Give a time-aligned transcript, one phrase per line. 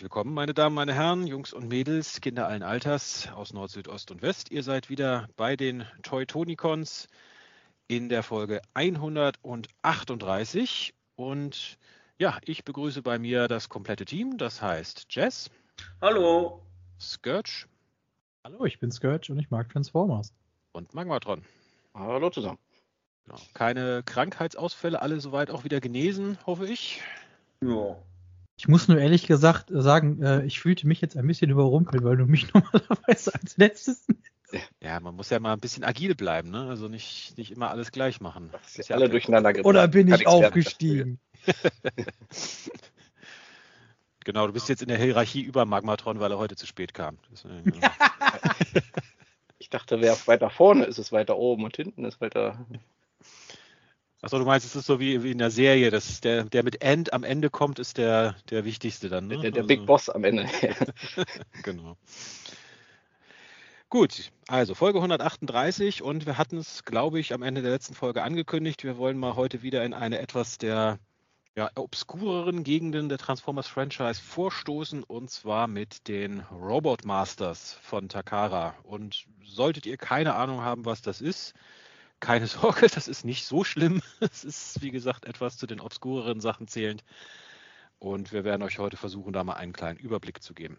[0.00, 3.86] herzlich willkommen, meine Damen, meine Herren, Jungs und Mädels, Kinder allen Alters aus Nord, Süd,
[3.86, 4.50] Ost und West.
[4.50, 7.06] Ihr seid wieder bei den Toy Tonicons
[7.86, 11.76] in der Folge 138 und
[12.18, 15.50] ja, ich begrüße bei mir das komplette Team, das heißt Jess.
[16.00, 16.62] Hallo.
[16.98, 17.66] Scourge.
[18.42, 20.32] Hallo, ich bin Scourge und ich mag Transformers.
[20.72, 21.42] Und Magmatron.
[21.92, 22.58] Hallo zusammen.
[23.26, 23.38] Genau.
[23.52, 27.02] Keine Krankheitsausfälle, alle soweit auch wieder genesen, hoffe ich.
[27.60, 27.98] Ja.
[28.60, 32.18] Ich muss nur ehrlich gesagt sagen, äh, ich fühlte mich jetzt ein bisschen überrumpelt, weil
[32.18, 34.06] du mich normalerweise als letztes
[34.82, 36.68] ja, man muss ja mal ein bisschen agil bleiben, ne?
[36.68, 38.50] Also nicht, nicht immer alles gleich machen.
[38.52, 39.68] Das ist ja alle durcheinander gebracht.
[39.68, 41.18] Oder bin ich aufgestiegen?
[44.24, 47.16] genau, du bist jetzt in der Hierarchie über Magmatron, weil er heute zu spät kam.
[47.32, 47.92] Deswegen, ja.
[49.58, 52.66] ich dachte, wer weiter vorne ist, ist weiter oben und hinten ist weiter.
[54.22, 56.82] Achso, du meinst, es ist so wie, wie in der Serie, dass der, der mit
[56.82, 59.28] End am Ende kommt, ist der, der wichtigste dann.
[59.28, 59.38] Ne?
[59.38, 60.46] Der, der also, Big Boss am Ende.
[61.62, 61.96] genau.
[63.88, 68.22] Gut, also Folge 138 und wir hatten es, glaube ich, am Ende der letzten Folge
[68.22, 68.84] angekündigt.
[68.84, 70.98] Wir wollen mal heute wieder in eine etwas der
[71.56, 78.76] ja, obskureren Gegenden der Transformers Franchise vorstoßen und zwar mit den Robot Masters von Takara.
[78.84, 81.54] Und solltet ihr keine Ahnung haben, was das ist,
[82.20, 84.02] keine Sorge, das ist nicht so schlimm.
[84.20, 87.02] Es ist, wie gesagt, etwas zu den obskureren Sachen zählend.
[87.98, 90.78] Und wir werden euch heute versuchen, da mal einen kleinen Überblick zu geben.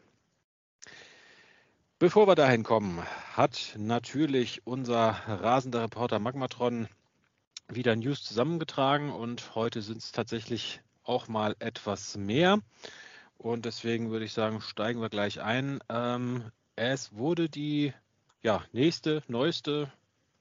[2.00, 3.03] Bevor wir dahin kommen,
[3.34, 6.88] hat natürlich unser rasender Reporter Magmatron
[7.67, 12.59] wieder News zusammengetragen und heute sind es tatsächlich auch mal etwas mehr.
[13.38, 15.80] Und deswegen würde ich sagen, steigen wir gleich ein.
[15.89, 17.94] Ähm, es wurde die
[18.42, 19.92] ja, nächste, neueste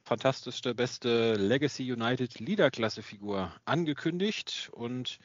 [0.05, 5.19] fantastischste, beste Legacy United Leader-Klasse Figur angekündigt und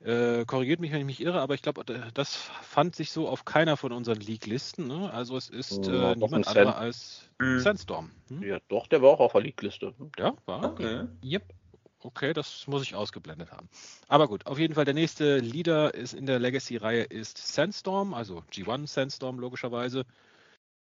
[0.00, 3.44] äh, korrigiert mich, wenn ich mich irre, aber ich glaube, das fand sich so auf
[3.44, 4.86] keiner von unseren League-Listen.
[4.86, 5.12] Ne?
[5.12, 7.58] Also es ist ja, äh, niemand anderer als hm.
[7.58, 8.10] Sandstorm.
[8.28, 8.42] Hm?
[8.42, 9.94] Ja, doch, der war auch auf der League-Liste.
[10.16, 10.64] Ja, war?
[10.72, 11.04] Okay.
[11.24, 11.42] Yep.
[12.00, 13.68] Okay, das muss ich ausgeblendet haben.
[14.06, 18.44] Aber gut, auf jeden Fall der nächste Leader ist in der Legacy-Reihe ist Sandstorm, also
[18.52, 20.04] G1 Sandstorm logischerweise.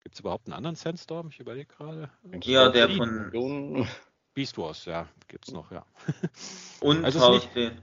[0.05, 1.29] Gibt es überhaupt einen anderen Sandstorm?
[1.31, 2.11] Ich überlege gerade.
[2.43, 3.87] Ja, der von
[4.35, 5.85] Beast Wars, ja, gibt es noch, ja.
[6.81, 7.81] Und also halt den,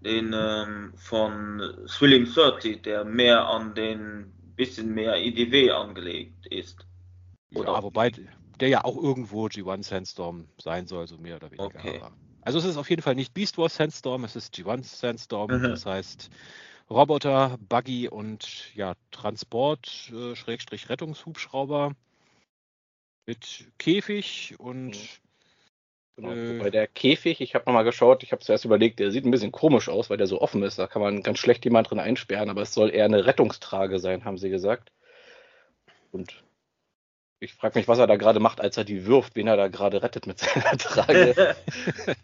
[0.00, 6.86] den ähm, von Thrilling 30, der mehr an den bisschen mehr IDW angelegt ist.
[7.54, 7.72] Oder?
[7.72, 8.12] Ja, wobei
[8.60, 11.64] der ja auch irgendwo G1 Sandstorm sein soll, so mehr oder weniger.
[11.64, 12.02] Okay.
[12.42, 15.50] Also es ist auf jeden Fall nicht Beast Wars Sandstorm, es ist G1 Sandstorm.
[15.50, 15.62] Mhm.
[15.62, 16.28] Das heißt,
[16.90, 21.92] Roboter, Buggy und ja, Transport, äh, Schrägstrich Rettungshubschrauber
[23.26, 24.90] mit Käfig und.
[24.90, 24.98] Mhm.
[26.16, 29.24] Genau, äh, bei der Käfig, ich habe nochmal geschaut, ich habe zuerst überlegt, der sieht
[29.24, 30.78] ein bisschen komisch aus, weil der so offen ist.
[30.78, 34.26] Da kann man ganz schlecht jemand drin einsperren, aber es soll eher eine Rettungstrage sein,
[34.26, 34.92] haben sie gesagt.
[36.10, 36.44] Und
[37.40, 39.68] ich frage mich, was er da gerade macht, als er die wirft, wen er da
[39.68, 41.56] gerade rettet mit seiner Trage.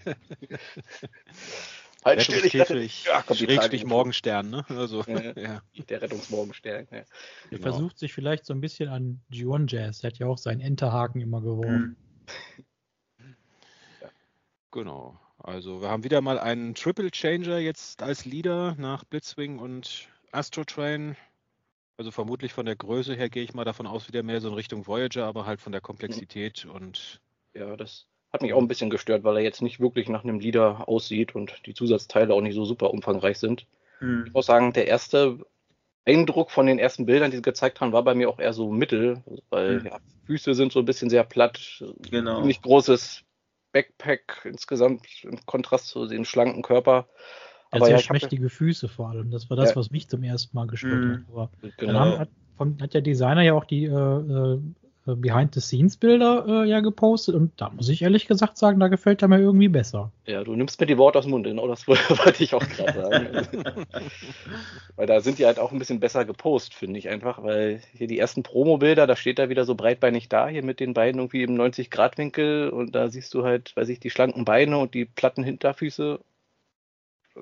[2.04, 4.64] Halt Schrägstrich, ja, Schrägstrich Morgenstern, ne?
[4.68, 5.62] Also, ja, ja.
[5.88, 6.86] Der Rettungsmorgenstern.
[6.90, 6.98] Ja.
[6.98, 7.06] Er
[7.50, 7.62] genau.
[7.62, 9.98] versucht sich vielleicht so ein bisschen an G1 Jazz.
[10.00, 11.96] Der hat ja auch seinen Enterhaken immer geworfen.
[11.96, 13.36] Mhm.
[14.70, 15.18] Genau.
[15.38, 20.64] Also wir haben wieder mal einen Triple Changer jetzt als Leader nach Blitzwing und Astro
[20.64, 21.16] Train.
[21.96, 24.54] Also vermutlich von der Größe her gehe ich mal davon aus, wieder mehr so in
[24.54, 26.70] Richtung Voyager, aber halt von der Komplexität mhm.
[26.70, 27.20] und.
[27.54, 30.40] Ja, das hat mich auch ein bisschen gestört, weil er jetzt nicht wirklich nach einem
[30.40, 33.66] Leader aussieht und die Zusatzteile auch nicht so super umfangreich sind.
[34.00, 34.24] Hm.
[34.26, 35.38] Ich muss sagen, der erste
[36.04, 38.70] Eindruck von den ersten Bildern, die sie gezeigt haben, war bei mir auch eher so
[38.70, 39.86] mittel, weil hm.
[39.86, 42.44] ja, Füße sind so ein bisschen sehr platt, genau.
[42.44, 43.24] nicht großes
[43.72, 47.08] Backpack insgesamt im Kontrast zu dem schlanken Körper.
[47.70, 49.30] Aber sehr ja, schmächtige Füße vor allem.
[49.30, 49.76] Das war das, ja.
[49.76, 51.12] was mich zum ersten Mal gestört hm.
[51.12, 51.20] hat.
[51.30, 51.92] Aber genau.
[51.92, 52.28] dann hat,
[52.80, 54.60] hat, der Designer ja auch die äh äh,
[55.16, 59.38] Behind-the-Scenes-Bilder äh, ja gepostet und da muss ich ehrlich gesagt sagen, da gefällt er mir
[59.38, 60.10] irgendwie besser.
[60.26, 62.92] Ja, du nimmst mir die Worte aus dem Mund, genau das wollte ich auch gerade
[62.92, 63.48] sagen.
[64.96, 68.06] weil da sind die halt auch ein bisschen besser gepostet, finde ich einfach, weil hier
[68.06, 71.42] die ersten Promo-Bilder, da steht er wieder so breitbeinig da, hier mit den Beinen irgendwie
[71.42, 75.44] im 90-Grad-Winkel und da siehst du halt, weiß ich, die schlanken Beine und die platten
[75.44, 76.20] Hinterfüße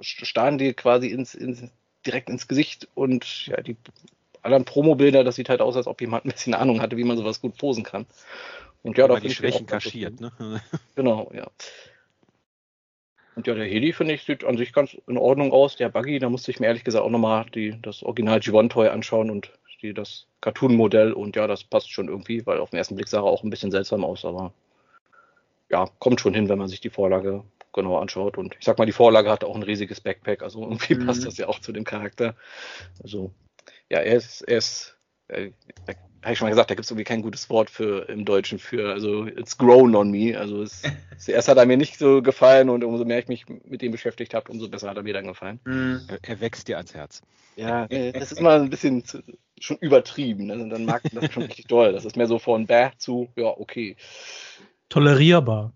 [0.01, 1.65] starren dir quasi ins, ins,
[2.05, 3.77] direkt ins Gesicht und ja, die
[4.47, 7.19] anderen Promo-Bilder, das sieht halt aus, als ob jemand ein bisschen Ahnung hatte, wie man
[7.19, 8.07] sowas gut posen kann.
[8.83, 10.33] Und ja, da die Schwächen kaschiert, ne?
[10.95, 11.47] Genau, ja.
[13.35, 15.77] Und ja, der Heli, finde ich, sieht an sich ganz in Ordnung aus.
[15.77, 17.45] Der Buggy, da musste ich mir ehrlich gesagt auch nochmal
[17.83, 19.51] das Original G1-Toy anschauen und
[19.83, 21.13] die, das Cartoon-Modell.
[21.13, 23.51] Und ja, das passt schon irgendwie, weil auf den ersten Blick sah er auch ein
[23.51, 24.53] bisschen seltsam aus, aber
[25.69, 28.39] ja, kommt schon hin, wenn man sich die Vorlage genauer anschaut.
[28.39, 31.07] Und ich sag mal, die Vorlage hat auch ein riesiges Backpack, also irgendwie mhm.
[31.07, 32.35] passt das ja auch zu dem Charakter.
[33.03, 33.33] Also
[33.91, 34.97] Ja, er ist, er ist,
[35.29, 35.51] äh,
[36.23, 38.59] habe ich schon mal gesagt, da gibt es irgendwie kein gutes Wort für im Deutschen
[38.59, 38.93] für.
[38.93, 40.37] Also it's grown on me.
[40.37, 40.83] Also es,
[41.19, 44.35] zuerst hat er mir nicht so gefallen und umso mehr ich mich mit dem beschäftigt
[44.35, 45.61] habe, umso besser hat er mir dann gefallen.
[45.65, 46.01] Mhm.
[46.23, 47.23] Er wächst dir ans Herz.
[47.55, 49.23] Ja, äh, das ist immer ein bisschen zu,
[49.59, 50.51] schon übertrieben.
[50.51, 51.93] Also dann mag man das schon richtig doll.
[51.93, 53.97] Das ist mehr so von bäh zu, ja, okay.
[54.89, 55.73] Tolerierbar.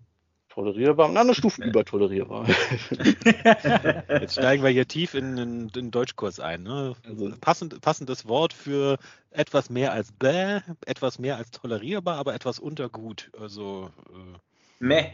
[0.53, 2.45] Tolerierbar, na, eine Stufe über tolerierbar.
[4.09, 6.63] Jetzt steigen wir hier tief in den Deutschkurs ein.
[6.63, 6.93] Ne?
[7.07, 8.97] Also, Passend, passendes Wort für
[9.29, 13.31] etwas mehr als bäh, etwas mehr als tolerierbar, aber etwas unter gut.
[13.39, 14.37] Also äh,
[14.79, 15.11] meh.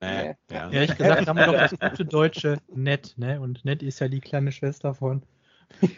[0.00, 0.34] Meh.
[0.48, 0.70] Ja.
[0.70, 3.40] Ehrlich gesagt haben wir doch das gute Deutsche nett, ne?
[3.40, 5.24] Und nett ist ja die kleine Schwester von.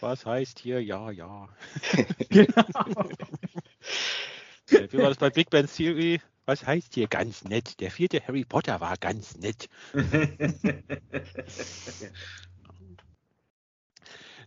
[0.00, 1.48] Was heißt hier ja, ja?
[2.28, 2.64] genau.
[4.68, 6.20] Wie war das bei Big Bang Theory?
[6.46, 7.80] Was heißt hier ganz nett?
[7.80, 9.68] Der vierte Harry Potter war ganz nett.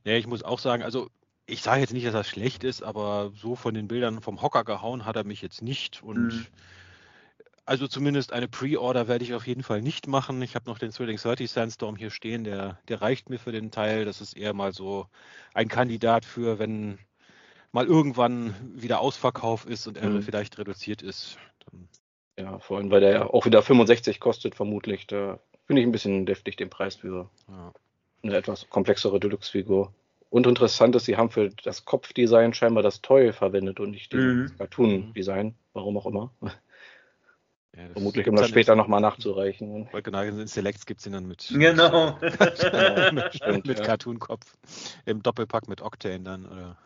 [0.06, 1.10] ja, ich muss auch sagen, also
[1.46, 4.64] ich sage jetzt nicht, dass das schlecht ist, aber so von den Bildern vom Hocker
[4.64, 6.02] gehauen hat er mich jetzt nicht.
[6.02, 6.46] Und mhm.
[7.66, 10.42] also zumindest eine Pre-Order werde ich auf jeden Fall nicht machen.
[10.42, 13.72] Ich habe noch den Thrilling 30 Sandstorm hier stehen, der, der reicht mir für den
[13.72, 14.06] Teil.
[14.06, 15.08] Das ist eher mal so
[15.54, 16.98] ein Kandidat für, wenn
[17.72, 20.22] mal irgendwann wieder Ausverkauf ist und er mhm.
[20.22, 21.38] vielleicht reduziert ist.
[22.38, 25.08] Ja, vor allem, weil der ja auch wieder 65 kostet, vermutlich.
[25.08, 27.74] Da finde ich ein bisschen deftig den Preis für ja.
[28.24, 29.94] eine etwas komplexere Deluxe-Figur.
[30.30, 34.44] Und interessant ist, sie haben für das Kopfdesign scheinbar das Toy verwendet und nicht den
[34.44, 34.58] mhm.
[34.58, 36.32] Cartoon-Design, warum auch immer.
[36.42, 39.90] Ja, Vermutlich, um das später nochmal nachzureichen.
[39.92, 42.18] Weil genau, in Selects gibt es ihn dann mit, genau.
[43.12, 43.86] mit, Stimmt, mit ja.
[43.86, 44.56] Cartoon-Kopf.
[45.06, 46.46] Im Doppelpack mit Octane dann.
[46.46, 46.78] Oder.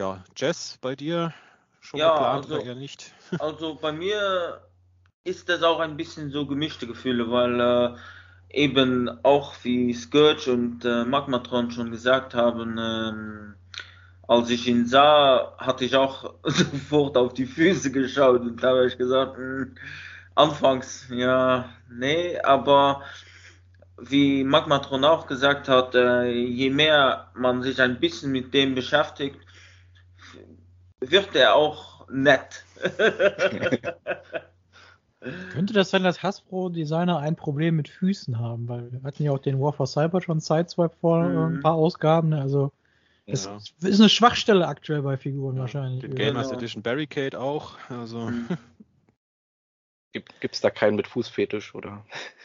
[0.00, 1.34] Ja, Jess, bei dir
[1.82, 3.12] schon ja, geplant also, oder eher nicht?
[3.38, 4.62] also bei mir
[5.24, 7.96] ist das auch ein bisschen so gemischte Gefühle, weil äh,
[8.48, 13.54] eben auch wie Scourge und äh, Magmatron schon gesagt haben, ähm,
[14.26, 18.86] als ich ihn sah, hatte ich auch sofort auf die Füße geschaut und da habe
[18.86, 19.74] ich gesagt, mh, hm,
[20.34, 23.02] anfangs, ja, nee, aber
[23.98, 29.36] wie Magmatron auch gesagt hat, äh, je mehr man sich ein bisschen mit dem beschäftigt,
[31.00, 32.64] wird er auch nett.
[35.52, 38.68] Könnte das sein, dass Hasbro-Designer ein Problem mit Füßen haben?
[38.68, 41.56] Weil wir hatten ja auch den War for Cyber schon Sideswipe vor mhm.
[41.56, 42.30] ein paar Ausgaben.
[42.30, 42.40] Ne?
[42.40, 42.72] Also
[43.26, 43.58] es ja.
[43.88, 46.00] ist eine Schwachstelle aktuell bei Figuren ja, wahrscheinlich.
[46.00, 46.58] Den Gamers genau.
[46.58, 47.76] Edition Barricade auch.
[47.88, 48.30] Also.
[48.30, 48.48] Mhm.
[50.12, 52.04] Gibt es da keinen mit Fußfetisch oder?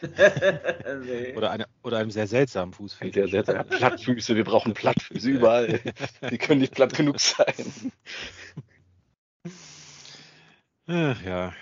[1.04, 1.34] nee.
[1.34, 3.28] oder, eine, oder einem sehr seltsamen Fußfetisch.
[3.28, 3.66] Sehr seltsam.
[3.66, 5.80] Plattfüße, wir brauchen Plattfüße überall.
[6.30, 7.92] Die können nicht platt genug sein.
[10.88, 11.52] Ach, ja,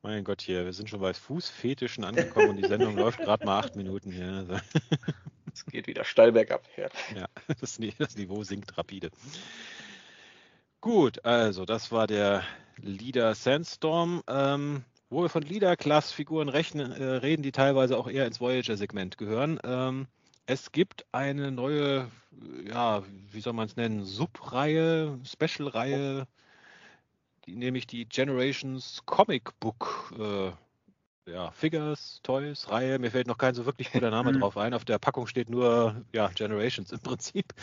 [0.00, 3.58] mein Gott hier, wir sind schon bei Fußfetischen angekommen und die Sendung läuft gerade mal
[3.58, 4.62] acht Minuten hier.
[5.52, 6.90] Es geht wieder steil bergab her.
[7.14, 7.28] Ja,
[7.60, 9.10] das, das Niveau sinkt rapide.
[10.82, 12.42] Gut, also das war der
[12.76, 14.22] Leader Sandstorm.
[14.28, 19.58] Ähm, wo wir von Leader-Class-Figuren äh, reden, die teilweise auch eher ins Voyager-Segment gehören.
[19.64, 20.08] Ähm,
[20.46, 22.10] es gibt eine neue,
[22.68, 26.26] ja, wie soll man es nennen, Subreihe, Special-Reihe,
[27.46, 30.50] nämlich die Generations Comic Book äh,
[31.30, 32.98] ja, Figures, Toys, Reihe.
[32.98, 34.74] Mir fällt noch kein so wirklich guter Name drauf ein.
[34.74, 37.54] Auf der Packung steht nur ja, Generations im Prinzip.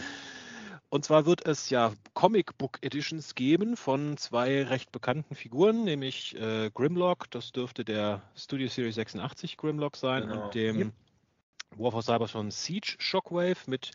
[0.90, 6.40] Und zwar wird es ja Comic Book Editions geben von zwei recht bekannten Figuren, nämlich
[6.40, 10.46] äh, Grimlock, das dürfte der Studio Series 86 Grimlock sein, genau.
[10.46, 10.92] und dem yep.
[11.78, 13.90] War for Cybertron Siege Shockwave mit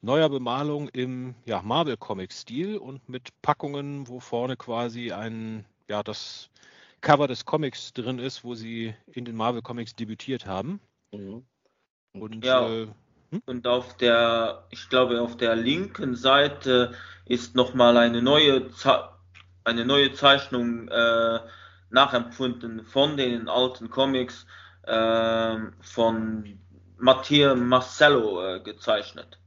[0.00, 6.02] neuer Bemalung im ja, Marvel Comic Stil und mit Packungen, wo vorne quasi ein ja
[6.02, 6.50] das
[7.00, 10.80] Cover des Comics drin ist, wo sie in den Marvel Comics debütiert haben.
[11.12, 11.44] Mhm.
[12.12, 12.68] Und ja.
[12.68, 12.88] äh,
[13.30, 13.42] hm?
[13.46, 16.94] Und auf der, ich glaube, auf der linken Seite
[17.26, 18.70] ist nochmal eine neue,
[19.64, 21.40] eine neue Zeichnung äh,
[21.90, 24.46] nachempfunden von den alten Comics
[24.84, 26.58] äh, von
[26.96, 29.38] Matteo Marcello gezeichnet.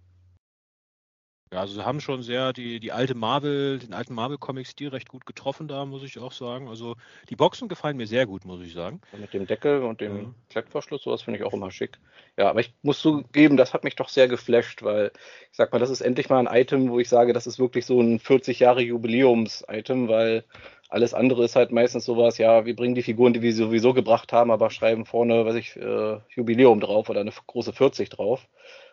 [1.53, 5.25] Ja, also sie haben schon sehr die, die alte Marvel, den alten Marvel-Comic-Stil recht gut
[5.25, 6.69] getroffen da, muss ich auch sagen.
[6.69, 6.95] Also
[7.29, 9.01] die Boxen gefallen mir sehr gut, muss ich sagen.
[9.19, 10.33] Mit dem Deckel und dem ja.
[10.49, 11.99] Klettverschluss, sowas finde ich auch immer schick.
[12.37, 15.11] Ja, aber ich muss zugeben, das hat mich doch sehr geflasht, weil
[15.51, 17.85] ich sag mal, das ist endlich mal ein Item, wo ich sage, das ist wirklich
[17.85, 20.45] so ein 40 Jahre Jubiläums-Item, weil
[20.87, 24.31] alles andere ist halt meistens sowas, ja, wir bringen die Figuren, die wir sowieso gebracht
[24.31, 28.47] haben, aber schreiben vorne, weiß ich, äh, Jubiläum drauf oder eine große 40 drauf.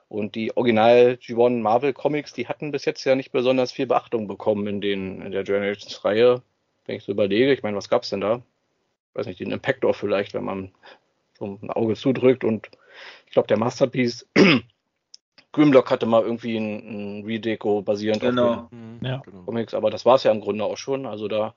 [0.08, 4.26] Und die Original G1 Marvel Comics, die hatten bis jetzt ja nicht besonders viel Beachtung
[4.26, 6.42] bekommen in, den, in der Generations-Reihe.
[6.86, 8.36] Wenn ich so überlege, ich meine, was gab's denn da?
[9.10, 10.72] Ich weiß nicht, den Impactor vielleicht, wenn man
[11.38, 12.42] so ein Auge zudrückt.
[12.42, 12.70] Und
[13.26, 14.26] ich glaube, der Masterpiece
[15.52, 18.52] Grimlock hatte mal irgendwie ein, ein Redeco basierend genau.
[18.52, 19.22] auf den ja.
[19.44, 21.04] Comics, aber das war es ja im Grunde auch schon.
[21.04, 21.54] Also da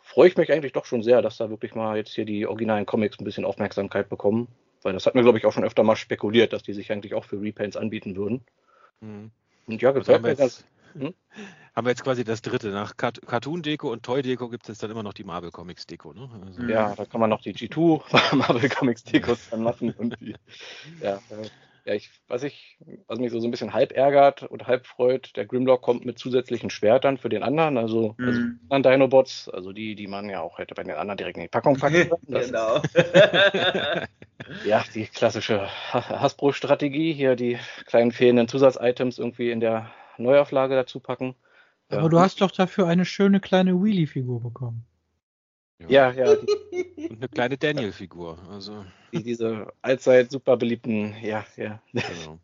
[0.00, 2.86] freue ich mich eigentlich doch schon sehr, dass da wirklich mal jetzt hier die originalen
[2.86, 4.48] Comics ein bisschen Aufmerksamkeit bekommen.
[4.82, 7.14] Weil das hat mir, glaube ich, auch schon öfter mal spekuliert, dass die sich eigentlich
[7.14, 8.44] auch für Repaints anbieten würden.
[9.00, 9.30] Mhm.
[9.66, 10.64] Und ja, gefällt mir das.
[10.94, 11.14] Hm?
[11.74, 12.68] Haben wir jetzt quasi das dritte.
[12.68, 16.28] Nach Cartoon-Deko und Toy-Deko gibt es jetzt dann immer noch die Marvel Comics-Deko, ne?
[16.44, 19.92] Also ja, da kann man noch die G2 Marvel Comics-Dekos dann machen.
[19.92, 20.34] Und die,
[21.00, 21.48] ja, äh,
[21.84, 25.36] ja, ich, was ich, was mich so, so ein bisschen halb ärgert und halb freut,
[25.36, 28.60] der Grimlock kommt mit zusätzlichen Schwertern für den anderen, also, also mhm.
[28.62, 31.42] also an Dinobots, also die, die man ja auch hätte bei den anderen direkt in
[31.42, 32.46] die Packung packen können.
[32.46, 32.82] genau.
[34.64, 41.34] ja, die klassische Hasbro-Strategie, hier die kleinen fehlenden Zusatzitems irgendwie in der Neuauflage dazu packen.
[41.90, 41.98] Ja.
[41.98, 44.86] Aber du hast doch dafür eine schöne kleine Wheelie-Figur bekommen.
[45.78, 46.36] Ja, ja.
[46.36, 48.38] Die, und eine kleine Daniel-Figur.
[48.50, 48.84] Also.
[49.12, 51.80] Die, diese allzeit super beliebten, ja, ja.
[51.92, 52.38] Genau.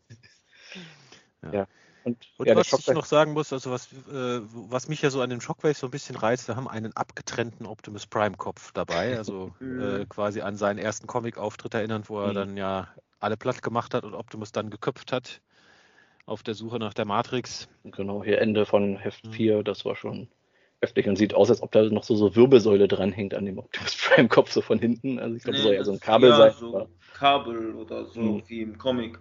[1.41, 1.53] Ja.
[1.53, 1.67] ja.
[2.03, 5.21] Und, und ja, was ich noch sagen muss, also was, äh, was mich ja so
[5.21, 9.17] an den Shockwaves so ein bisschen reizt, wir haben einen abgetrennten Optimus Prime Kopf dabei,
[9.17, 12.35] also äh, quasi an seinen ersten Comic-Auftritt erinnern, wo er mhm.
[12.35, 12.87] dann ja
[13.19, 15.41] alle platt gemacht hat und Optimus dann geköpft hat
[16.25, 17.67] auf der Suche nach der Matrix.
[17.83, 19.63] Genau, hier Ende von Heft 4, mhm.
[19.65, 20.29] das war schon
[20.81, 23.97] heftig und sieht aus, als ob da noch so, so Wirbelsäule dranhängt an dem Optimus
[23.97, 25.19] Prime Kopf so von hinten.
[25.19, 26.53] Also ich glaube, nee, soll ja so ein Kabel ja, sein.
[26.57, 28.43] So Kabel oder so hm.
[28.47, 29.19] wie im Comic.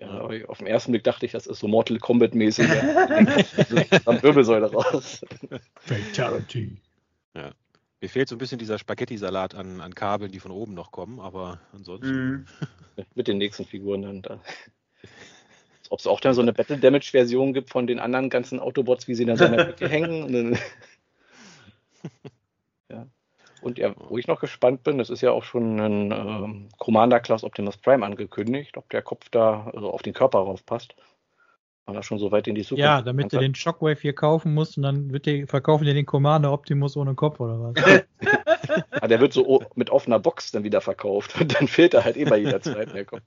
[0.00, 2.66] Ja, aber auf den ersten Blick dachte ich, das ist so Mortal Kombat mäßig.
[4.04, 5.24] Dann Wirbelsäule raus.
[5.78, 6.76] Fatality.
[7.34, 7.52] Ja.
[8.00, 11.18] Mir fehlt so ein bisschen dieser Spaghetti-Salat an, an Kabeln, die von oben noch kommen,
[11.18, 12.12] aber ansonsten.
[12.12, 12.46] Mm.
[13.14, 14.40] Mit den nächsten Figuren dann da.
[15.88, 19.14] Ob es auch dann so eine Battle Damage-Version gibt von den anderen ganzen Autobots, wie
[19.14, 20.58] sie dann so in der Ecke hängen.
[22.90, 23.06] ja.
[23.62, 27.42] Und ja, wo ich noch gespannt bin, das ist ja auch schon ein ähm, Commander-Class
[27.42, 30.94] Optimus Prime angekündigt, ob der Kopf da also auf den Körper raufpasst.
[31.86, 32.80] War da schon so weit in die Zukunft.
[32.80, 36.04] Ja, damit du den Shockwave hier kaufen musst und dann wird die, verkaufen die den
[36.04, 38.04] Commander Optimus ohne Kopf oder was?
[38.90, 42.16] ah, der wird so mit offener Box dann wieder verkauft und dann fehlt er halt
[42.16, 43.22] eh bei jeder zweiten Kopf.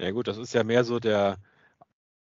[0.00, 1.38] Ja gut, das ist ja mehr so der,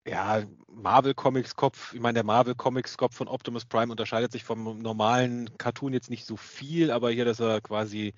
[0.06, 4.44] ja, Marvel Comics Kopf, ich meine, der Marvel Comics Kopf von Optimus Prime unterscheidet sich
[4.44, 8.14] vom normalen Cartoon jetzt nicht so viel, aber hier, dass er quasi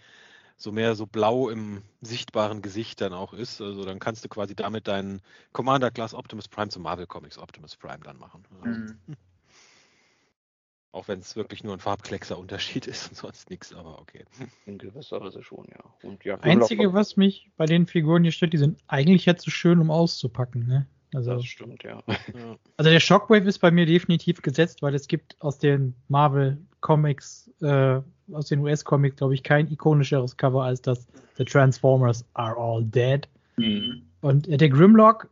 [0.56, 3.60] so mehr so blau im sichtbaren Gesicht dann auch ist.
[3.60, 5.20] Also dann kannst du quasi damit deinen
[5.52, 8.44] Commander Class Optimus Prime zum Marvel Comics Optimus Prime dann machen.
[8.64, 8.98] Mhm.
[10.92, 14.26] Auch wenn es wirklich nur ein Farbkleckser-Unterschied ist und sonst nichts, aber okay.
[14.66, 15.82] In gewisser Weise schon, ja.
[16.02, 19.50] Und ja Einzige, was mich bei den Figuren hier stört, die sind eigentlich jetzt so
[19.50, 20.86] schön, um auszupacken, ne?
[21.14, 22.02] Also, das stimmt, ja.
[22.76, 27.50] Also der Shockwave ist bei mir definitiv gesetzt, weil es gibt aus den Marvel Comics,
[27.60, 28.00] äh,
[28.32, 33.28] aus den US-Comics, glaube ich, kein ikonischeres Cover als das The Transformers Are All Dead.
[33.56, 34.02] Mhm.
[34.20, 35.28] Und äh, der Grimlock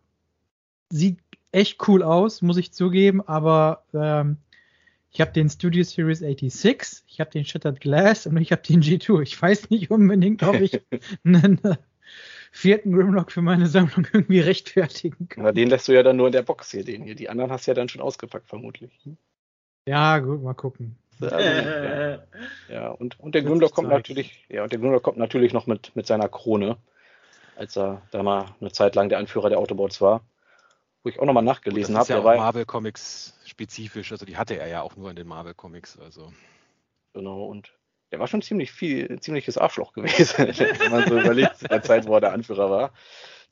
[0.91, 1.19] sieht
[1.53, 4.37] echt cool aus, muss ich zugeben, aber ähm,
[5.13, 8.81] ich habe den Studio Series 86, ich habe den Shattered Glass und ich habe den
[8.81, 9.23] G2.
[9.23, 10.81] Ich weiß nicht unbedingt, ob ich
[11.25, 11.61] einen
[12.50, 15.45] vierten Grimlock für meine Sammlung irgendwie rechtfertigen kann.
[15.45, 17.14] Na, den lässt du ja dann nur in der Box hier, den hier.
[17.14, 18.90] Die anderen hast du ja dann schon ausgepackt, vermutlich.
[19.87, 20.97] Ja, gut, mal gucken.
[21.21, 22.19] Also, ja.
[22.69, 22.88] ja.
[22.88, 26.07] und, und der Grimlock kommt natürlich, ja, und der Grimlock kommt natürlich noch mit, mit
[26.07, 26.76] seiner Krone,
[27.57, 30.23] als er da mal eine Zeit lang der Anführer der Autobots war.
[31.02, 32.07] Wo ich auch nochmal nachgelesen habe.
[32.07, 35.16] Das ist ja auch Marvel Comics spezifisch, also die hatte er ja auch nur in
[35.16, 36.30] den Marvel Comics, also.
[37.14, 37.73] Genau, und
[38.11, 40.38] der war schon ziemlich viel, ziemliches Arschloch gewesen,
[40.79, 42.93] wenn man so überlegt, zu der Zeit, wo er der Anführer war.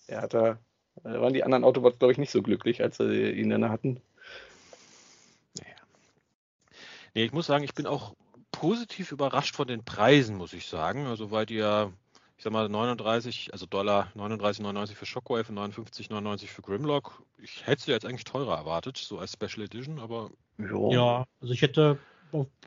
[0.06, 0.58] Er hatte,
[1.02, 4.00] da waren die anderen Autobots, glaube ich, nicht so glücklich, als sie ihn dann hatten.
[5.58, 5.76] Naja.
[7.14, 8.14] Nee, ich muss sagen, ich bin auch
[8.50, 11.06] positiv überrascht von den Preisen, muss ich sagen.
[11.06, 11.92] Also, weil die ja,
[12.36, 17.22] ich sag mal, 39, also Dollar 39,99 für Shockwave und 59,99 für Grimlock.
[17.40, 20.30] Ich hätte sie jetzt eigentlich teurer erwartet, so als Special Edition, aber.
[20.58, 21.98] Ja, also ich hätte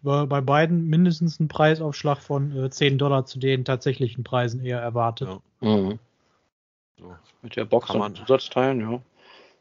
[0.03, 5.29] bei beiden mindestens einen Preisaufschlag von äh, 10 Dollar zu den tatsächlichen Preisen eher erwartet.
[5.61, 5.67] Ja.
[5.67, 5.99] Mhm.
[6.99, 7.15] So.
[7.41, 9.01] Mit der Box kann man, Zusatzteilen, ja.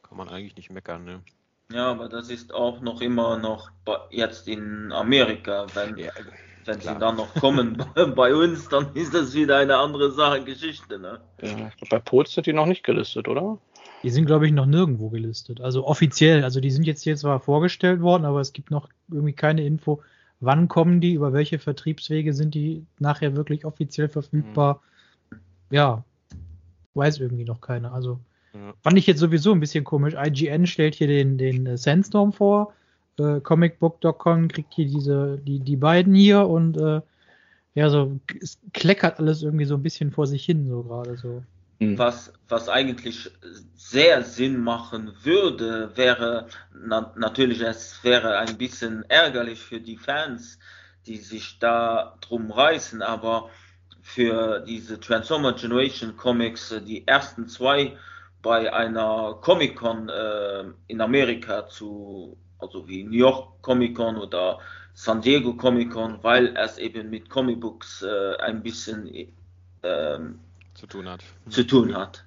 [0.03, 1.21] Kann man eigentlich nicht meckern, ne?
[1.73, 3.71] Ja, aber das ist auch noch immer noch
[4.11, 5.67] jetzt in Amerika.
[5.75, 6.11] Wenn, ja,
[6.65, 6.95] wenn klar.
[6.95, 7.85] sie dann noch kommen
[8.17, 11.21] bei uns, dann ist das wieder eine andere Sache, Geschichte, ne?
[11.41, 13.59] Ja, bei Pols sind die noch nicht gelistet, oder?
[14.03, 15.61] Die sind, glaube ich, noch nirgendwo gelistet.
[15.61, 16.45] Also offiziell.
[16.45, 20.03] Also die sind jetzt hier zwar vorgestellt worden, aber es gibt noch irgendwie keine Info,
[20.41, 24.81] wann kommen die, über welche Vertriebswege sind die nachher wirklich offiziell verfügbar.
[25.31, 25.37] Mhm.
[25.71, 26.05] Ja,
[26.95, 27.93] weiß irgendwie noch keiner.
[27.93, 28.19] Also
[28.55, 28.73] ja.
[28.83, 30.15] fand ich jetzt sowieso ein bisschen komisch.
[30.15, 32.73] IGN stellt hier den, den äh, Sandstorm vor.
[33.19, 37.03] Äh, Comicbook.com kriegt hier diese, die, die beiden hier und äh,
[37.75, 41.43] ja, so es kleckert alles irgendwie so ein bisschen vor sich hin, so gerade so.
[41.81, 41.99] Mhm.
[41.99, 43.31] Was, was eigentlich
[43.75, 50.59] sehr Sinn machen würde, wäre na, natürlich, es wäre ein bisschen ärgerlich für die Fans,
[51.07, 53.49] die sich da drum reißen, aber
[54.03, 57.97] für diese Transformer Generation Comics, äh, die ersten zwei
[58.43, 64.59] bei einer Comic Con äh, in Amerika zu, also wie New York Comic Con oder
[64.93, 69.33] San Diego Comic Con, weil es eben mit Comic Books äh, ein bisschen
[69.83, 70.41] ähm,
[70.81, 71.23] zu tun hat.
[71.51, 72.25] Zu tun hat.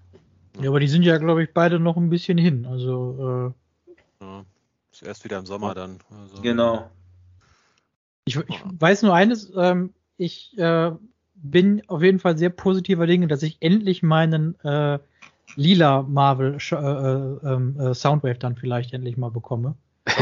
[0.61, 2.67] Ja, aber die sind ja, glaube ich, beide noch ein bisschen hin.
[2.67, 3.53] Also
[3.89, 4.45] äh, ja,
[4.91, 5.99] ist erst wieder im Sommer dann.
[6.21, 6.41] Also.
[6.41, 6.89] Genau.
[8.25, 10.91] Ich, ich weiß nur eines, ähm, ich äh,
[11.33, 14.99] bin auf jeden Fall sehr positiver Dinge, dass ich endlich meinen äh,
[15.55, 19.75] lila Marvel äh, äh, ähm, äh, Soundwave dann vielleicht endlich mal bekomme.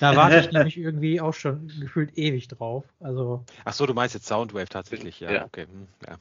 [0.00, 2.84] da warte ich nämlich irgendwie auch schon gefühlt ewig drauf.
[3.00, 3.44] Also.
[3.64, 5.32] Ach so, du meinst jetzt Soundwave tatsächlich, ja.
[5.32, 5.44] ja.
[5.46, 5.62] Okay.
[5.62, 6.18] Hm, ja.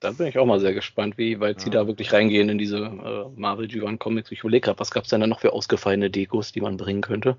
[0.00, 1.64] Da bin ich auch mal sehr gespannt, wie weit ja.
[1.64, 4.32] sie da wirklich reingehen in diese äh, Marvel G1 Comics.
[4.32, 7.02] Ich überlege gerade, was gab es denn da noch für ausgefallene Dekos, die man bringen
[7.02, 7.36] könnte?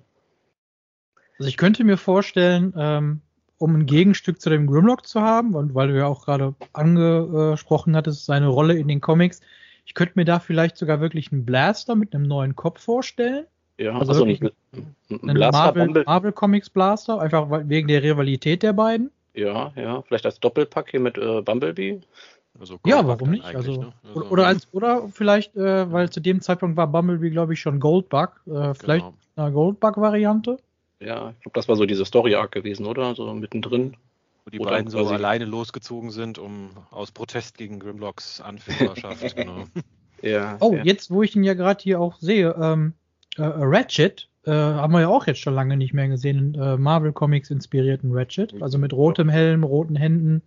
[1.39, 3.21] Also ich könnte mir vorstellen, ähm,
[3.57, 7.95] um ein Gegenstück zu dem Grimlock zu haben, und weil du ja auch gerade angesprochen
[7.95, 9.41] hattest, seine Rolle in den Comics,
[9.85, 13.45] ich könnte mir da vielleicht sogar wirklich einen Blaster mit einem neuen Kopf vorstellen.
[13.77, 19.09] Ja, also, also nicht einen Marvel, Marvel, Comics Blaster, einfach wegen der Rivalität der beiden.
[19.33, 22.01] Ja, ja, vielleicht als Doppelpack hier mit äh, Bumblebee.
[22.59, 23.45] Also ja, warum nicht?
[23.45, 23.93] Also, ne?
[24.07, 27.79] also, oder, als, oder vielleicht, äh, weil zu dem Zeitpunkt war Bumblebee, glaube ich, schon
[27.79, 28.41] Goldbug.
[28.45, 29.13] Äh, vielleicht genau.
[29.35, 30.57] eine Goldbug-Variante.
[30.99, 33.15] Ja, ich glaube, das war so diese Story-Arc gewesen, oder?
[33.15, 33.95] So mittendrin.
[34.45, 39.35] Wo die oder beiden so alleine losgezogen sind, um aus Protest gegen Grimlocks Anführerschaft.
[39.35, 39.65] genau.
[40.21, 40.83] ja, oh, ja.
[40.83, 42.93] jetzt, wo ich ihn ja gerade hier auch sehe, ähm,
[43.37, 47.13] äh, Ratchet, äh, haben wir ja auch jetzt schon lange nicht mehr gesehen, äh, Marvel
[47.13, 50.41] Comics inspirierten Ratchet, also mit rotem Helm, roten Händen.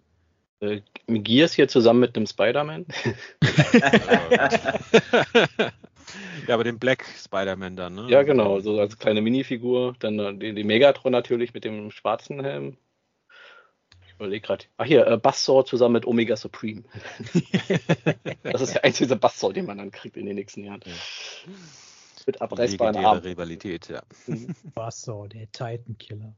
[0.64, 2.86] Äh, Gears hier zusammen mit einem Spider-Man.
[6.46, 8.06] ja, aber den Black Spider-Man dann, ne?
[8.08, 9.94] Ja, genau, so als kleine Minifigur.
[9.98, 12.78] Dann äh, die, die, Megatron natürlich mit dem schwarzen Helm.
[14.06, 14.64] Ich überlege gerade.
[14.76, 16.84] Ach hier, äh, Buzzsaw zusammen mit Omega Supreme.
[18.42, 20.80] das ist der einzige Buzzsaw, den man dann kriegt in den nächsten Jahren.
[20.86, 20.92] Ja.
[22.26, 23.20] Mit abreißbaren Armen.
[23.20, 24.02] Rivalität, ja.
[24.74, 26.34] Buzzsaw, der Titan Killer.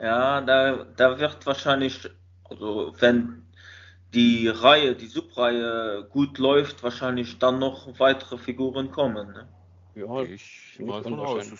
[0.00, 2.10] Ja, da, da wird wahrscheinlich
[2.50, 3.46] also wenn
[4.14, 9.28] die Reihe, die Subreihe gut läuft, wahrscheinlich dann noch weitere Figuren kommen.
[9.28, 9.48] Ne?
[9.94, 11.50] Ja, ich mal von aus.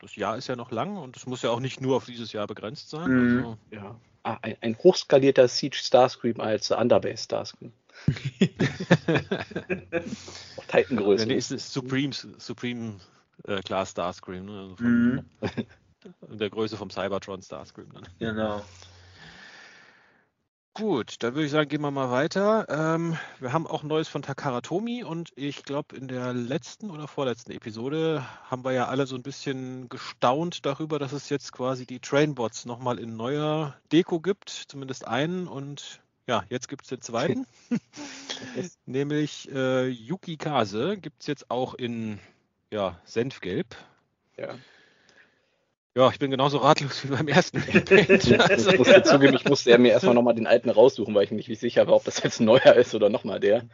[0.00, 2.32] Das Jahr ist ja noch lang und es muss ja auch nicht nur auf dieses
[2.32, 3.08] Jahr begrenzt sein.
[3.08, 3.36] Mhm.
[3.38, 3.58] Also.
[3.70, 4.00] Ja.
[4.24, 7.72] Ah, ein, ein, hochskalierter Siege Starscream als Underbase Starscream.
[10.68, 11.26] Titangröße.
[11.26, 13.00] Der nächste ist Supreme, Supreme
[13.44, 14.46] äh, Class Starscream.
[14.46, 14.60] Ne?
[14.60, 15.24] Also von, mhm.
[16.38, 17.92] der Größe vom Cybertron Starscream.
[17.92, 18.08] Dann.
[18.18, 18.62] Genau.
[20.74, 22.66] Gut, dann würde ich sagen, gehen wir mal weiter.
[22.70, 27.08] Ähm, wir haben auch Neues von Takara Tomi und ich glaube, in der letzten oder
[27.08, 31.84] vorletzten Episode haben wir ja alle so ein bisschen gestaunt darüber, dass es jetzt quasi
[31.84, 37.02] die Trainbots nochmal in neuer Deko gibt, zumindest einen und ja, jetzt gibt es den
[37.02, 37.46] zweiten,
[38.86, 42.18] nämlich äh, Yuki Kase gibt es jetzt auch in
[42.70, 43.76] ja, Senfgelb.
[44.38, 44.54] Ja.
[45.94, 47.58] Ja, ich bin genauso ratlos wie beim ersten
[48.38, 49.02] also, ich muss ja.
[49.02, 51.86] zugeben, ich musste ja mir erstmal nochmal den alten raussuchen, weil ich mir nicht sicher
[51.86, 53.64] war, ob das jetzt ein neuer ist oder nochmal der.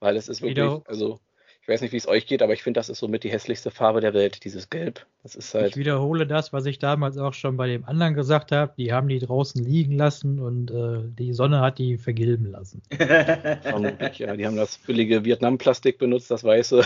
[0.00, 1.20] Weil es ist wirklich, also
[1.68, 3.70] ich weiß nicht, wie es euch geht, aber ich finde, das ist somit die hässlichste
[3.70, 5.04] Farbe der Welt, dieses Gelb.
[5.22, 5.72] Das ist halt.
[5.72, 8.72] Ich wiederhole das, was ich damals auch schon bei dem anderen gesagt habe.
[8.78, 12.80] Die haben die draußen liegen lassen und äh, die Sonne hat die vergilben lassen.
[13.60, 14.34] Vermutlich, ja.
[14.34, 16.82] Die haben das billige Vietnam-Plastik benutzt, das weiße,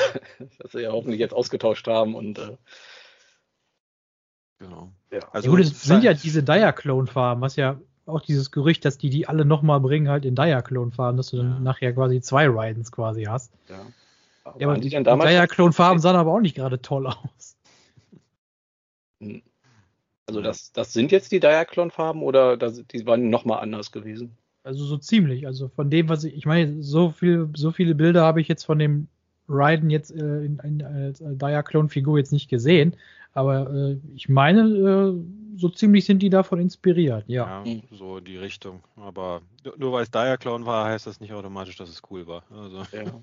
[0.58, 2.56] das sie ja hoffentlich jetzt ausgetauscht haben und äh,
[4.62, 4.92] Genau.
[5.10, 5.20] Ja.
[5.32, 9.10] Also ja, gut, es sind ja diese Diaclone-Farben, was ja auch dieses Gerücht, dass die
[9.10, 11.60] die alle nochmal bringen, halt in Diaclone-Farben, dass du dann ja.
[11.60, 13.52] nachher quasi zwei Ridens quasi hast.
[13.68, 13.80] Ja.
[14.44, 17.56] Aber ja, aber die, die Diaclone-Farben sahen aber auch nicht gerade toll aus.
[19.20, 19.42] Hm.
[20.26, 24.36] Also das, das sind jetzt die Diaclone-Farben oder das, die waren nochmal anders gewesen?
[24.62, 25.46] Also so ziemlich.
[25.46, 28.64] Also von dem, was ich, ich meine, so viel, so viele Bilder habe ich jetzt
[28.64, 29.08] von dem
[29.48, 32.96] Raiden jetzt äh, in, in, als Diaclone-Figur jetzt nicht gesehen.
[33.34, 35.14] Aber äh, ich meine, äh,
[35.56, 37.62] so ziemlich sind die davon inspiriert, ja.
[37.64, 38.82] Ja, so in die Richtung.
[38.96, 39.42] Aber
[39.76, 42.44] nur weil es Diaclone war, heißt das nicht automatisch, dass es cool war.
[42.50, 42.82] Also.
[42.92, 43.04] Ja.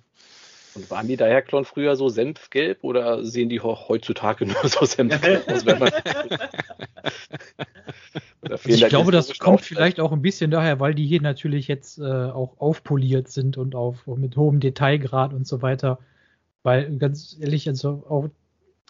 [0.75, 5.65] Und waren die Diaclone früher so senfgelb oder sehen die heutzutage nur so senfgelb aus,
[5.65, 5.89] wenn man.
[8.41, 11.97] also ich glaube, das kommt vielleicht auch ein bisschen daher, weil die hier natürlich jetzt
[11.97, 15.97] äh, auch aufpoliert sind und auf mit hohem Detailgrad und so weiter.
[16.61, 18.29] Weil ganz ehrlich, also auch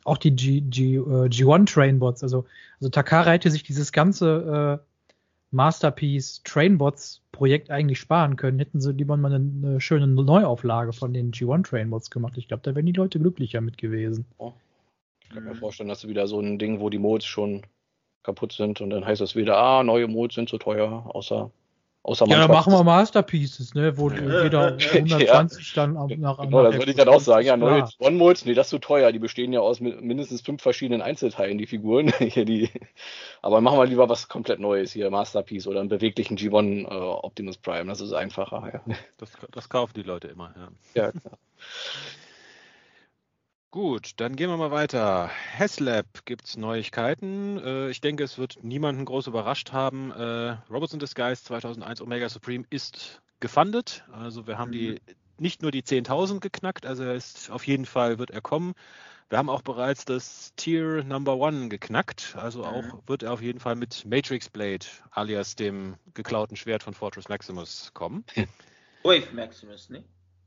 [0.10, 2.24] auch die G, G, äh, G1 Trainbots.
[2.24, 2.45] Also,
[2.80, 4.82] also Takara hätte sich dieses ganze
[5.52, 11.13] Masterpiece Trainbots Projekt eigentlich sparen können, hätten sie lieber mal eine, eine schöne Neuauflage von
[11.13, 12.38] den G1 Trainbots gemacht.
[12.38, 14.26] Ich glaube, da wären die Leute glücklicher mit gewesen.
[14.38, 14.54] Oh.
[15.22, 17.62] Ich kann mir vorstellen, dass du wieder so ein Ding, wo die Modes schon
[18.24, 21.52] kaputt sind und dann heißt es wieder, ah, neue Modes sind zu teuer, außer
[22.02, 23.98] Außer ja, dann machen wir Masterpieces, ne?
[23.98, 24.44] Wo ja.
[24.44, 25.86] jeder 120 ja.
[25.86, 27.46] dann nach Genau, das würde ich dann auch sagen.
[27.46, 29.12] Ja, neue One-Modes, nee, das ist zu teuer.
[29.12, 32.12] Die bestehen ja aus mindestens fünf verschiedenen Einzelteilen, die Figuren.
[32.20, 32.70] hier die.
[33.42, 37.58] Aber machen wir lieber was komplett Neues hier, Masterpiece oder einen beweglichen G1 äh, Optimus
[37.58, 37.88] Prime.
[37.88, 38.96] Das ist einfacher, ja.
[39.18, 41.04] Das, das kaufen die Leute immer, ja.
[41.04, 41.38] Ja, klar.
[43.71, 45.29] Gut, dann gehen wir mal weiter.
[45.58, 47.60] Haslab gibt es Neuigkeiten.
[47.60, 50.12] Äh, ich denke, es wird niemanden groß überrascht haben.
[50.12, 54.03] Äh, Robots in Disguise 2001 Omega Supreme ist gefundet.
[54.12, 54.73] Also wir haben mhm.
[54.73, 55.01] die
[55.38, 58.73] nicht nur die 10.000 geknackt, also er ist auf jeden Fall wird er kommen.
[59.29, 63.01] Wir haben auch bereits das Tier Number One geknackt, also auch mhm.
[63.05, 67.91] wird er auf jeden Fall mit Matrix Blade alias dem geklauten Schwert von Fortress Maximus
[67.93, 68.25] kommen.
[69.03, 70.03] Wave Maximus, ne?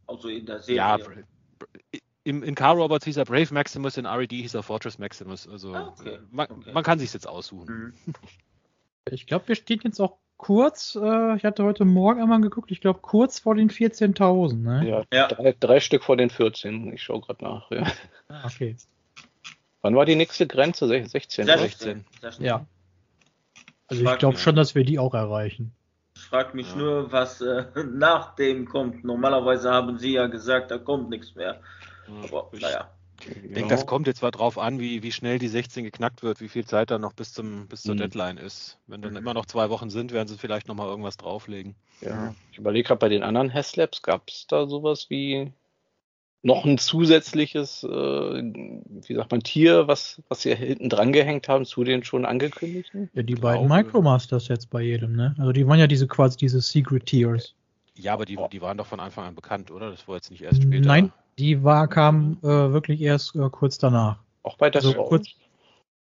[0.08, 0.76] Also in der Serie.
[0.76, 0.98] Ja,
[2.24, 5.48] im, in Car Robots hieß er Brave Maximus, in RED hieß er Fortress Maximus.
[5.48, 6.18] Also ah, okay.
[6.30, 6.72] Man, okay.
[6.72, 7.94] man, kann sich jetzt aussuchen.
[8.06, 8.14] Mhm.
[9.10, 12.80] Ich glaube, wir stehen jetzt auch kurz, äh, ich hatte heute Morgen einmal geguckt, ich
[12.80, 14.54] glaube kurz vor den 14.000.
[14.54, 14.88] Ne?
[14.88, 15.26] Ja, ja.
[15.26, 16.92] Drei, drei, Stück vor den 14.
[16.92, 17.68] Ich schaue gerade nach.
[17.72, 17.92] Ja.
[18.28, 18.76] Ah, okay.
[19.80, 20.86] Wann war die nächste Grenze?
[20.86, 21.46] 16.
[21.46, 22.04] 16.
[22.20, 22.44] 16.
[22.44, 22.64] Ja.
[23.88, 25.72] Also ich glaube schon, dass wir die auch erreichen.
[26.14, 26.76] Ich frage mich ja.
[26.76, 29.04] nur, was äh, nach dem kommt.
[29.04, 31.60] Normalerweise haben sie ja gesagt, da kommt nichts mehr.
[32.24, 32.90] Aber naja.
[33.20, 33.68] Ich denke, genau.
[33.68, 36.64] das kommt jetzt zwar drauf an, wie, wie schnell die 16 geknackt wird, wie viel
[36.64, 37.98] Zeit da noch bis, zum, bis zur mhm.
[37.98, 38.78] Deadline ist.
[38.86, 41.76] Wenn dann immer noch zwei Wochen sind, werden sie vielleicht nochmal irgendwas drauflegen.
[42.00, 45.52] Ja, ich überlege gerade bei den anderen Hasslabs, gab es da sowas wie
[46.42, 51.64] noch ein zusätzliches, äh, wie sagt man, Tier, was, was sie hinten dran gehängt haben
[51.64, 53.10] zu den schon angekündigten?
[53.14, 55.36] Ja, die beiden Micromasters jetzt bei jedem, ne?
[55.38, 57.54] Also die waren ja diese quasi diese Secret Tiers.
[57.94, 59.90] Ja, aber die, die waren doch von Anfang an bekannt, oder?
[59.90, 60.86] Das war jetzt nicht erst später.
[60.86, 64.18] Nein, die war, kam äh, wirklich erst äh, kurz danach.
[64.42, 65.28] Auch bei Death also kurz,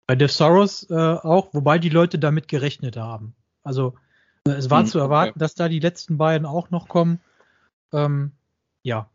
[0.08, 3.36] Bei Death Soros äh, auch, wobei die Leute damit gerechnet haben.
[3.64, 3.94] Also
[4.48, 5.40] äh, es war hm, zu erwarten, okay.
[5.40, 7.20] dass da die letzten beiden auch noch kommen.
[7.94, 8.32] Ähm,
[8.84, 9.10] ja.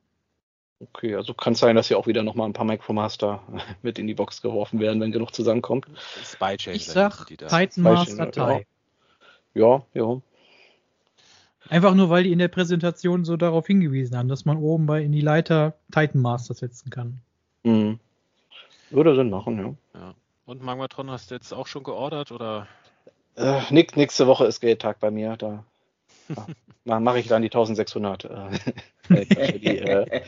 [0.81, 3.43] Okay, also kann es sein, dass hier auch wieder nochmal ein paar Micromaster
[3.83, 5.87] mit in die Box geworfen werden, wenn genug zusammenkommt.
[6.23, 6.57] Spy.
[6.73, 8.67] Ich sag Titan Master Tie.
[9.55, 10.21] Ja, ja.
[11.69, 15.03] Einfach nur, weil die in der Präsentation so darauf hingewiesen haben, dass man oben bei
[15.03, 17.21] in die Leiter Titan Master setzen kann.
[17.63, 17.99] Mhm.
[18.91, 20.01] Würde Sinn machen, ja.
[20.01, 20.15] ja.
[20.47, 22.69] Und Magmatron hast du jetzt auch schon geordert oder?
[23.37, 25.37] Äh, nix, nächste Woche ist Geldtag bei mir.
[25.37, 25.65] Da
[26.85, 28.25] ja, mache ich dann die 1600.
[28.25, 28.29] Äh,
[29.15, 30.23] äh, die äh,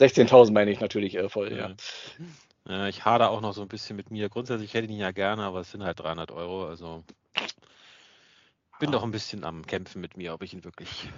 [0.00, 1.74] 16.000 meine ich natürlich äh, voll, ja.
[2.68, 2.88] ja.
[2.88, 4.28] Ich hader auch noch so ein bisschen mit mir.
[4.28, 6.66] Grundsätzlich hätte ich ihn ja gerne, aber es sind halt 300 Euro.
[6.66, 7.04] Also
[8.80, 11.08] bin doch ein bisschen am Kämpfen mit mir, ob ich ihn wirklich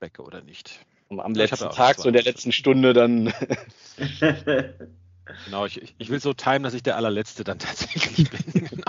[0.00, 0.86] wecke oder nicht.
[1.08, 3.32] Und am letzten Tag, so in der letzten Stunde dann.
[5.44, 8.82] genau, ich, ich will so timen, dass ich der allerletzte dann tatsächlich bin.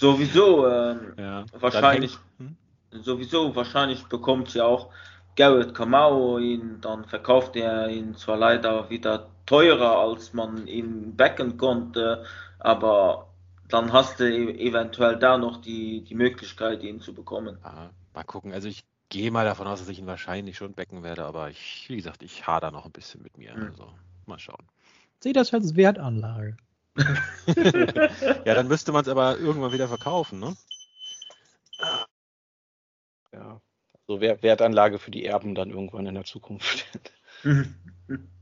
[0.00, 2.56] Sowieso, ähm, ja, wahrscheinlich, hm?
[3.02, 4.90] sowieso, wahrscheinlich bekommt ja auch
[5.36, 11.56] Garrett Kamau ihn, dann verkauft er ihn zwar leider wieder teurer, als man ihn backen
[11.56, 12.24] konnte,
[12.58, 13.27] aber
[13.68, 17.58] dann hast du e-, eventuell da noch die, die Möglichkeit, ihn zu bekommen.
[17.62, 18.52] Aha, mal gucken.
[18.52, 21.86] Also ich gehe mal davon aus, dass ich ihn wahrscheinlich schon becken werde, aber ich,
[21.88, 23.54] wie gesagt, ich hader noch ein bisschen mit mir.
[23.54, 23.66] Mhm.
[23.66, 23.92] Also
[24.26, 24.66] mal schauen.
[25.20, 26.56] Sehe das als Wertanlage.
[26.96, 30.56] ja, dann müsste man es aber irgendwann wieder verkaufen, ne?
[33.32, 33.60] Ja,
[34.08, 36.86] so Wertanlage für die Erben dann irgendwann in der Zukunft.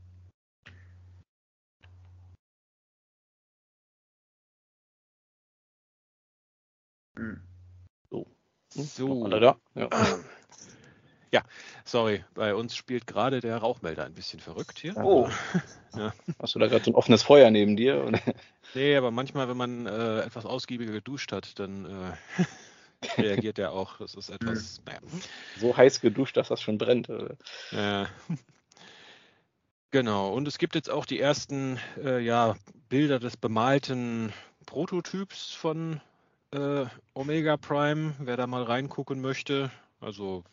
[8.09, 8.27] So.
[8.69, 9.25] So.
[9.25, 9.57] Alle da?
[9.75, 9.89] Ja.
[11.31, 11.43] ja.
[11.85, 14.95] sorry, bei uns spielt gerade der Rauchmelder ein bisschen verrückt hier.
[14.97, 15.29] Oh.
[15.95, 16.13] ja.
[16.39, 18.03] Hast du da gerade so ein offenes Feuer neben dir?
[18.03, 18.19] Oder?
[18.73, 23.97] Nee, aber manchmal, wenn man äh, etwas ausgiebiger geduscht hat, dann äh, reagiert er auch.
[23.97, 24.81] Das ist etwas.
[24.85, 24.99] Naja.
[25.57, 27.09] So heiß geduscht, dass das schon brennt.
[27.09, 27.35] Oder?
[27.71, 28.07] Ja.
[29.91, 32.57] Genau, und es gibt jetzt auch die ersten äh, ja,
[32.89, 34.33] Bilder des bemalten
[34.65, 36.01] Prototyps von
[36.51, 39.71] äh, Omega Prime, wer da mal reingucken möchte.
[39.99, 40.43] Also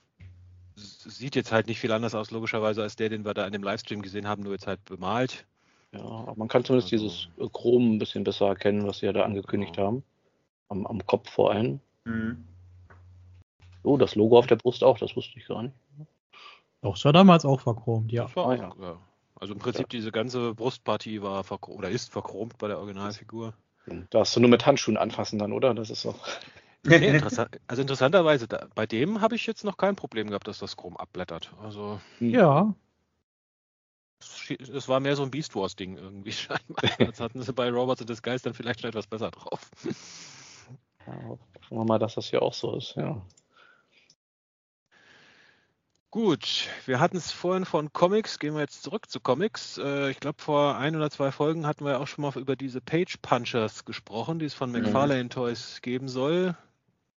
[0.76, 3.62] sieht jetzt halt nicht viel anders aus, logischerweise, als der, den wir da in dem
[3.62, 5.46] Livestream gesehen haben, nur jetzt halt bemalt.
[5.92, 9.12] Ja, aber man kann zumindest also, dieses Chrom ein bisschen besser erkennen, was sie ja
[9.12, 9.86] da angekündigt genau.
[9.86, 10.02] haben.
[10.68, 11.78] Am, am, Kopf vor allem.
[12.04, 12.44] Mhm.
[13.84, 15.74] Oh, das Logo auf der Brust auch, das wusste ich gar nicht.
[16.80, 18.26] Doch, es war damals auch verchromt, ja.
[18.34, 18.74] Ah, auch, ja.
[18.80, 18.98] ja.
[19.36, 19.98] Also im Prinzip ja.
[19.98, 23.54] diese ganze Brustpartie war oder ist verchromt bei der Originalfigur.
[24.10, 25.74] Da hast du nur mit Handschuhen anfassen dann, oder?
[25.74, 26.18] Das ist auch.
[26.86, 30.58] Nee, interessant, also interessanterweise, da, bei dem habe ich jetzt noch kein Problem gehabt, dass
[30.58, 31.50] das Chrom abblättert.
[31.62, 32.74] Also ja.
[34.58, 36.84] Es war mehr so ein Beast Wars Ding irgendwie scheinbar.
[36.98, 39.70] Jetzt hatten sie bei Robots in Disguise dann vielleicht schon etwas besser drauf.
[41.06, 43.22] Ja, hoffen wir mal, dass das hier auch so ist, ja.
[46.14, 49.78] Gut, wir hatten es vorhin von Comics, gehen wir jetzt zurück zu Comics.
[49.78, 52.80] Äh, ich glaube, vor ein oder zwei Folgen hatten wir auch schon mal über diese
[52.80, 56.54] Page Punchers gesprochen, die es von McFarlane Toys geben soll.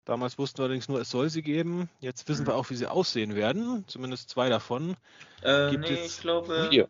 [0.05, 1.89] Damals wussten wir allerdings nur, es soll sie geben.
[1.99, 3.83] Jetzt wissen wir auch, wie sie aussehen werden.
[3.87, 4.95] Zumindest zwei davon.
[5.41, 6.87] Äh, Gibt nee, ich glaube vier.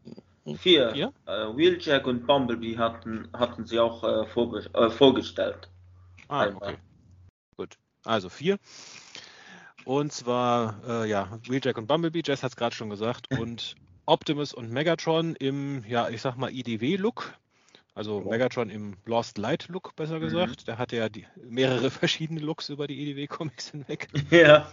[0.59, 0.91] Vier.
[0.91, 1.13] vier?
[1.25, 5.69] Äh, Wheeljack und Bumblebee hatten, hatten sie auch äh, vorge äh, vorgestellt.
[6.27, 6.73] Ah, Einmal.
[6.73, 6.77] okay.
[7.57, 7.79] Gut.
[8.03, 8.59] Also vier.
[9.85, 14.53] Und zwar, äh, ja, Wheeljack und Bumblebee, Jess hat es gerade schon gesagt, und Optimus
[14.53, 17.33] und Megatron im, ja, ich sag mal, IDW-Look.
[17.93, 18.29] Also ja.
[18.29, 20.21] Megatron im Lost Light-Look, besser mhm.
[20.21, 20.61] gesagt.
[20.61, 20.65] Mhm.
[20.65, 24.09] Der hatte ja die, mehrere verschiedene Looks über die IDW-Comics hinweg.
[24.31, 24.71] Ja.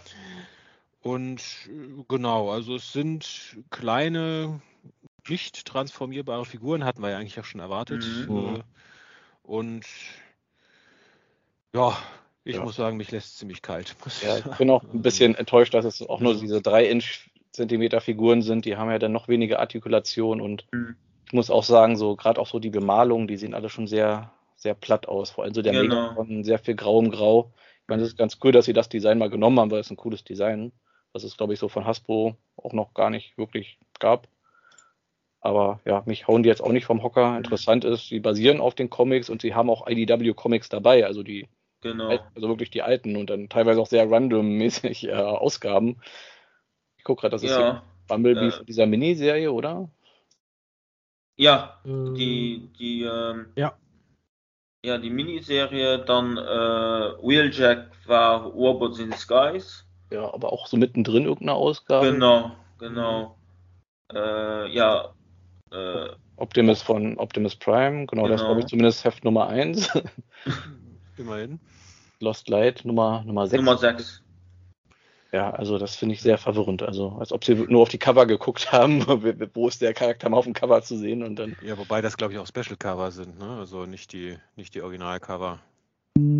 [1.01, 4.61] Und äh, genau, also es sind kleine,
[5.27, 8.03] nicht transformierbare Figuren, hatten wir ja eigentlich auch schon erwartet.
[8.27, 8.55] Mhm.
[8.55, 8.63] Äh,
[9.43, 9.85] und
[11.75, 11.97] ja,
[12.45, 12.63] ich ja.
[12.63, 13.95] muss sagen, mich lässt es ziemlich kalt.
[14.23, 18.01] Ja, ich bin auch ein bisschen enttäuscht, dass es auch nur diese 3 Inch Zentimeter
[18.01, 18.65] Figuren sind.
[18.65, 20.95] Die haben ja dann noch weniger Artikulation und mhm.
[21.27, 24.31] ich muss auch sagen, so gerade auch so die Bemalungen, die sehen alle schon sehr,
[24.55, 25.29] sehr platt aus.
[25.29, 26.09] Vor allem so der genau.
[26.09, 27.51] Megaton, sehr viel Grau im Grau.
[27.81, 29.91] Ich meine, es ist ganz cool, dass sie das Design mal genommen haben, weil es
[29.91, 30.71] ein cooles Design,
[31.11, 34.27] was es, glaube ich, so von Hasbro auch noch gar nicht wirklich gab.
[35.39, 37.31] Aber ja, mich hauen die jetzt auch nicht vom Hocker.
[37.31, 37.37] Mhm.
[37.37, 41.21] Interessant ist, sie basieren auf den Comics und sie haben auch IDW Comics dabei, also
[41.21, 41.47] die
[41.83, 42.17] Genau.
[42.33, 45.97] Also wirklich die alten und dann teilweise auch sehr random-mäßig äh, Ausgaben.
[46.97, 49.89] Ich gucke gerade, das ist ja, Bumblebee äh, von dieser Miniserie, oder?
[51.35, 53.73] Ja, äh, die, die, ähm, ja.
[54.85, 59.85] Ja, die Miniserie, dann äh, Wheeljack war Robots in Skies.
[60.09, 62.11] Ja, aber auch so mittendrin irgendeine Ausgabe.
[62.11, 63.37] Genau, genau.
[64.13, 65.13] Äh, ja.
[65.71, 68.27] Äh, Optimus von Optimus Prime, genau, genau.
[68.27, 69.89] das glaube ich zumindest Heft Nummer 1.
[71.17, 71.59] Immerhin.
[72.19, 73.63] Lost Light Nummer, Nummer 6.
[73.63, 74.23] Nummer 6.
[75.33, 76.83] Ja, also das finde ich sehr verwirrend.
[76.83, 79.05] Also als ob sie nur auf die Cover geguckt haben,
[79.53, 81.55] wo ist der Charakter mal auf dem Cover zu sehen und dann.
[81.65, 83.57] Ja, wobei das glaube ich auch Special Cover sind, ne?
[83.57, 85.59] Also nicht die, nicht die Originalcover.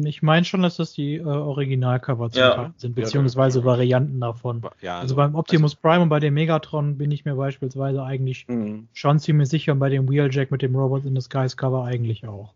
[0.06, 2.72] Ich meine schon, dass das die äh, Originalcover ja.
[2.78, 4.62] sind, beziehungsweise ja, Varianten davon.
[4.82, 8.04] Ja, also, also beim Optimus also, Prime und bei dem Megatron bin ich mir beispielsweise
[8.04, 8.88] eigentlich mhm.
[8.94, 12.28] schon ziemlich sicher und bei dem Wheeljack mit dem Robot in the Skies Cover eigentlich
[12.28, 12.54] auch.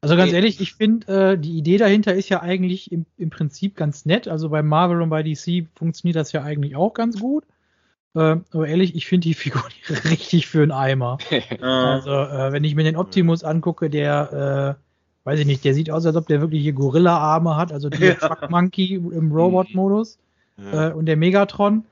[0.00, 3.76] Also ganz ehrlich, ich finde, äh, die Idee dahinter ist ja eigentlich im, im Prinzip
[3.76, 4.28] ganz nett.
[4.28, 7.44] Also bei Marvel und bei DC funktioniert das ja eigentlich auch ganz gut.
[8.14, 9.62] Äh, aber ehrlich, ich finde die Figur
[10.04, 11.18] richtig für einen Eimer.
[11.60, 15.90] also äh, wenn ich mir den Optimus angucke, der, äh, weiß ich nicht, der sieht
[15.90, 18.18] aus, als ob der wirklich hier Gorilla-Arme hat, also der.
[18.18, 20.18] Truck Monkey im Robot-Modus.
[20.56, 20.88] Ja.
[20.88, 21.84] Äh, und der Megatron,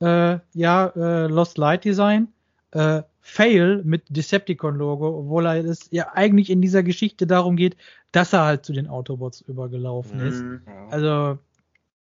[0.00, 2.28] äh, ja, äh, Lost Light Design.
[2.72, 7.76] Äh, Fail mit Decepticon-Logo, obwohl er es ja eigentlich in dieser Geschichte darum geht,
[8.12, 10.42] dass er halt zu den Autobots übergelaufen ist.
[10.42, 10.62] Mhm.
[10.90, 11.38] Also,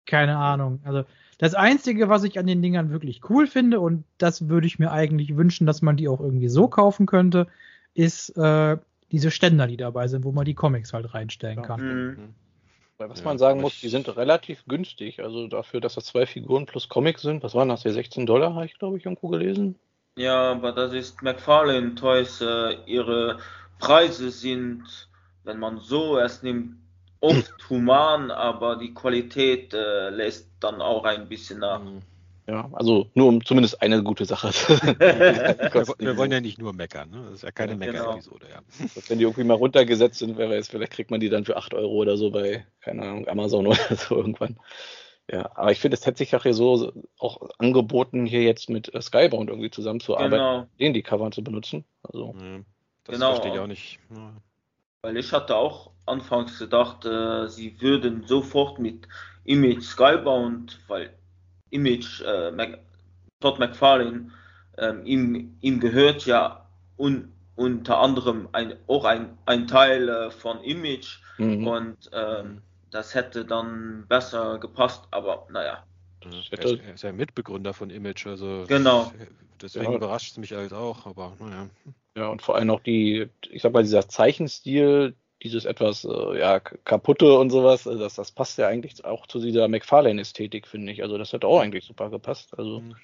[0.05, 0.79] keine Ahnung.
[0.83, 1.03] Also,
[1.37, 4.91] das Einzige, was ich an den Dingern wirklich cool finde, und das würde ich mir
[4.91, 7.47] eigentlich wünschen, dass man die auch irgendwie so kaufen könnte,
[7.93, 8.77] ist äh,
[9.11, 11.81] diese Ständer, die dabei sind, wo man die Comics halt reinstellen kann.
[11.81, 12.33] Mhm.
[12.99, 15.19] Was man sagen muss, die sind relativ günstig.
[15.19, 17.93] Also dafür, dass das zwei Figuren plus Comics sind, was waren das hier?
[17.93, 19.75] 16 Dollar, habe ich glaube ich irgendwo gelesen.
[20.17, 22.41] Ja, aber das ist McFarlane Toys.
[22.41, 23.37] Äh, ihre
[23.79, 24.83] Preise sind,
[25.43, 26.75] wenn man so es nimmt,
[27.19, 31.83] oft human, aber die Qualität äh, lässt dann auch ein bisschen nach.
[31.83, 32.01] Mhm.
[32.47, 34.47] Ja, also nur um zumindest eine gute Sache.
[35.99, 37.23] wir, wollen ja nicht nur meckern, ne?
[37.25, 38.61] Das ist ja keine ja, Mecker-Episode, genau.
[38.79, 39.01] ja.
[39.09, 41.73] Wenn die irgendwie mal runtergesetzt sind, wer weiß, vielleicht kriegt man die dann für 8
[41.73, 44.57] Euro oder so bei, keine Ahnung, Amazon oder so irgendwann.
[45.29, 48.93] Ja, aber ich finde, es hätte sich auch hier so auch angeboten, hier jetzt mit
[48.93, 50.67] äh, Skybound irgendwie zusammenzuarbeiten, genau.
[50.79, 51.83] den die Cover zu benutzen.
[52.03, 52.33] Also.
[52.39, 52.59] Ja,
[53.03, 53.31] das genau.
[53.31, 53.99] verstehe ich auch nicht.
[54.09, 54.31] Ja.
[55.01, 59.07] Weil ich hatte auch anfangs gedacht, äh, sie würden sofort mit
[59.43, 61.13] Image Skybound, weil
[61.69, 62.79] Image äh, Mac,
[63.41, 64.31] Todd McFarlane,
[64.77, 70.61] ähm, ihm, ihm gehört ja un, unter anderem ein, auch ein, ein Teil äh, von
[70.63, 71.67] Image mhm.
[71.67, 75.83] und ähm, das hätte dann besser gepasst, aber naja.
[76.51, 79.11] Er ist ja Mitbegründer von Image, also genau.
[79.61, 79.97] deswegen ja.
[79.97, 81.69] überrascht es mich halt auch, aber naja.
[82.17, 86.59] Ja, und vor allem auch die, ich sag mal, dieser Zeichenstil, dieses etwas äh, ja,
[86.59, 91.03] kaputte und sowas, also das, das passt ja eigentlich auch zu dieser McFarlane-Ästhetik, finde ich.
[91.03, 92.57] Also das hätte auch eigentlich super gepasst.
[92.57, 92.95] Also mhm.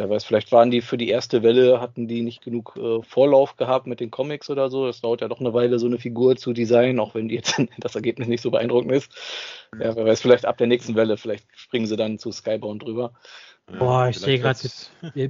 [0.00, 3.58] Wer weiß, vielleicht waren die für die erste Welle, hatten die nicht genug äh, Vorlauf
[3.58, 4.88] gehabt mit den Comics oder so.
[4.88, 7.60] Es dauert ja doch eine Weile, so eine Figur zu designen, auch wenn die jetzt
[7.78, 9.12] das Ergebnis nicht so beeindruckend ist.
[9.78, 13.12] Ja, wer weiß, vielleicht ab der nächsten Welle, vielleicht springen sie dann zu Skybound drüber.
[13.78, 14.58] Boah, ich sehe gerade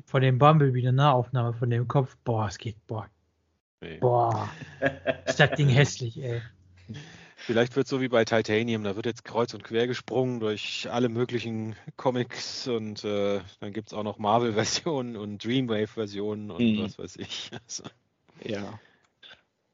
[0.07, 2.17] von dem Bumblebee eine Nahaufnahme von dem Kopf.
[2.23, 3.09] Boah, es geht, boah.
[3.81, 3.99] Nee.
[3.99, 4.49] Boah,
[5.27, 6.41] ist das Ding hässlich, ey.
[7.47, 10.89] Vielleicht wird es so wie bei Titanium, da wird jetzt kreuz und quer gesprungen durch
[10.91, 16.83] alle möglichen Comics und äh, dann gibt es auch noch Marvel-Versionen und Dreamwave-Versionen und mhm.
[16.83, 17.51] was weiß ich.
[17.67, 17.85] Also.
[18.45, 18.79] Ja.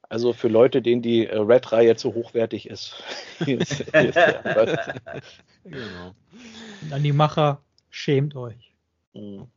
[0.08, 3.02] Also für Leute, denen die äh, Red-Reihe zu hochwertig ist.
[3.44, 4.14] hier ist, hier ist
[5.64, 6.14] genau.
[6.82, 8.72] Und an die Macher, schämt euch.
[9.12, 9.48] Mhm.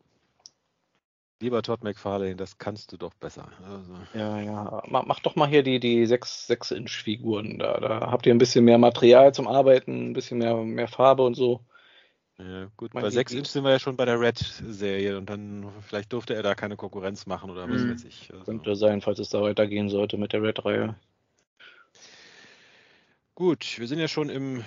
[1.42, 3.48] Lieber Todd McFarlane, das kannst du doch besser.
[3.64, 3.94] Also.
[4.14, 4.84] Ja, ja.
[4.88, 7.80] Mach, mach, doch mal hier die, die 6-Inch-Figuren da.
[7.80, 11.36] Da habt ihr ein bisschen mehr Material zum Arbeiten, ein bisschen mehr, mehr Farbe und
[11.36, 11.62] so.
[12.38, 16.14] Ja, gut, bei 6 Inch sind wir ja schon bei der Red-Serie und dann vielleicht
[16.14, 17.92] durfte er da keine Konkurrenz machen oder was mhm.
[17.94, 18.32] weiß ich.
[18.32, 18.46] Also.
[18.46, 20.96] Könnte sein, falls es da weitergehen sollte mit der Red-Reihe.
[23.36, 24.64] Gut, wir sind ja schon im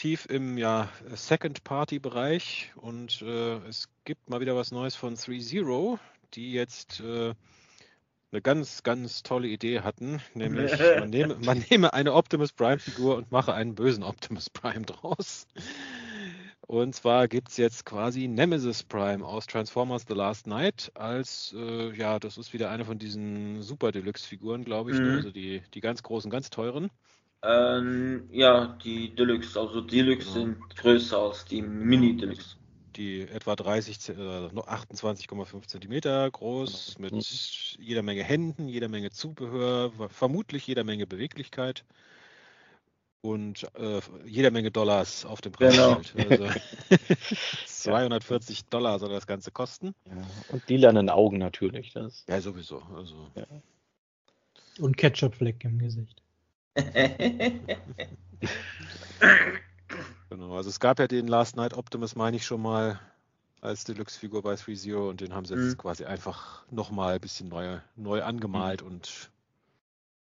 [0.00, 5.98] tief im ja, Second-Party-Bereich und äh, es gibt mal wieder was Neues von 3.0,
[6.32, 7.34] die jetzt äh,
[8.32, 13.30] eine ganz, ganz tolle Idee hatten, nämlich man nehme, man nehme eine Optimus Prime-Figur und
[13.30, 15.46] mache einen bösen Optimus Prime draus.
[16.66, 21.94] Und zwar gibt es jetzt quasi Nemesis Prime aus Transformers The Last Night als, äh,
[21.94, 25.10] ja, das ist wieder eine von diesen Super Deluxe-Figuren, glaube ich, ne?
[25.10, 25.16] mhm.
[25.16, 26.90] also die, die ganz großen, ganz teuren.
[27.42, 30.34] Ähm, ja, die Deluxe, also Deluxe genau.
[30.34, 32.56] sind größer als die Mini Deluxe.
[32.96, 37.06] Die etwa 30, äh, 28,5 Zentimeter groß, genau.
[37.06, 37.82] mit mhm.
[37.84, 41.84] jeder Menge Händen, jeder Menge Zubehör, vermutlich jeder Menge Beweglichkeit
[43.22, 46.14] und äh, jeder Menge Dollars auf dem Preisschild.
[46.14, 46.50] Genau.
[46.50, 46.60] Also
[47.66, 49.94] 240 Dollar soll das Ganze kosten.
[50.06, 50.26] Ja.
[50.48, 51.92] Und die lernen Augen natürlich.
[51.92, 52.24] Das.
[52.28, 52.82] Ja, sowieso.
[52.94, 53.28] Also.
[53.34, 53.46] Ja.
[54.78, 56.19] Und Ketchupfleck im Gesicht.
[60.30, 63.00] Genau, also es gab ja den Last Night Optimus, meine ich schon mal,
[63.60, 65.78] als Deluxe-Figur bei 3.0 und den haben sie jetzt mhm.
[65.78, 68.88] quasi einfach nochmal ein bisschen neu, neu angemalt mhm.
[68.88, 69.30] und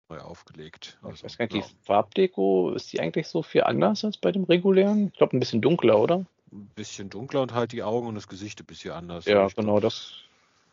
[0.10, 0.98] neu aufgelegt.
[1.02, 1.62] Also, ich weiß gar nicht, ja.
[1.62, 5.08] die Farbdeko, ist die eigentlich so viel anders als bei dem regulären?
[5.08, 6.26] Ich glaube, ein bisschen dunkler, oder?
[6.52, 9.26] Ein bisschen dunkler und halt die Augen und das Gesicht ein bisschen anders.
[9.26, 10.14] Ja, genau, das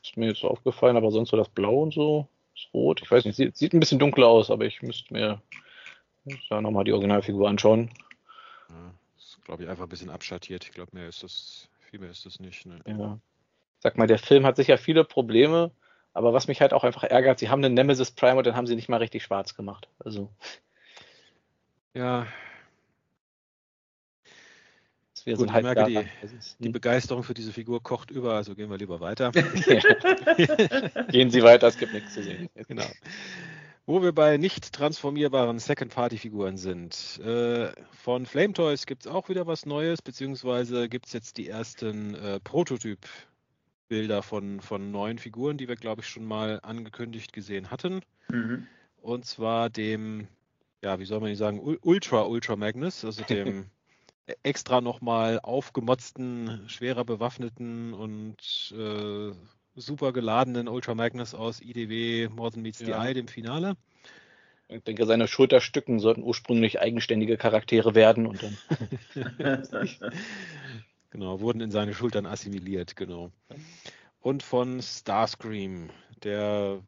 [0.02, 2.26] ist mir jetzt aufgefallen, aber sonst so das Blau und so
[2.58, 3.00] ist rot.
[3.02, 5.42] Ich weiß nicht, sieht, sieht ein bisschen dunkler aus, aber ich müsste mir
[6.50, 7.90] da nochmal die Originalfigur anschauen.
[8.68, 10.64] Ja, ist, glaube ich, einfach ein bisschen abschattiert.
[10.64, 12.66] Ich glaube, mehr ist das, viel mehr ist das nicht.
[12.66, 12.80] Ne?
[12.86, 13.18] Ja.
[13.80, 15.70] Sag mal, der Film hat sicher viele Probleme,
[16.12, 18.66] aber was mich halt auch einfach ärgert, sie haben einen Nemesis Prime und dann haben
[18.66, 19.88] sie nicht mal richtig schwarz gemacht.
[20.00, 20.30] Also.
[21.94, 22.26] Ja,
[25.28, 26.00] wir Gut, sind halt merke, die,
[26.58, 29.30] die, Begeisterung für diese Figur kocht über, also gehen wir lieber weiter.
[31.10, 32.48] gehen Sie weiter, es gibt nichts zu sehen.
[32.66, 32.86] Genau.
[33.86, 37.20] Wo wir bei nicht transformierbaren Second-Party-Figuren sind.
[37.24, 41.48] Äh, von Flame Toys gibt es auch wieder was Neues, beziehungsweise gibt es jetzt die
[41.48, 47.70] ersten äh, Prototyp-Bilder von, von neuen Figuren, die wir, glaube ich, schon mal angekündigt gesehen
[47.70, 48.00] hatten.
[48.30, 48.66] Mhm.
[49.00, 50.28] Und zwar dem,
[50.82, 53.66] ja, wie soll man sagen, Ultra Ultra Magnus, also dem
[54.42, 59.32] extra nochmal aufgemotzten, schwerer bewaffneten und äh,
[59.74, 62.86] super geladenen Ultra Magnus aus IDW More Than Meets ja.
[62.86, 63.76] the Eye, dem Finale.
[64.68, 68.58] Ich denke, seine Schulterstücken sollten ursprünglich eigenständige Charaktere werden und dann.
[71.10, 73.32] genau, wurden in seine Schultern assimiliert, genau.
[74.20, 75.88] Und von Starscream,
[76.22, 76.82] der,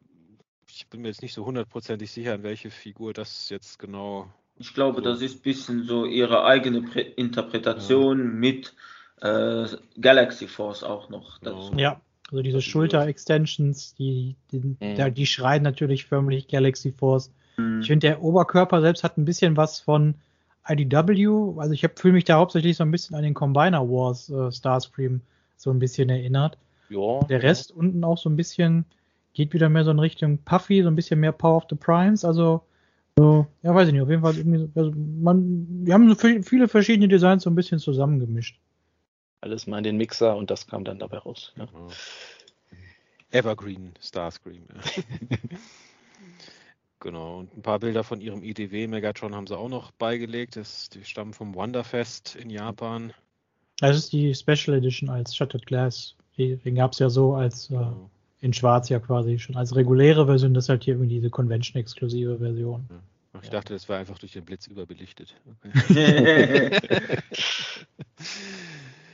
[0.69, 4.73] ich bin mir jetzt nicht so hundertprozentig sicher, an welche Figur das jetzt genau ich
[4.73, 8.25] glaube, das ist ein bisschen so ihre eigene Prä Interpretation ja.
[8.25, 8.73] mit
[9.21, 9.65] äh,
[9.99, 11.73] Galaxy Force auch noch dazu.
[11.75, 15.13] Ja, also diese Schulter-Extensions, die, die, mhm.
[15.13, 17.31] die, schreien natürlich förmlich Galaxy Force.
[17.57, 17.81] Mhm.
[17.81, 20.15] Ich finde, der Oberkörper selbst hat ein bisschen was von
[20.67, 21.59] IDW.
[21.59, 25.21] Also ich fühle mich da hauptsächlich so ein bisschen an den Combiner Wars äh, Starscream
[25.57, 26.57] so ein bisschen erinnert.
[26.89, 27.23] Ja.
[27.25, 27.75] Der Rest ja.
[27.77, 28.85] unten auch so ein bisschen
[29.33, 32.25] geht wieder mehr so in Richtung Puffy, so ein bisschen mehr Power of the Primes.
[32.25, 32.61] Also
[33.17, 34.01] so, ja, weiß ich nicht.
[34.01, 37.79] Auf jeden Fall, irgendwie, also man, wir haben so viele verschiedene Designs so ein bisschen
[37.79, 38.59] zusammengemischt.
[39.41, 41.53] Alles mal in den Mixer und das kam dann dabei raus.
[41.57, 41.67] Ja.
[43.31, 44.63] Evergreen Starscream.
[44.69, 45.03] Ja.
[46.99, 47.39] genau.
[47.39, 50.55] Und ein paar Bilder von ihrem IDW Megatron haben sie auch noch beigelegt.
[50.55, 53.13] Das, die stammen vom Wonderfest in Japan.
[53.79, 56.15] Das ist die Special Edition als Shattered Glass.
[56.37, 58.09] Den gab es ja so als äh, genau
[58.41, 62.39] in Schwarz ja quasi schon als reguläre Version, das ist halt hier irgendwie diese Convention-exklusive
[62.39, 62.87] Version.
[62.89, 62.99] Ja.
[63.43, 65.35] Ich dachte, das war einfach durch den Blitz überbelichtet.
[65.89, 66.77] Okay.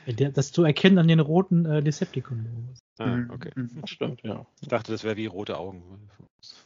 [0.34, 2.80] das zu erkennen an den roten äh, Decepticon-Logos.
[2.98, 3.30] Ah, mhm.
[3.32, 3.52] okay.
[3.56, 3.86] Mhm.
[3.86, 4.46] Stimmt, ja.
[4.62, 6.10] Ich dachte, das wäre wie rote Augen.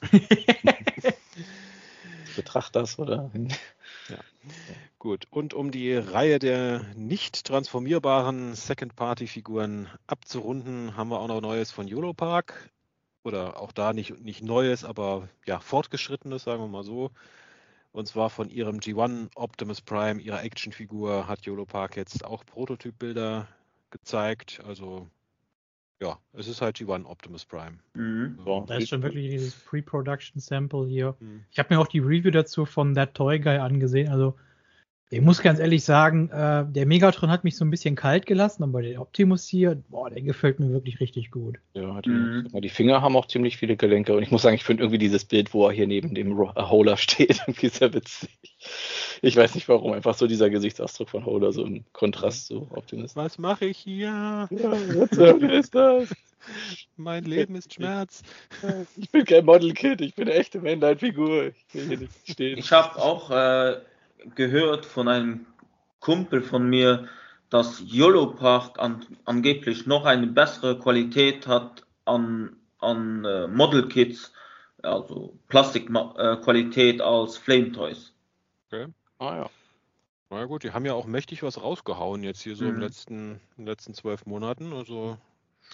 [2.35, 3.29] Betracht das, oder?
[4.09, 4.17] Ja.
[5.01, 5.25] Gut.
[5.31, 11.87] Und um die Reihe der nicht transformierbaren Second-Party-Figuren abzurunden, haben wir auch noch Neues von
[11.87, 12.69] YOLO Park.
[13.23, 17.09] Oder auch da nicht, nicht Neues, aber ja, fortgeschrittenes, sagen wir mal so.
[17.91, 23.47] Und zwar von ihrem G1 Optimus Prime, ihrer Actionfigur, hat YOLO Park jetzt auch Prototypbilder
[23.89, 24.61] gezeigt.
[24.67, 25.09] Also
[25.99, 27.79] ja, es ist halt G1 Optimus Prime.
[27.95, 28.37] Mhm.
[28.45, 28.65] So.
[28.67, 31.15] Da ist schon wirklich dieses Pre-Production Sample hier.
[31.19, 31.43] Mhm.
[31.49, 34.07] Ich habe mir auch die Review dazu von That Toy Guy angesehen.
[34.07, 34.35] Also
[35.13, 38.63] ich muss ganz ehrlich sagen, äh, der Megatron hat mich so ein bisschen kalt gelassen,
[38.63, 41.57] aber der Optimus hier, boah, der gefällt mir wirklich richtig gut.
[41.73, 42.47] Ja, die, mhm.
[42.61, 45.25] die Finger haben auch ziemlich viele Gelenke und ich muss sagen, ich finde irgendwie dieses
[45.25, 48.29] Bild, wo er hier neben dem Holer steht, irgendwie sehr witzig.
[49.21, 53.13] Ich weiß nicht warum, einfach so dieser Gesichtsausdruck von Holer, so im Kontrast zu Optimus.
[53.17, 54.07] Was mache ich hier?
[54.07, 56.15] Ja, was ist das?
[56.95, 58.23] Mein Leben ist Schmerz.
[58.95, 61.47] Ich bin kein Model-Kid, ich bin eine echte Männlein-Figur.
[61.47, 62.57] Ich will hier nicht stehen.
[62.57, 63.77] Ich habe auch äh,
[64.35, 65.45] gehört von einem
[65.99, 67.07] Kumpel von mir,
[67.49, 74.33] dass YOLO Park an, angeblich noch eine bessere Qualität hat an, an äh, Model Kits,
[74.81, 78.13] also Plastikqualität äh, als Flame Toys.
[78.67, 78.87] Okay.
[79.19, 79.49] Ah ja.
[80.29, 82.75] Na ja gut, die haben ja auch mächtig was rausgehauen jetzt hier so mhm.
[82.75, 84.71] im letzten, in den letzten zwölf Monaten.
[84.73, 85.17] Also,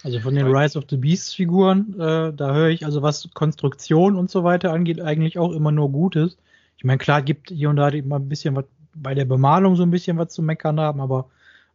[0.03, 4.15] also von den Rise of the Beasts Figuren, äh, da höre ich, also was Konstruktion
[4.15, 6.37] und so weiter angeht, eigentlich auch immer nur Gutes.
[6.77, 8.65] Ich meine, klar, gibt hier und da immer ein bisschen was
[8.95, 11.29] bei der Bemalung so ein bisschen was zu meckern haben, aber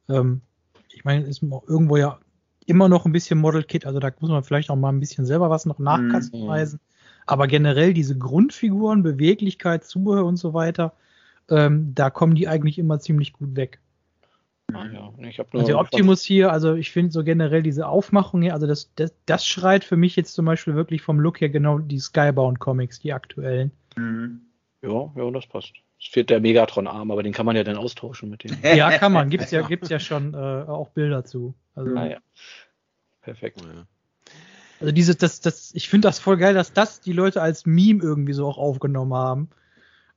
[0.08, 0.40] ähm,
[0.88, 2.18] ich meine, ist irgendwo ja
[2.66, 5.26] immer noch ein bisschen Model Kit, also da muss man vielleicht auch mal ein bisschen
[5.26, 6.78] selber was noch nachkastenweisen.
[6.82, 6.92] Mhm.
[7.26, 10.92] Aber generell diese Grundfiguren, Beweglichkeit, Zubehör und so weiter,
[11.48, 13.80] ähm, da kommen die eigentlich immer ziemlich gut weg.
[14.72, 15.12] Ah, ja.
[15.28, 18.90] ich also der Optimus hier, also ich finde so generell diese Aufmachung hier, also das,
[18.96, 22.58] das, das schreit für mich jetzt zum Beispiel wirklich vom Look her genau die Skybound
[22.58, 23.70] Comics, die aktuellen.
[23.96, 24.40] Mhm.
[24.82, 25.72] Ja, ja, das passt.
[26.00, 28.58] Es fehlt der Megatron-Arm, aber den kann man ja dann austauschen mit dem.
[28.62, 29.30] Ja, kann man.
[29.30, 31.54] Gibt's ja, gibt's ja schon äh, auch Bilder zu.
[31.74, 32.18] Also, naja.
[33.20, 33.62] Perfekt.
[34.80, 38.02] Also dieses, das, das, ich finde das voll geil, dass das die Leute als Meme
[38.02, 39.50] irgendwie so auch aufgenommen haben.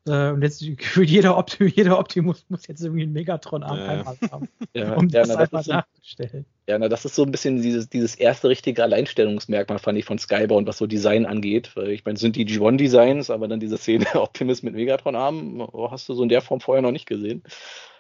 [0.08, 0.62] Äh, und jetzt
[0.96, 3.86] jeder, Optim, jeder Optimus muss jetzt irgendwie einen Megatron-Arm ja.
[3.86, 6.46] einmal haben, ja, um ja, das na, einfach das nachzustellen.
[6.68, 10.20] Ja, na, das ist so ein bisschen dieses, dieses erste richtige Alleinstellungsmerkmal, fand ich, von
[10.20, 11.76] Skybound, was so Design angeht.
[11.88, 16.14] Ich meine, sind die G1-Designs, aber dann diese Szene Optimus mit Megatron-Arm, oh, hast du
[16.14, 17.44] so in der Form vorher noch nicht gesehen.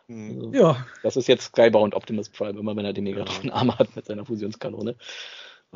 [0.07, 0.85] Also, ja.
[1.01, 4.95] Das ist jetzt Skybound Optimus Prime, immer wenn er den Megatron-Arm hat mit seiner Fusionskanone.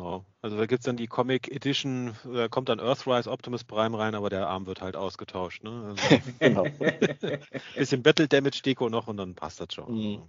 [0.00, 0.24] Genau.
[0.40, 4.14] Also da gibt es dann die Comic Edition, da kommt dann Earthrise Optimus Prime rein,
[4.14, 5.62] aber der Arm wird halt ausgetauscht.
[5.62, 5.94] Ne?
[5.94, 6.64] Also genau.
[7.76, 9.94] bisschen Battle Damage Deko noch und dann passt das schon.
[9.94, 10.22] Mhm.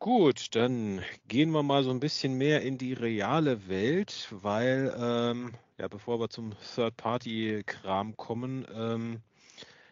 [0.00, 5.52] Gut, dann gehen wir mal so ein bisschen mehr in die reale Welt, weil, ähm,
[5.78, 9.20] ja, bevor wir zum Third-Party-Kram kommen, ähm,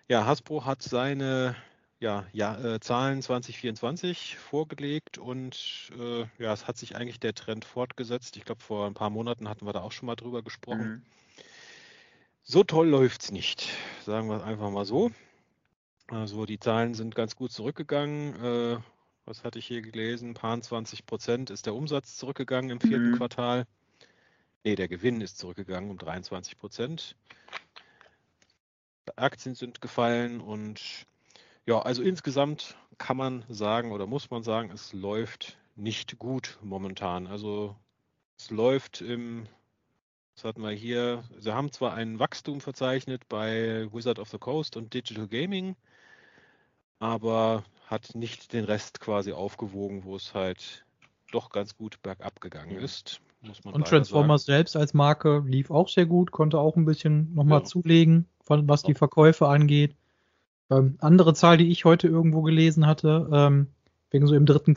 [0.09, 1.55] ja, Hasbro hat seine
[2.01, 7.65] ja, ja, äh, Zahlen 2024 vorgelegt und äh, ja, es hat sich eigentlich der Trend
[7.65, 8.37] fortgesetzt.
[8.37, 10.89] Ich glaube, vor ein paar Monaten hatten wir da auch schon mal drüber gesprochen.
[10.89, 11.03] Mhm.
[12.45, 13.69] So toll läuft es nicht,
[14.07, 15.11] sagen wir einfach mal so.
[16.07, 18.43] Also die Zahlen sind ganz gut zurückgegangen.
[18.43, 18.79] Äh,
[19.27, 20.35] was hatte ich hier gelesen?
[20.35, 23.17] Paar 20 Prozent ist der Umsatz zurückgegangen im vierten mhm.
[23.17, 23.67] Quartal.
[24.65, 27.17] Nee, der Gewinn ist zurückgegangen um 23 Prozent.
[29.17, 31.07] Aktien sind gefallen und
[31.69, 37.27] ja, also insgesamt kann man sagen oder muss man sagen, es läuft nicht gut momentan.
[37.27, 37.77] Also
[38.39, 39.47] es läuft im,
[40.35, 44.79] was hatten wir hier, sie haben zwar ein Wachstum verzeichnet bei Wizard of the Coast
[44.79, 45.77] und Digital Gaming,
[47.01, 50.87] aber hat nicht den Rest quasi aufgewogen, wo es halt
[51.33, 53.21] doch ganz gut bergab gegangen ist.
[53.65, 54.57] und Transformers sagen.
[54.57, 57.65] selbst als Marke lief auch sehr gut, konnte auch ein bisschen nochmal ja.
[57.65, 59.95] zulegen, was die Verkäufe angeht.
[60.71, 63.69] Ähm, andere Zahl, die ich heute irgendwo gelesen hatte, ähm,
[64.11, 64.75] wegen so im dritten,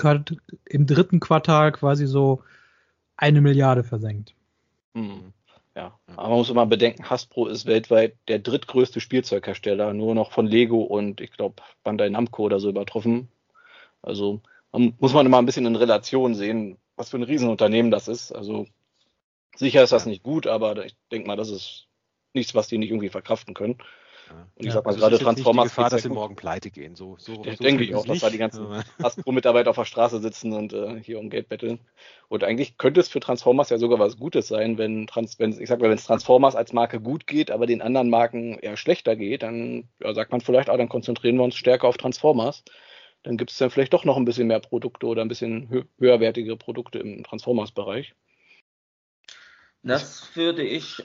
[0.65, 2.43] im dritten Quartal quasi so
[3.17, 4.33] eine Milliarde versenkt.
[4.93, 5.33] Mhm.
[5.75, 10.45] Ja, aber man muss immer bedenken, Hasbro ist weltweit der drittgrößte Spielzeughersteller, nur noch von
[10.45, 13.29] Lego und ich glaube Bandai Namco oder so übertroffen.
[14.01, 14.41] Also
[14.73, 18.33] man, muss man immer ein bisschen in Relation sehen, was für ein Riesenunternehmen das ist.
[18.33, 18.67] Also
[19.55, 21.87] sicher ist das nicht gut, aber ich denke mal, das ist
[22.33, 23.77] nichts, was die nicht irgendwie verkraften können.
[24.31, 25.65] Und ich ja, sag mal, also gerade Transformers.
[25.65, 26.95] Die Gefahr, dass sie morgen pleite gehen.
[26.95, 28.67] So, so, so denke ich auch, dass da die ganzen
[29.03, 31.79] Hasbro-Mitarbeiter auf der Straße sitzen und äh, hier um Geld betteln.
[32.29, 35.67] Und eigentlich könnte es für Transformers ja sogar was Gutes sein, wenn, Trans wenn ich
[35.67, 39.15] sag mal, wenn es Transformers als Marke gut geht, aber den anderen Marken eher schlechter
[39.15, 42.63] geht, dann ja, sagt man vielleicht auch, dann konzentrieren wir uns stärker auf Transformers.
[43.23, 45.83] dann gibt es dann vielleicht doch noch ein bisschen mehr Produkte oder ein bisschen hö
[45.99, 48.13] höherwertige Produkte im Transformers-Bereich.
[49.83, 51.03] Das würde ich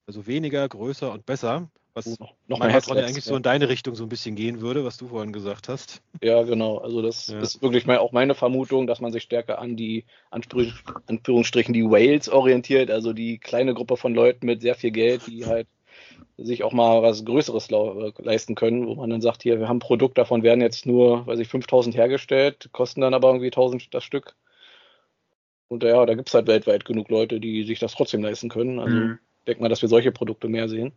[0.07, 1.71] Also weniger, größer und besser.
[1.95, 3.21] Was noch, noch mal eigentlich ja.
[3.21, 6.03] so in deine Richtung so ein bisschen gehen würde, was du vorhin gesagt hast.
[6.21, 6.79] Ja, genau.
[6.79, 7.39] Also das ja.
[7.39, 12.29] ist wirklich mal auch meine Vermutung, dass man sich stärker an die Anführungsstrichen die Whales
[12.29, 15.69] orientiert, also die kleine Gruppe von Leuten mit sehr viel Geld, die halt
[16.37, 19.81] sich auch mal was Größeres leisten können, wo man dann sagt, hier, wir haben ein
[19.81, 24.03] Produkt, davon werden jetzt nur, weiß ich, 5000 hergestellt, kosten dann aber irgendwie 1000 das
[24.03, 24.35] Stück.
[25.69, 28.81] Und ja, da gibt es halt weltweit genug Leute, die sich das trotzdem leisten können.
[28.81, 30.93] Also mhm denke mal, dass wir solche Produkte mehr sehen.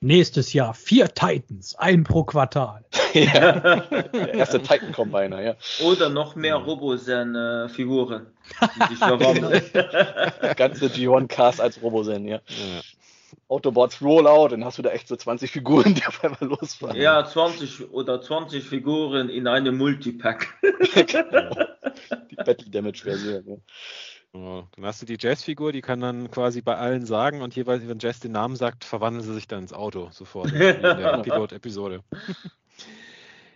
[0.00, 2.84] Nächstes Jahr vier Titans, ein pro Quartal.
[3.14, 5.54] ja, der erste Titan Combiner, ja.
[5.84, 8.26] Oder noch mehr Robosen-Figuren.
[10.56, 12.40] Ganze G1-Cast als Robosen, ja.
[12.46, 12.80] ja.
[13.48, 16.96] Autobots Rollout, dann hast du da echt so 20 Figuren, die auf einmal losfahren.
[16.96, 20.48] Ja, 20 oder 20 Figuren in einem Multipack.
[20.94, 21.50] genau.
[22.30, 23.42] Die Battle Damage Version.
[23.46, 23.56] Ja.
[24.34, 27.86] Ja, dann hast du die Jazz-Figur, die kann dann quasi bei allen sagen und jeweils,
[27.86, 32.02] wenn Jazz den Namen sagt, verwandeln sie sich dann ins Auto sofort in der Pilot-Episode.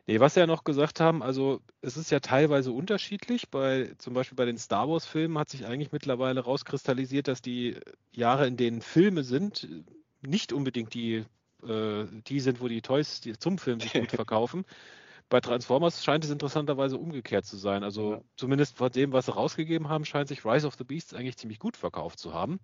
[0.06, 3.48] nee, was sie ja noch gesagt haben, also es ist ja teilweise unterschiedlich.
[3.48, 7.76] Bei, zum Beispiel bei den Star Wars-Filmen hat sich eigentlich mittlerweile rauskristallisiert, dass die
[8.12, 9.66] Jahre, in denen Filme sind,
[10.20, 11.24] nicht unbedingt die,
[11.66, 14.66] äh, die sind, wo die Toys die zum Film sich gut verkaufen.
[15.28, 17.82] Bei Transformers scheint es interessanterweise umgekehrt zu sein.
[17.82, 18.20] Also ja.
[18.36, 21.58] zumindest von dem, was sie rausgegeben haben, scheint sich Rise of the Beasts eigentlich ziemlich
[21.58, 22.60] gut verkauft zu haben.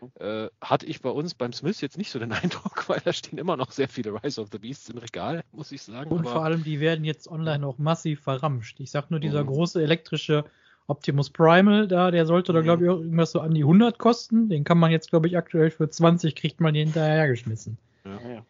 [0.00, 0.10] Mhm.
[0.20, 3.38] Äh, hatte ich bei uns beim Smith jetzt nicht so den Eindruck, weil da stehen
[3.38, 6.10] immer noch sehr viele Rise of the Beasts im Regal, muss ich sagen.
[6.10, 8.78] Und vor allem, die werden jetzt online auch massiv verramscht.
[8.80, 9.48] Ich sag nur, dieser mhm.
[9.48, 10.44] große elektrische
[10.86, 14.48] Optimus Primal da, der sollte da, glaube ich, auch irgendwas so an die 100 kosten.
[14.48, 17.76] Den kann man jetzt, glaube ich, aktuell für 20 kriegt man hinterhergeschmissen.
[18.04, 18.42] Ja, ja.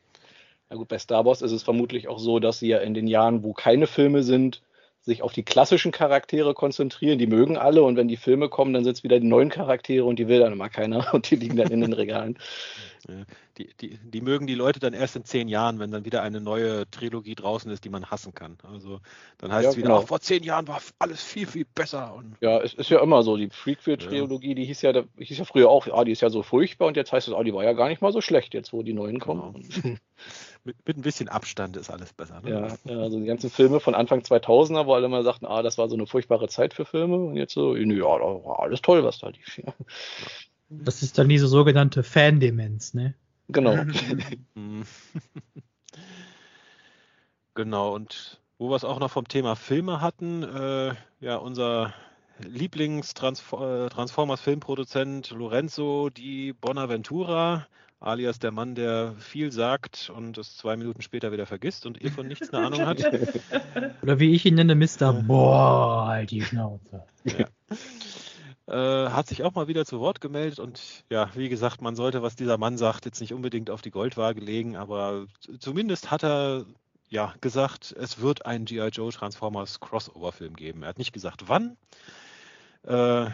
[0.71, 3.07] Na gut, bei Star Wars ist es vermutlich auch so, dass sie ja in den
[3.07, 4.63] Jahren, wo keine Filme sind,
[5.01, 7.19] sich auf die klassischen Charaktere konzentrieren.
[7.19, 10.05] Die mögen alle und wenn die Filme kommen, dann sind es wieder die neuen Charaktere
[10.05, 12.39] und die will dann immer keiner und die liegen dann in den Regalen.
[13.57, 16.41] Die, die, die mögen die Leute dann erst in zehn Jahren, wenn dann wieder eine
[16.41, 18.59] neue Trilogie draußen ist, die man hassen kann.
[18.63, 19.01] Also
[19.39, 20.01] dann heißt ja, es wieder, genau.
[20.03, 22.23] vor zehn Jahren war alles viel, viel besser.
[22.41, 23.37] Ja, es ist ja immer so.
[23.37, 24.55] Die Freakfield-Trilogie, ja.
[24.55, 26.97] die hieß ja, die hieß ja früher auch, ah, die ist ja so furchtbar und
[26.97, 28.93] jetzt heißt es, ah, die war ja gar nicht mal so schlecht, jetzt wo die
[28.93, 29.65] neuen kommen.
[29.83, 29.97] Genau.
[30.69, 32.43] mit, mit ein bisschen Abstand ist alles besser.
[32.43, 32.51] Ne?
[32.51, 35.79] Ja, ja, also die ganzen Filme von Anfang 2000er, wo alle immer sagten, ah, das
[35.79, 39.03] war so eine furchtbare Zeit für Filme und jetzt so, ja, da war alles toll,
[39.03, 39.57] was da lief.
[39.57, 39.73] Ja.
[40.69, 43.15] Das ist dann diese sogenannte Fandemenz, ne?
[43.49, 43.75] Genau.
[47.55, 51.95] genau, und wo wir es auch noch vom Thema Filme hatten, äh, ja, unser
[52.41, 57.67] Lieblings-Transformers-Filmproduzent Lorenzo di Bonaventura
[58.01, 62.11] alias der Mann, der viel sagt und es zwei Minuten später wieder vergisst und eh
[62.11, 63.03] von nichts eine Ahnung hat.
[64.03, 65.13] Oder wie ich ihn nenne, Mr.
[65.13, 67.05] Boah, halt die Schnauze.
[67.25, 67.47] Ja.
[68.69, 72.23] Äh, hat sich auch mal wieder zu Wort gemeldet und ja, wie gesagt, man sollte,
[72.23, 75.27] was dieser Mann sagt, jetzt nicht unbedingt auf die Goldwaage legen, aber
[75.59, 76.67] zumindest hat er
[77.09, 78.89] ja gesagt, es wird einen G.I.
[78.89, 80.83] Joe Transformers Crossover-Film geben.
[80.83, 81.79] Er hat nicht gesagt, wann.
[82.83, 83.31] Äh,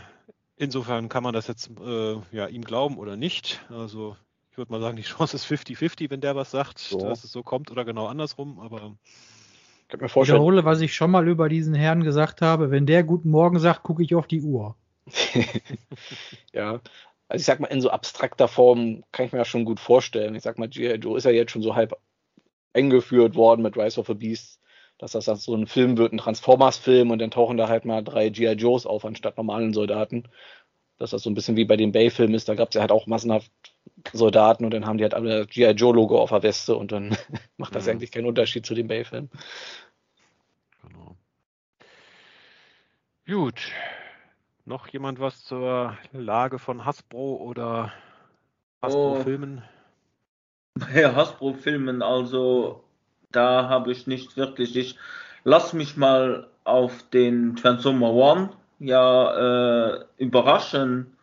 [0.56, 3.64] insofern kann man das jetzt äh, ja, ihm glauben oder nicht.
[3.70, 4.16] Also
[4.54, 6.98] ich würde mal sagen, die Chance ist 50-50, wenn der was sagt, so.
[6.98, 8.94] dass es so kommt oder genau andersrum, aber.
[9.88, 10.36] Ich mir vorstellen.
[10.36, 12.70] wiederhole, was ich schon mal über diesen Herrn gesagt habe.
[12.70, 14.76] Wenn der Guten Morgen sagt, gucke ich auf die Uhr.
[16.52, 16.80] ja,
[17.26, 20.36] also ich sag mal, in so abstrakter Form kann ich mir das schon gut vorstellen.
[20.36, 20.98] Ich sag mal, G.I.
[20.98, 21.98] Joe ist ja jetzt schon so halb
[22.74, 24.60] eingeführt worden mit Rise of the Beast,
[24.98, 28.04] dass das dann so ein Film wird, ein Transformers-Film und dann tauchen da halt mal
[28.04, 28.52] drei G.I.
[28.52, 30.28] Joes auf anstatt normalen Soldaten.
[30.98, 32.92] Dass das so ein bisschen wie bei dem Bay-Film ist, da gab es ja halt
[32.92, 33.50] auch massenhaft
[34.12, 35.70] Soldaten und dann haben die halt alle G.I.
[35.70, 37.16] Joe-Logo auf der Weste und dann
[37.56, 37.92] macht das ja.
[37.92, 39.28] eigentlich keinen Unterschied zu dem Bay-Film.
[40.82, 41.16] Genau.
[43.26, 43.72] Gut.
[44.66, 47.92] Noch jemand was zur Lage von Hasbro oder
[48.82, 49.62] Hasbro-Filmen?
[49.62, 52.84] Oh, bei Hasbro-Filmen, also
[53.30, 54.76] da habe ich nicht wirklich.
[54.76, 54.98] Ich
[55.42, 61.13] lass mich mal auf den Transformer One ja äh, überraschen,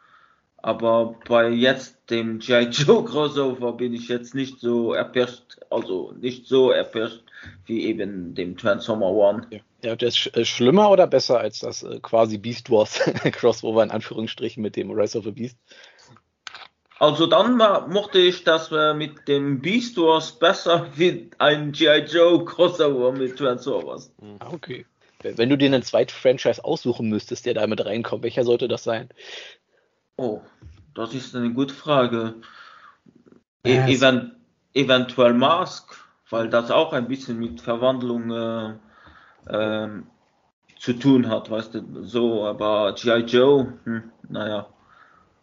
[0.62, 2.70] aber bei jetzt dem G.I.
[2.70, 7.24] Joe Crossover bin ich jetzt nicht so erpirscht, also nicht so erpirscht
[7.66, 9.48] wie eben dem Transformer One.
[9.50, 9.60] Ja.
[9.84, 13.00] Ja, der ist äh, schlimmer oder besser als das äh, quasi Beast Wars
[13.32, 15.58] Crossover in Anführungsstrichen mit dem Rise of the Beast?
[17.00, 22.06] Also dann mochte ich das äh, mit dem Beast Wars besser wie ein G.I.
[22.06, 24.14] Joe Crossover mit Transformers.
[24.40, 24.86] Ah, okay.
[25.24, 29.10] Wenn du dir einen zweiten Franchise aussuchen müsstest, der damit reinkommt, welcher sollte das sein?
[30.22, 30.40] Oh,
[30.94, 32.36] das ist eine gute Frage.
[33.66, 34.36] E event
[34.76, 35.96] eventuell Mask,
[36.30, 38.74] weil das auch ein bisschen mit Verwandlung äh,
[39.50, 40.06] ähm,
[40.78, 43.22] zu tun hat, weißt du, so, aber G.I.
[43.22, 44.68] Joe, hm, naja.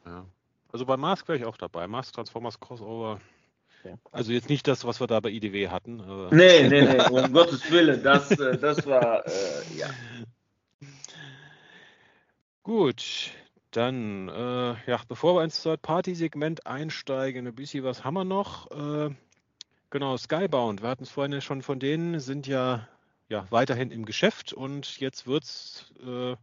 [0.06, 0.24] Ja.
[0.70, 1.88] Also bei Mask wäre ich auch dabei.
[1.88, 3.18] Mask Transformers Crossover.
[3.82, 3.98] Ja.
[4.12, 6.00] Also jetzt nicht das, was wir da bei IDW hatten.
[6.02, 9.88] Aber nee, nee, nee, um Gottes Willen, das, äh, das war, äh, ja.
[12.62, 13.32] Gut,
[13.70, 18.70] dann, äh, ja, bevor wir ins Third-Party-Segment einsteigen, ein bisschen was haben wir noch.
[18.70, 19.10] Äh,
[19.90, 22.88] genau, Skybound, wir hatten es vorhin schon von denen, sind ja
[23.28, 26.34] ja, weiterhin im Geschäft und jetzt wird es äh,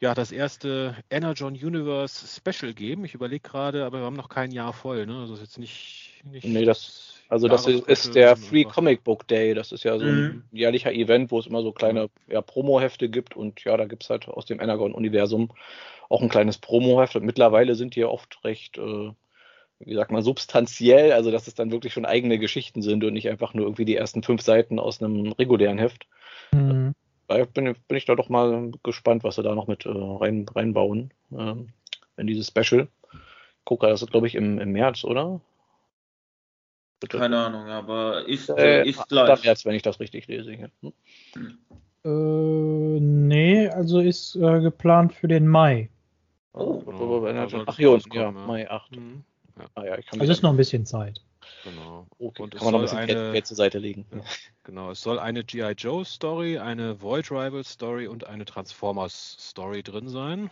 [0.00, 3.04] ja das erste Energon Universe Special geben.
[3.04, 5.20] Ich überlege gerade, aber wir haben noch kein Jahr voll, ne?
[5.20, 6.22] Also ist jetzt nicht.
[6.24, 9.54] nicht nee, das, also das ist, ist der Free Comic Book Day.
[9.54, 10.42] Das ist ja so ein mhm.
[10.52, 14.10] jährlicher Event, wo es immer so kleine ja, Promo-Hefte gibt und ja, da gibt es
[14.10, 15.48] halt aus dem Energon-Universum
[16.10, 18.76] auch ein kleines Promo-Heft und mittlerweile sind die oft recht.
[18.76, 19.12] Äh,
[19.80, 23.30] wie sagt man, substanziell, also dass es dann wirklich schon eigene Geschichten sind und nicht
[23.30, 26.06] einfach nur irgendwie die ersten fünf Seiten aus einem regulären Heft.
[26.52, 26.92] Mhm.
[27.28, 30.44] Da bin, bin, ich da doch mal gespannt, was sie da noch mit äh, rein,
[30.54, 31.70] reinbauen ähm,
[32.18, 32.88] in dieses Special.
[33.64, 35.40] Gucke, das ist glaube ich im, im März, oder?
[37.08, 39.44] Keine Ahnung, aber ist, äh, ist gleich.
[39.44, 40.52] März, wenn ich das richtig lese.
[40.52, 40.70] Hier.
[40.82, 41.58] Hm?
[42.04, 45.88] Äh, nee, also ist äh, geplant für den Mai.
[46.54, 47.26] Oh, oh,
[47.66, 48.96] ach, hier unten, ja, Mai 8.
[48.96, 49.24] Mhm.
[49.58, 49.64] Ja.
[49.74, 51.22] Ah, ja, also ist noch ein bisschen Zeit.
[51.64, 52.06] Genau.
[52.18, 54.06] Okay, und kann man noch ein bisschen eine, Geld zur Seite legen.
[54.12, 54.20] Ja,
[54.64, 55.72] genau, es soll eine G.I.
[55.76, 60.50] Joe Story, eine Void Rival Story und eine Transformers Story drin sein.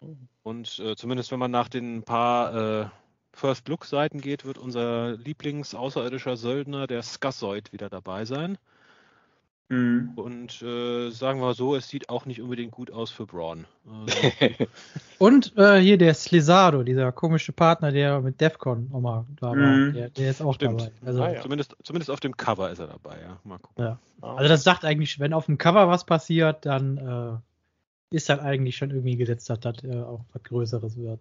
[0.00, 0.28] Mhm.
[0.42, 2.92] Und äh, zumindest wenn man nach den paar
[3.32, 8.58] äh, First Look Seiten geht, wird unser Lieblings-außerirdischer Söldner, der Skassoid, wieder dabei sein.
[9.72, 10.12] Mhm.
[10.16, 13.64] Und äh, sagen wir so, es sieht auch nicht unbedingt gut aus für Braun.
[13.90, 14.18] Also.
[15.18, 19.56] und äh, hier der Slizado, dieser komische Partner, der mit Defcon auch mal da war,
[19.56, 19.94] mhm.
[19.94, 20.82] der, der, ist auch Stimmt.
[20.82, 20.92] dabei.
[21.06, 21.40] Also, ah, ja.
[21.40, 23.38] zumindest, zumindest auf dem Cover ist er dabei, ja.
[23.44, 23.82] Mal gucken.
[23.82, 23.98] Ja.
[24.20, 28.76] Also das sagt eigentlich, wenn auf dem Cover was passiert, dann äh, ist halt eigentlich
[28.76, 31.20] schon irgendwie gesetzt, dass das äh, auch was Größeres wird.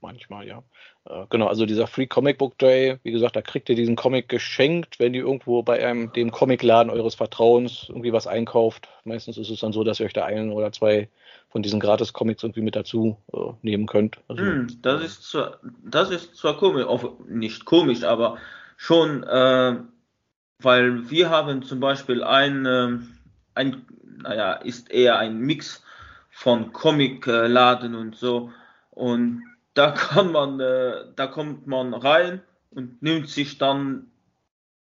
[0.00, 0.62] Manchmal, ja.
[1.06, 4.28] Äh, genau, also dieser Free Comic Book Day, wie gesagt, da kriegt ihr diesen Comic
[4.28, 8.88] geschenkt, wenn ihr irgendwo bei einem, dem Comicladen eures Vertrauens irgendwie was einkauft.
[9.04, 11.08] Meistens ist es dann so, dass ihr euch da einen oder zwei
[11.48, 14.18] von diesen Gratis-Comics irgendwie mit dazu äh, nehmen könnt.
[14.28, 16.86] Also, mm, das ist zwar, das ist zwar komisch,
[17.26, 18.36] nicht komisch, aber
[18.76, 19.76] schon, äh,
[20.58, 22.98] weil wir haben zum Beispiel ein, äh,
[23.54, 23.86] ein,
[24.22, 25.82] naja, ist eher ein Mix
[26.30, 28.52] von Comicladen und so
[28.90, 29.42] und
[29.76, 34.10] da kann man, äh, da kommt man rein und nimmt sich dann,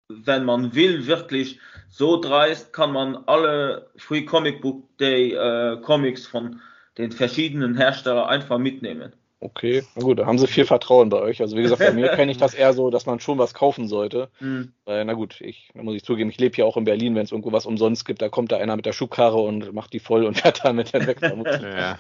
[0.08, 1.58] wenn man will, wirklich
[1.88, 6.60] so dreist, kann man alle Free Comic Book Day äh, Comics von
[6.98, 9.12] den verschiedenen Herstellern einfach mitnehmen.
[9.40, 11.40] Okay, na gut, da haben sie viel Vertrauen bei euch.
[11.40, 13.88] Also wie gesagt, bei mir kenne ich das eher so, dass man schon was kaufen
[13.88, 14.28] sollte.
[14.40, 14.72] Mhm.
[14.86, 17.24] Äh, na gut, ich, da muss ich zugeben, ich lebe ja auch in Berlin, wenn
[17.24, 19.98] es irgendwo was umsonst gibt, da kommt da einer mit der Schubkarre und macht die
[19.98, 21.20] voll und fährt damit dann weg.
[21.62, 21.98] ja.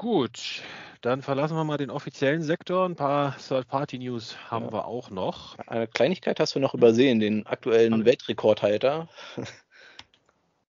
[0.00, 0.62] Gut,
[1.02, 2.86] dann verlassen wir mal den offiziellen Sektor.
[2.86, 4.72] Ein paar Third-Party-News haben ja.
[4.72, 5.58] wir auch noch.
[5.66, 9.10] Eine Kleinigkeit hast du noch übersehen, den aktuellen Weltrekordhalter.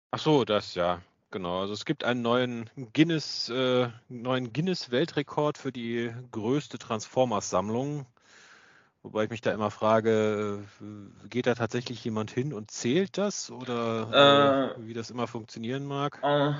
[0.09, 1.03] Ach so, das ja.
[1.29, 8.07] Genau, also es gibt einen neuen Guinness, äh, neuen Guinness Weltrekord für die größte Transformers-Sammlung.
[9.01, 13.49] Wobei ich mich da immer frage, äh, geht da tatsächlich jemand hin und zählt das
[13.49, 16.19] oder äh, wie das immer funktionieren mag?
[16.21, 16.51] Äh,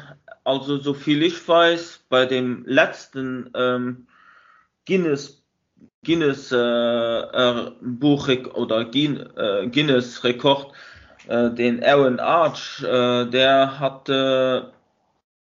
[0.46, 4.08] also so viel ich weiß, bei dem letzten ähm,
[4.86, 5.44] Guinness
[6.04, 10.74] Guinness äh, äh Buch oder Guinness Rekord,
[11.28, 14.10] den Aaron Arch, der hat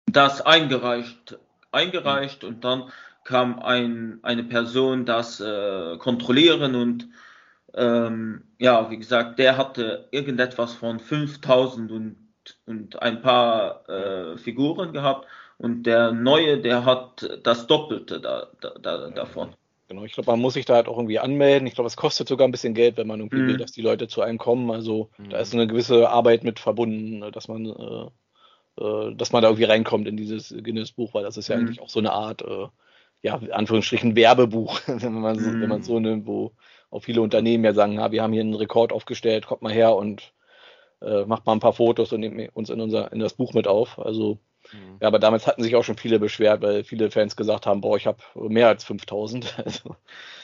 [0.06, 1.40] das eingereicht,
[1.72, 2.92] eingereicht und dann
[3.24, 7.08] kam ein, eine Person das äh, kontrollieren und
[7.76, 12.18] ähm, ja, wie gesagt, der hatte irgendetwas von 5000 und,
[12.66, 18.72] und ein paar äh, Figuren gehabt und der neue, der hat das Doppelte da, da,
[18.82, 19.56] da, davon.
[19.88, 21.68] Genau, ich glaube, man muss sich da halt auch irgendwie anmelden.
[21.68, 23.48] Ich glaube, es kostet sogar ein bisschen Geld, wenn man irgendwie mhm.
[23.48, 24.72] will, dass die Leute zu einem kommen.
[24.72, 25.30] Also mhm.
[25.30, 29.50] da ist eine gewisse Arbeit mit verbunden, ne, dass man, äh, äh, dass man da
[29.50, 31.64] irgendwie reinkommt in dieses Guinness-Buch, weil das ist ja mhm.
[31.64, 32.68] eigentlich auch so eine Art äh,
[33.24, 35.62] ja, in Anführungsstrichen Werbebuch, wenn man so, mm.
[35.62, 35.84] wenn man mhm.
[35.84, 36.52] so nimmt, wo
[36.92, 39.96] auch viele Unternehmen ja sagen, ja, wir haben hier einen Rekord aufgestellt, kommt mal her
[39.96, 40.34] und
[41.02, 43.66] äh, macht mal ein paar Fotos und nehmt uns in unser in das Buch mit
[43.66, 43.98] auf.
[43.98, 44.40] Also
[44.72, 44.98] mm.
[45.02, 47.96] ja, aber damals hatten sich auch schon viele beschwert, weil viele Fans gesagt haben, boah,
[47.96, 49.56] ich habe mehr als 5000.
[49.66, 49.96] Also.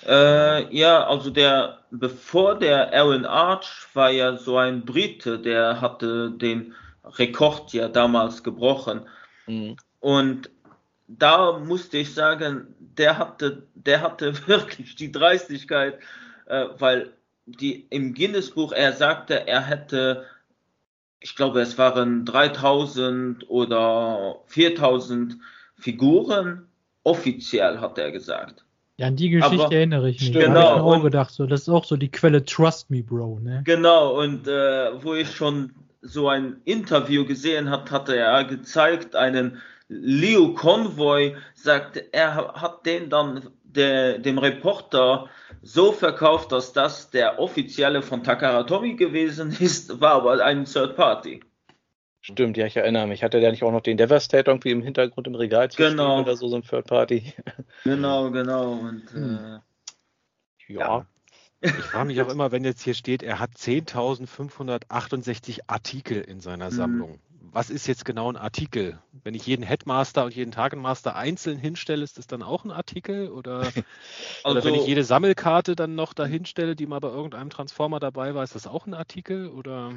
[0.07, 6.31] Äh, ja, also der bevor der Aaron Arch war ja so ein Brite, der hatte
[6.31, 6.73] den
[7.03, 9.01] Rekord ja damals gebrochen.
[9.47, 9.73] Mm.
[9.99, 10.49] Und
[11.09, 15.99] da musste ich sagen, der hatte, der hatte wirklich die Dreistigkeit,
[16.45, 17.11] äh, weil
[17.45, 20.25] die im Guinness-Buch, er sagte, er hätte,
[21.19, 25.37] ich glaube, es waren 3000 oder 4000
[25.75, 26.67] Figuren,
[27.03, 28.63] offiziell hat er gesagt.
[28.97, 30.33] Ja, an die Geschichte Aber, erinnere ich mich.
[30.33, 30.53] Genau.
[30.53, 33.39] Da ich auch gedacht, so, das ist auch so die Quelle Trust Me, Bro.
[33.39, 33.61] Ne?
[33.65, 39.59] Genau, und äh, wo ich schon so ein Interview gesehen hat, hatte er gezeigt, einen
[39.89, 45.27] Leo Convoy sagt, er hat den dann der, dem Reporter
[45.63, 51.39] so verkauft, dass das der offizielle von Takaratomi gewesen ist, war aber ein Third Party.
[52.21, 53.23] Stimmt, ja, ich erinnere mich.
[53.23, 56.19] Hatte der nicht auch noch den Devastator irgendwie im Hintergrund im Regal zu genau.
[56.21, 57.33] oder so, so ein Third Party?
[57.83, 58.73] Genau, genau.
[58.73, 59.61] Und, hm.
[60.67, 61.07] äh, ja.
[61.61, 66.67] Ich frage mich auch immer, wenn jetzt hier steht, er hat 10.568 Artikel in seiner
[66.67, 66.73] hm.
[66.73, 67.19] Sammlung
[67.51, 68.99] was ist jetzt genau ein Artikel?
[69.23, 73.29] Wenn ich jeden Headmaster und jeden Targetmaster einzeln hinstelle, ist das dann auch ein Artikel?
[73.29, 73.83] Oder, also,
[74.45, 78.35] oder wenn ich jede Sammelkarte dann noch dahin stelle, die mal bei irgendeinem Transformer dabei
[78.35, 79.49] war, ist das auch ein Artikel?
[79.49, 79.91] Oder?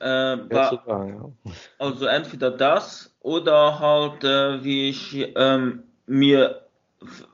[0.00, 1.32] Äh, bei, ja.
[1.78, 6.66] Also entweder das oder halt, äh, wie ich ähm, mir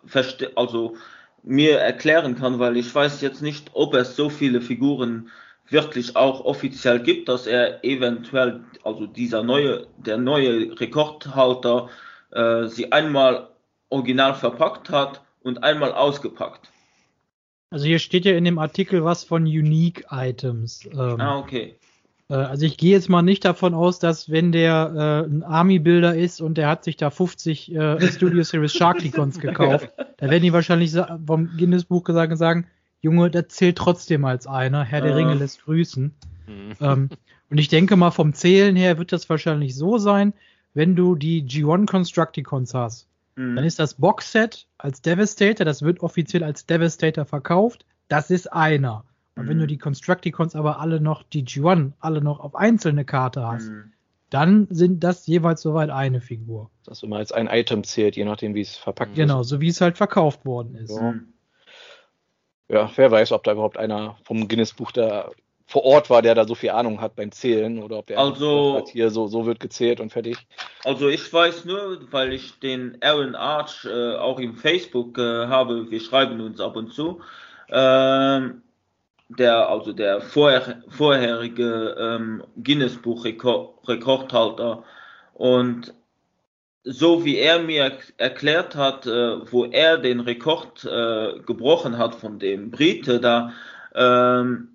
[0.07, 0.97] verste also
[1.43, 5.31] mir erklären kann, weil ich weiß jetzt nicht, ob es so viele Figuren
[5.69, 11.89] wirklich auch offiziell gibt, dass er eventuell, also dieser neue, der neue Rekordhalter,
[12.31, 13.49] äh, sie einmal
[13.89, 16.71] original verpackt hat und einmal ausgepackt.
[17.71, 20.87] Also hier steht ja in dem Artikel was von Unique Items.
[20.93, 21.77] Ähm, ah, okay.
[22.29, 26.15] Äh, also ich gehe jetzt mal nicht davon aus, dass wenn der äh, ein Army-Builder
[26.15, 30.53] ist und der hat sich da 50 äh, Studio Series Sharklicons gekauft, da werden die
[30.53, 30.93] wahrscheinlich
[31.27, 32.67] vom Guinness-Buch gesagt und sagen,
[33.05, 34.83] Junge, der zählt trotzdem als einer.
[34.83, 36.15] Herr der Ringe lässt grüßen.
[36.47, 36.75] Mhm.
[36.81, 37.11] Ähm,
[37.51, 40.33] und ich denke mal, vom Zählen her wird das wahrscheinlich so sein,
[40.73, 43.07] wenn du die G1 Constructicons hast.
[43.37, 43.57] Mhm.
[43.57, 47.85] Dann ist das Boxset als Devastator, das wird offiziell als Devastator verkauft.
[48.09, 49.05] Das ist einer.
[49.37, 49.49] Und mhm.
[49.51, 53.69] wenn du die Constructicons aber alle noch, die G1, alle noch auf einzelne Karte hast,
[53.69, 53.93] mhm.
[54.31, 56.71] dann sind das jeweils soweit eine Figur.
[56.87, 59.29] Das immer als ein Item zählt, je nachdem, wie es verpackt genau, ist.
[59.29, 60.97] Genau, so wie es halt verkauft worden ist.
[60.97, 61.15] Ja.
[62.69, 65.31] Ja, wer weiß, ob da überhaupt einer vom Guinness-Buch da
[65.67, 68.77] vor Ort war, der da so viel Ahnung hat beim Zählen oder ob der also,
[68.77, 70.37] hat, hier so, so wird gezählt und fertig.
[70.85, 75.91] Also ich weiß nur, weil ich den Aaron Arch äh, auch im Facebook äh, habe,
[75.91, 77.23] wir schreiben uns ab und zu,
[77.71, 78.61] ähm,
[79.31, 84.85] der, also der vorher, vorherige ähm, Guinness-Buch-Rekordhalter
[85.33, 85.95] und
[86.85, 92.39] so wie er mir erklärt hat, äh, wo er den Rekord äh, gebrochen hat von
[92.39, 93.53] dem Brite, da
[93.95, 94.69] ähm,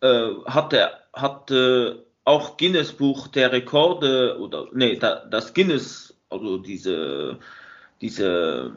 [0.00, 1.94] äh, hat er hat äh,
[2.24, 7.38] auch Guinness Buch der Rekorde oder nee, da, das Guinness, also diese
[8.00, 8.72] diese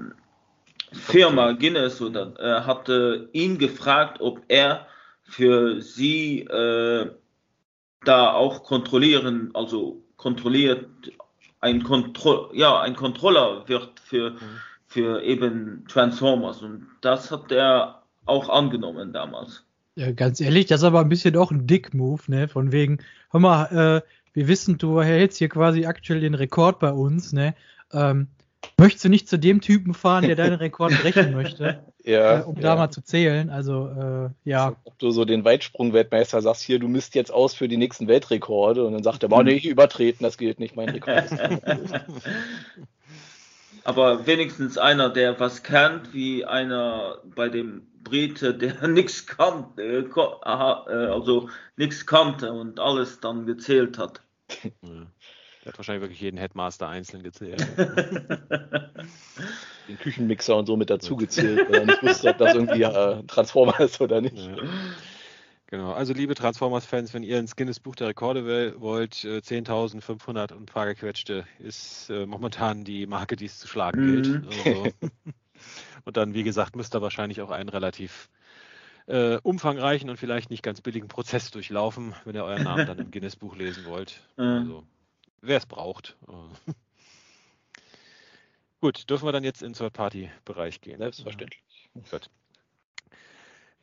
[0.92, 4.88] Firma Guinness oder äh, hatte ihn gefragt, ob er
[5.24, 7.12] für sie äh,
[8.04, 10.88] da auch kontrollieren, also kontrolliert
[11.66, 14.38] ein, Kontro ja, ein Controller wird für, mhm.
[14.88, 16.62] für eben Transformers.
[16.62, 19.64] Und das hat er auch angenommen damals.
[19.96, 22.48] Ja, ganz ehrlich, das ist aber ein bisschen auch ein Dick-Move, ne?
[22.48, 23.00] Von wegen,
[23.32, 23.66] hör mal,
[24.04, 27.56] äh, wir wissen, du hältst hier quasi aktuell den Rekord bei uns, ne?
[27.94, 28.28] Ähm,
[28.78, 31.84] möchtest du nicht zu dem Typen fahren, der deinen Rekord brechen möchte?
[32.06, 32.62] ja, äh, um ja.
[32.62, 33.50] da mal zu zählen.
[33.50, 34.76] Also, äh, ja.
[34.84, 38.86] Ob du so den Weitsprung-Weltmeister sagst, hier, du misst jetzt aus für die nächsten Weltrekorde
[38.86, 41.26] und dann sagt er, boah, nee, übertreten, das gilt nicht, mein Rekord.
[43.86, 50.10] Aber wenigstens einer, der was kennt, wie einer bei dem Brite, der nichts kannte, äh,
[50.16, 54.22] aha, äh, also nichts kannte und alles dann gezählt hat.
[55.66, 57.60] Der hat wahrscheinlich wirklich jeden Headmaster einzeln gezählt.
[59.88, 63.24] den Küchenmixer und so mit dazu gezählt, weil er nicht wusste, ob das irgendwie äh,
[63.24, 64.38] Transformer ist oder nicht.
[64.38, 64.56] Ja.
[65.68, 70.66] Genau, also liebe Transformers-Fans, wenn ihr ins Guinness-Buch der Rekorde wollt, äh, 10.500 und ein
[70.68, 74.28] paar gequetschte ist äh, momentan die Marke, die es zu schlagen gilt.
[74.28, 74.48] Mhm.
[74.48, 74.88] Also,
[76.06, 78.30] und dann, wie gesagt, müsst ihr wahrscheinlich auch einen relativ
[79.08, 83.10] äh, umfangreichen und vielleicht nicht ganz billigen Prozess durchlaufen, wenn ihr euren Namen dann im
[83.10, 84.22] Guinness-Buch lesen wollt.
[84.38, 84.44] Mhm.
[84.44, 84.84] Also,
[85.48, 86.18] wer es braucht.
[88.82, 91.00] Gut, dürfen wir dann jetzt in den Third-Party-Bereich gehen.
[91.00, 91.90] Selbstverständlich.
[92.12, 92.30] Gut.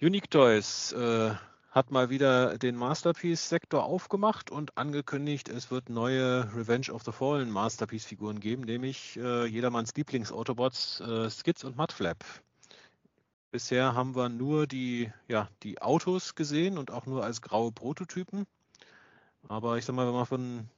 [0.00, 1.34] Unique Toys äh,
[1.70, 7.50] hat mal wieder den Masterpiece-Sektor aufgemacht und angekündigt, es wird neue Revenge of the Fallen
[7.50, 12.24] Masterpiece-Figuren geben, nämlich äh, jedermanns Lieblings-Autobots äh, Skids und Mudflap.
[13.50, 18.46] Bisher haben wir nur die, ja, die Autos gesehen und auch nur als graue Prototypen.
[19.48, 20.68] Aber ich sag mal, wenn man von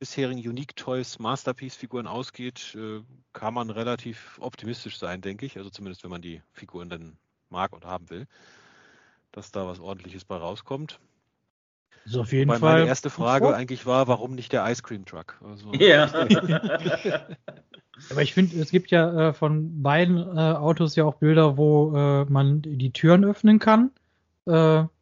[0.00, 5.56] bisherigen Unique Toys Masterpiece-Figuren ausgeht, äh, kann man relativ optimistisch sein, denke ich.
[5.58, 7.16] Also zumindest, wenn man die Figuren dann
[7.50, 8.26] mag und haben will,
[9.30, 10.98] dass da was ordentliches bei rauskommt.
[12.06, 12.78] So auf jeden Wobei Fall.
[12.78, 15.38] meine erste Frage Vor- eigentlich war, warum nicht der Ice Cream Truck?
[15.44, 16.06] Also, Ja.
[18.10, 21.94] Aber ich finde, es gibt ja äh, von beiden äh, Autos ja auch Bilder, wo
[21.94, 23.90] äh, man die Türen öffnen kann.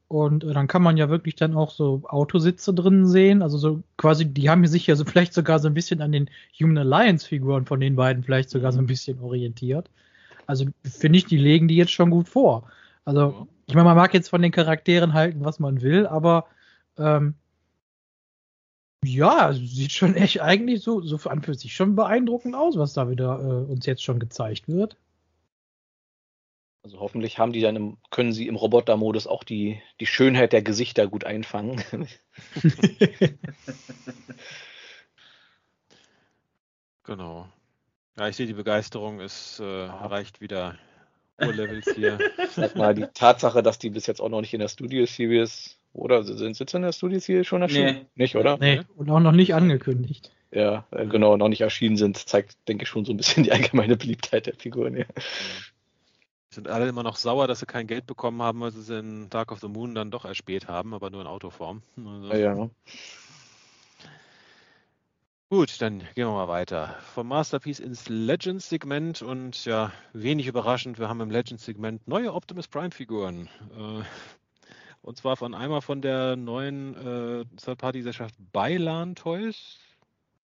[0.09, 3.43] Und äh, dann kann man ja wirklich dann auch so Autositze drin sehen.
[3.43, 6.31] Also so quasi, die haben sich ja so vielleicht sogar so ein bisschen an den
[6.59, 9.91] Human Alliance Figuren von den beiden vielleicht sogar so ein bisschen orientiert.
[10.47, 12.71] Also finde ich, die legen die jetzt schon gut vor.
[13.05, 16.47] Also ich meine, man mag jetzt von den Charakteren halten, was man will, aber
[16.97, 17.35] ähm,
[19.05, 23.11] ja, sieht schon echt eigentlich so, so an für sich schon beeindruckend aus, was da
[23.11, 24.97] wieder äh, uns jetzt schon gezeigt wird.
[26.83, 30.62] Also hoffentlich haben die dann im, können sie im Roboter-Modus auch die, die Schönheit der
[30.62, 31.83] Gesichter gut einfangen.
[37.09, 37.49] Genau.
[38.18, 40.76] Ja, ich sehe, die Begeisterung ist äh, erreicht wieder
[41.41, 42.18] Urlevels hier.
[42.51, 45.79] Sag mal, die Tatsache, dass die bis jetzt auch noch nicht in der Studio Series
[45.95, 47.95] oder sind sie in der Studio Series schon erschienen?
[47.95, 48.07] Nee.
[48.14, 48.59] Nicht, oder?
[48.59, 50.33] nee, und auch noch nicht angekündigt.
[50.51, 53.53] Ja, äh, genau, noch nicht erschienen sind, zeigt, denke ich, schon so ein bisschen die
[53.53, 54.95] allgemeine Beliebtheit der Figuren.
[54.95, 55.07] Ja.
[56.59, 59.31] Sind alle immer noch sauer, dass sie kein Geld bekommen haben, weil sie es in
[59.31, 61.83] Dark of the Moon dann doch erspäht haben, aber nur in Autoform.
[61.97, 62.69] Also, Ja.
[65.51, 66.97] Gut, dann gehen wir mal weiter.
[67.15, 73.49] Vom Masterpiece ins Legends-Segment und ja, wenig überraschend, wir haben im Legends-Segment neue Optimus Prime-Figuren.
[73.79, 74.03] Äh,
[75.03, 79.79] und zwar von einmal von der neuen äh, Third-Party-Gesellschaft Beilan Toys.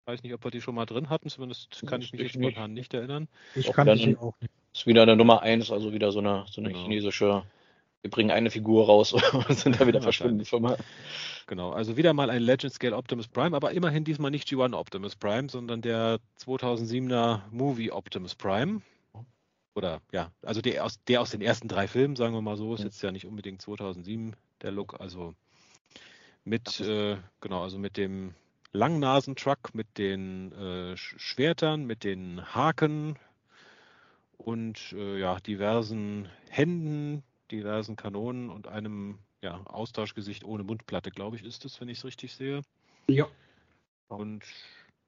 [0.05, 2.37] Weiß nicht, ob wir die schon mal drin hatten, zumindest kann ich mich jetzt Ich
[2.37, 2.51] nicht.
[2.53, 3.29] spontan nicht erinnern.
[3.55, 4.53] Ich Auch kann sie auch nicht.
[4.75, 6.83] Ist wieder eine Nummer 1, also wieder so eine, so eine Genau.
[6.83, 7.45] chinesische,
[8.01, 9.13] wir bringen eine Figur raus
[9.49, 10.77] und sind da wieder Ja, verschwunden, die Firma.
[11.47, 15.17] Genau, also wieder mal ein Legend Scale Optimus Prime, aber immerhin diesmal nicht G1 Optimus
[15.17, 18.81] Prime, sondern der 2007er Movie Optimus Prime.
[19.75, 22.75] Oder ja, also der aus, der aus den ersten drei Filmen, sagen wir mal so,
[22.75, 25.35] ist jetzt ja nicht unbedingt 2007 der Look, also
[26.45, 28.35] mit, äh, genau, also mit dem
[28.73, 33.17] Langnasentruck, mit den äh, Sch- Schwertern, mit den Haken
[34.45, 41.45] und äh, ja, diversen Händen, diversen Kanonen und einem ja, Austauschgesicht ohne Mundplatte, glaube ich,
[41.45, 42.63] ist es, wenn ich es richtig sehe.
[43.09, 43.27] Ja.
[44.09, 44.45] Und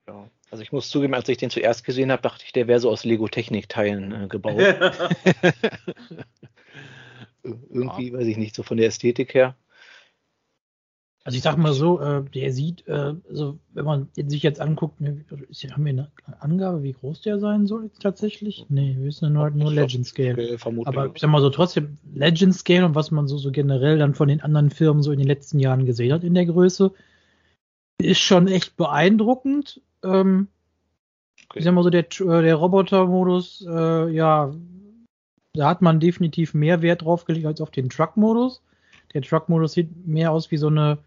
[0.06, 0.28] Ja.
[0.50, 2.90] Also ich muss zugeben, als ich den zuerst gesehen habe, dachte ich, der wäre so
[2.90, 4.60] aus Lego-Technik-Teilen äh, gebaut.
[4.60, 6.24] Ir-
[7.42, 9.54] Irgendwie, weiß ich nicht, so von der Ästhetik her.
[11.26, 15.00] Also ich sag mal so, äh, der sieht, äh, also wenn man sich jetzt anguckt,
[15.00, 16.10] ne, ist, haben wir eine
[16.40, 18.66] Angabe, wie groß der sein soll jetzt tatsächlich?
[18.68, 20.36] Nee, wir wissen nur, nur Legend Scale.
[20.36, 20.58] Äh.
[20.84, 24.14] Aber ich sag mal so, trotzdem Legend Scale und was man so, so generell dann
[24.14, 26.92] von den anderen Firmen so in den letzten Jahren gesehen hat in der Größe,
[28.02, 29.80] ist schon echt beeindruckend.
[30.02, 30.48] Ähm,
[31.54, 31.58] Okay.
[31.58, 34.52] Ich sag mal so, der, äh, der Roboter-Modus, äh, ja,
[35.52, 38.62] da hat man definitiv mehr Wert drauf gelegt als auf den Truck-Modus.
[39.12, 40.98] Der Truck-Modus sieht mehr aus wie so eine,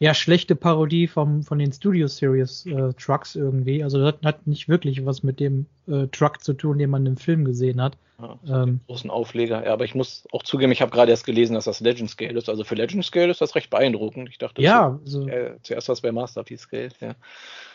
[0.00, 3.82] ja, schlechte Parodie vom, von den Studio Series äh, Trucks irgendwie.
[3.82, 7.16] Also das hat nicht wirklich was mit dem äh, Truck zu tun, den man im
[7.16, 7.96] Film gesehen hat.
[8.20, 9.64] Ja, ähm, großen Aufleger.
[9.64, 12.36] Ja, aber ich muss auch zugeben, ich habe gerade erst gelesen, dass das Legend Scale
[12.36, 12.48] ist.
[12.48, 14.28] Also für Legend Scale ist das recht beeindruckend.
[14.28, 16.90] Ich dachte, ja, so, äh, zuerst was bei Masterpiece Scale.
[17.00, 17.14] Ja.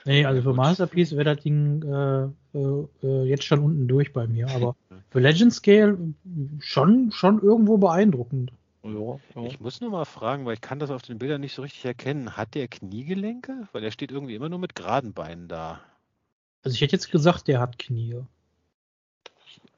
[0.05, 4.27] Nee, also für Masterpiece wäre das Ding äh, äh, äh, jetzt schon unten durch bei
[4.27, 4.49] mir.
[4.49, 4.75] Aber
[5.11, 5.97] für Legend Scale
[6.59, 8.51] schon, schon irgendwo beeindruckend.
[8.83, 9.43] Ja, ja.
[9.43, 11.85] Ich muss nur mal fragen, weil ich kann das auf den Bildern nicht so richtig
[11.85, 12.35] erkennen.
[12.35, 13.67] Hat der Kniegelenke?
[13.71, 15.79] Weil er steht irgendwie immer nur mit geraden Beinen da.
[16.63, 18.23] Also ich hätte jetzt gesagt, der hat Knie.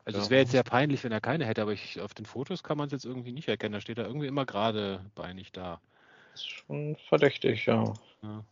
[0.06, 2.64] Also es wäre jetzt sehr peinlich, wenn er keine hätte, aber ich, auf den Fotos
[2.64, 3.74] kann man es jetzt irgendwie nicht erkennen.
[3.74, 5.82] Da steht er irgendwie immer gerade beinig da.
[6.32, 7.94] Das ist schon verdächtig, ja.
[8.22, 8.44] Ja,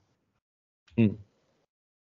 [0.95, 1.17] hm.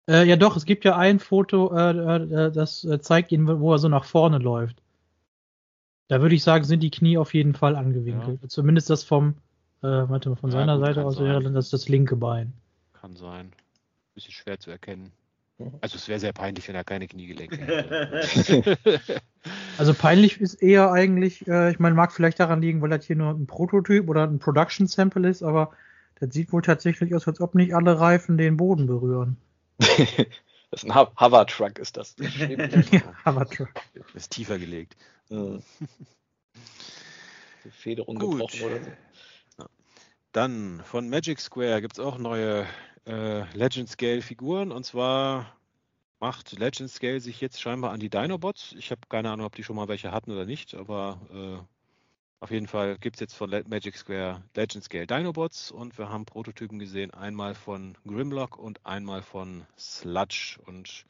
[0.07, 3.73] äh, ja doch, es gibt ja ein Foto, äh, äh das äh, zeigt ihn, wo
[3.73, 4.82] er so nach vorne läuft.
[6.13, 8.39] Da würde ich sagen, sind die Knie auf jeden Fall angewinkelt.
[8.43, 8.47] Ja.
[8.47, 9.29] Zumindest das vom,
[9.81, 12.53] äh, warte mal, von ja, seiner gut, Seite aus wäre dann das, das linke Bein.
[12.93, 13.51] Kann sein.
[14.13, 15.11] Bisschen schwer zu erkennen.
[15.81, 18.77] Also es wäre sehr peinlich, wenn er keine Kniegelenke hätte.
[19.79, 23.15] also peinlich ist eher eigentlich, äh, ich meine, mag vielleicht daran liegen, weil das hier
[23.15, 25.71] nur ein Prototyp oder ein Production Sample ist, aber
[26.19, 29.37] das sieht wohl tatsächlich aus, als ob nicht alle Reifen den Boden berühren.
[29.79, 32.15] das ist ein Hover Truck, ist das.
[32.91, 33.71] ja, Hover Truck.
[34.13, 34.95] Ist tiefer gelegt.
[37.63, 38.31] Die Federung Gut.
[38.31, 38.91] gebrochen oder so.
[40.33, 42.65] Dann von Magic Square gibt es auch neue
[43.05, 45.55] äh, Legend Scale Figuren und zwar
[46.19, 48.73] macht Legend Scale sich jetzt scheinbar an die Dinobots.
[48.77, 51.63] Ich habe keine Ahnung, ob die schon mal welche hatten oder nicht, aber äh,
[52.39, 56.25] auf jeden Fall gibt es jetzt von Magic Square Legend Scale Dinobots und wir haben
[56.25, 61.05] Prototypen gesehen, einmal von Grimlock und einmal von Sludge und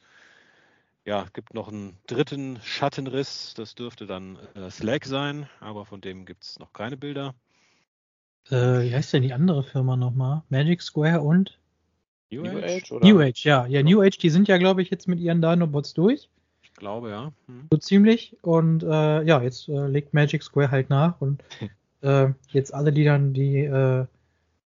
[1.04, 6.00] ja, es gibt noch einen dritten Schattenriss, das dürfte dann äh, Slack sein, aber von
[6.00, 7.34] dem gibt es noch keine Bilder.
[8.50, 10.42] Äh, wie heißt denn die andere Firma nochmal?
[10.48, 11.58] Magic Square und?
[12.30, 12.92] New, New Age?
[12.92, 13.06] Oder?
[13.06, 13.66] New Age, ja.
[13.66, 16.28] Ja, New Age, die sind ja, glaube ich, jetzt mit ihren Dinobots durch.
[16.62, 17.32] Ich glaube, ja.
[17.46, 17.68] Hm.
[17.70, 18.36] So ziemlich.
[18.42, 21.42] Und äh, ja, jetzt äh, legt Magic Square halt nach und
[22.02, 24.06] äh, jetzt alle, die dann die äh,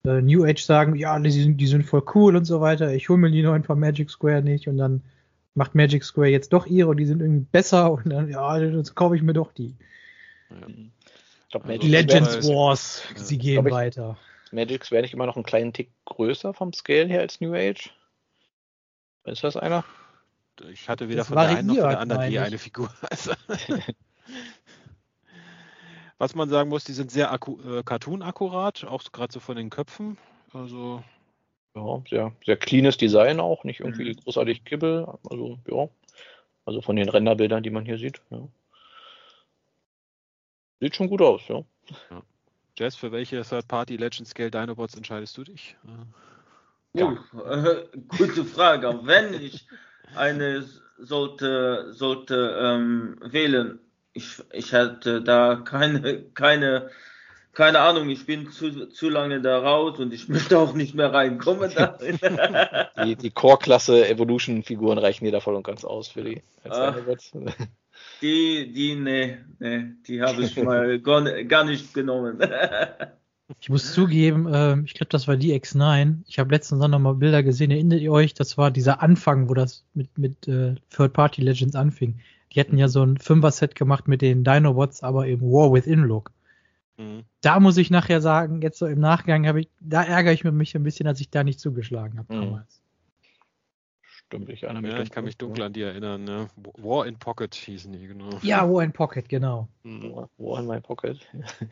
[0.06, 3.10] äh, New Age sagen, ja, die sind, die sind voll cool und so weiter, ich
[3.10, 5.02] hole mir die neuen von Magic Square nicht und dann
[5.56, 8.96] macht Magic Square jetzt doch ihre und die sind irgendwie besser und dann, ja, jetzt
[8.96, 9.76] kaufe ich mir doch die.
[10.50, 10.68] Ja.
[11.50, 13.22] Glaub, Legends Square Wars, ja.
[13.22, 14.18] sie gehen ich, weiter.
[14.52, 17.94] Magic Square nicht immer noch einen kleinen Tick größer vom Scale her als New Age?
[19.26, 19.86] Ist das einer?
[20.72, 22.94] Ich hatte weder das von der einen noch von der anderen je eine Figur.
[23.10, 23.34] Also
[26.18, 30.18] Was man sagen muss, die sind sehr äh, cartoon-akkurat, auch gerade so von den Köpfen.
[30.54, 31.04] Also
[31.76, 34.18] ja, sehr, sehr cleanes Design auch, nicht irgendwie mhm.
[34.18, 35.08] großartig Kibbel.
[35.30, 35.90] Also, ja.
[36.66, 38.48] Also von den Renderbildern, die man hier sieht, ja.
[40.80, 41.64] Sieht schon gut aus, ja.
[42.10, 42.22] ja.
[42.78, 45.78] Jess, für welche Third-Party Legend Scale Dinobots entscheidest du dich?
[46.94, 47.16] Ja.
[47.34, 49.00] Uh, äh, gute Frage.
[49.04, 49.66] Wenn ich
[50.16, 50.66] eine
[50.98, 53.80] sollte, sollte ähm, wählen,
[54.14, 56.90] ich, ich hätte da keine, keine
[57.54, 61.14] keine Ahnung, ich bin zu, zu lange da raus und ich möchte auch nicht mehr
[61.14, 61.72] reinkommen.
[63.06, 66.42] die die Core-Klasse Evolution-Figuren reichen dir da voll und ganz aus für die.
[66.68, 66.96] Ach,
[68.22, 72.40] die, die, nee, nee, die habe ich mal gar, gar nicht genommen.
[73.60, 76.20] Ich muss zugeben, äh, ich glaube, das war die X9.
[76.28, 77.72] Ich habe letztens noch mal Bilder gesehen.
[77.72, 78.34] Erinnert ihr euch?
[78.34, 82.20] Das war dieser Anfang, wo das mit, mit äh, Third-Party Legends anfing.
[82.54, 86.32] Die hatten ja so ein Fünfer-Set gemacht mit den Dinobots, aber im War Within-Look.
[86.98, 87.24] Mhm.
[87.42, 90.76] Da muss ich nachher sagen, jetzt so im Nachgang habe ich, da ärgere ich mich
[90.76, 92.42] ein bisschen, dass ich da nicht zugeschlagen habe mhm.
[92.42, 92.82] damals.
[94.02, 96.24] Stimmt, ich, ja, mich ich kann mich dunkel an die erinnern.
[96.24, 96.48] Ne?
[96.56, 98.30] War in Pocket hießen die, genau.
[98.42, 99.68] Ja, War in Pocket, genau.
[99.84, 100.28] Mhm.
[100.38, 101.20] War in my Pocket.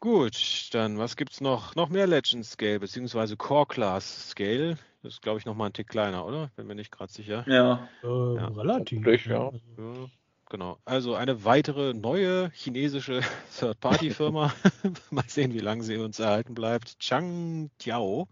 [0.00, 1.74] Gut, dann was gibt's noch?
[1.76, 4.76] Noch mehr Legend Scale, beziehungsweise Core Class Scale.
[5.02, 6.50] Das ist, glaube ich, noch mal ein Tick kleiner, oder?
[6.56, 7.44] Bin mir nicht gerade sicher.
[7.46, 7.88] Ja.
[8.02, 8.48] Äh, ja.
[8.48, 9.26] Relativ.
[9.26, 9.50] Ja.
[9.78, 10.06] ja.
[10.50, 10.78] Genau.
[10.84, 13.22] Also eine weitere neue chinesische
[13.58, 14.52] Third-Party-Firma.
[15.10, 16.98] Mal sehen, wie lange sie uns erhalten bleibt.
[16.98, 18.28] Chang Tiao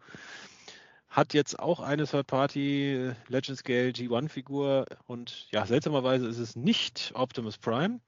[1.08, 7.58] hat jetzt auch eine Third-Party Legend Scale G1-Figur und ja, seltsamerweise ist es nicht Optimus
[7.58, 8.00] Prime,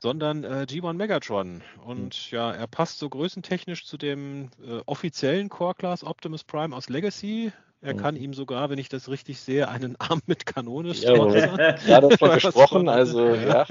[0.00, 1.62] sondern äh, G1 Megatron.
[1.84, 2.36] Und mhm.
[2.36, 7.52] ja, er passt so größentechnisch zu dem äh, offiziellen Core Class Optimus Prime aus Legacy.
[7.80, 7.98] Er mhm.
[7.98, 11.58] kann ihm sogar, wenn ich das richtig sehe, einen Arm mit Kanone sponsern.
[11.58, 13.66] Ja, ja davon gesprochen, also ja.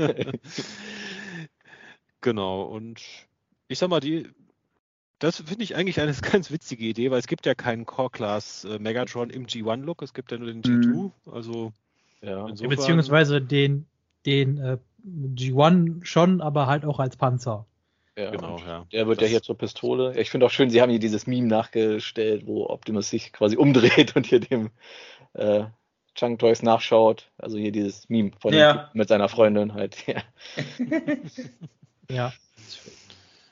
[2.22, 3.02] genau, und
[3.68, 4.30] ich sag mal, die,
[5.20, 8.80] das finde ich eigentlich eine ganz witzige Idee, weil es gibt ja keinen Core-Class äh,
[8.80, 11.12] Megatron im G1-Look, es gibt ja nur den G2, mhm.
[11.32, 11.74] also
[12.22, 12.48] ja.
[12.48, 13.86] Insofern, Beziehungsweise den,
[14.26, 17.66] den äh, G1 schon, aber halt auch als Panzer.
[18.18, 18.86] Ja, genau, ja.
[18.92, 20.20] Der wird das ja hier zur Pistole.
[20.20, 24.16] Ich finde auch schön, sie haben hier dieses Meme nachgestellt, wo Optimus sich quasi umdreht
[24.16, 24.72] und hier dem
[25.34, 25.66] äh,
[26.16, 27.30] Chunk Toys nachschaut.
[27.38, 28.90] Also hier dieses Meme von ja.
[28.94, 29.98] mit seiner Freundin halt.
[30.08, 30.24] Ja.
[32.10, 32.34] ja.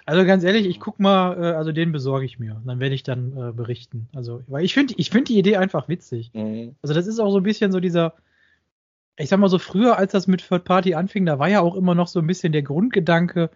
[0.05, 2.61] Also ganz ehrlich, ich guck mal, äh, also den besorge ich mir.
[2.65, 4.07] Dann werde ich dann äh, berichten.
[4.15, 6.31] Also, weil ich finde, ich finde die Idee einfach witzig.
[6.33, 6.75] Mhm.
[6.81, 8.13] Also das ist auch so ein bisschen so dieser,
[9.17, 11.75] ich sag mal so früher, als das mit Third Party anfing, da war ja auch
[11.75, 13.49] immer noch so ein bisschen der Grundgedanke,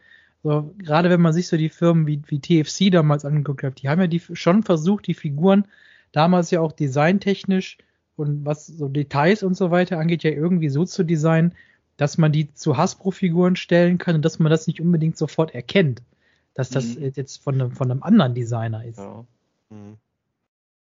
[0.44, 3.90] so, gerade wenn man sich so die Firmen wie, wie TFC damals angeguckt hat, die
[3.90, 5.66] haben ja die schon versucht, die Figuren
[6.12, 7.78] damals ja auch designtechnisch
[8.16, 11.56] und was so Details und so weiter angeht, ja irgendwie so zu designen,
[11.98, 16.02] dass man die zu Hasbro-Figuren stellen kann und dass man das nicht unbedingt sofort erkennt,
[16.54, 17.12] dass das mhm.
[17.16, 19.00] jetzt von einem, von einem anderen Designer ist.
[19.00, 19.26] Ja.
[19.70, 19.98] Mhm.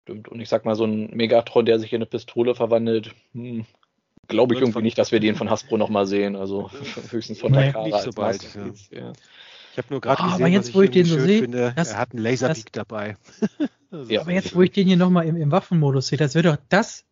[0.02, 0.28] Stimmt.
[0.28, 3.66] Und ich sag mal, so ein Megatron, der sich in eine Pistole verwandelt, hm,
[4.28, 6.36] glaube ich irgendwie nicht, dass wir den von Hasbro nochmal sehen.
[6.36, 6.70] Also
[7.10, 7.86] höchstens von der Kara.
[7.86, 8.46] Nicht so bald,
[8.90, 9.12] ja.
[9.76, 11.74] Ich habe nur gerade oh, gesehen, aber jetzt, wo ich, ich den so sehe, finde,
[11.76, 13.18] er hat einen Laserbeak dabei.
[14.08, 16.56] ja, aber jetzt, wo ich den hier nochmal im, im Waffenmodus sehe, das wird doch
[16.70, 17.04] das,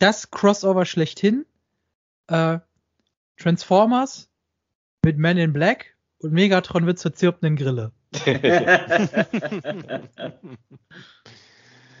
[0.00, 1.46] das Crossover schlechthin.
[2.26, 2.58] Äh,
[3.36, 4.28] Transformers
[5.04, 7.92] mit Men in Black und Megatron wird zur zirpenden Grille.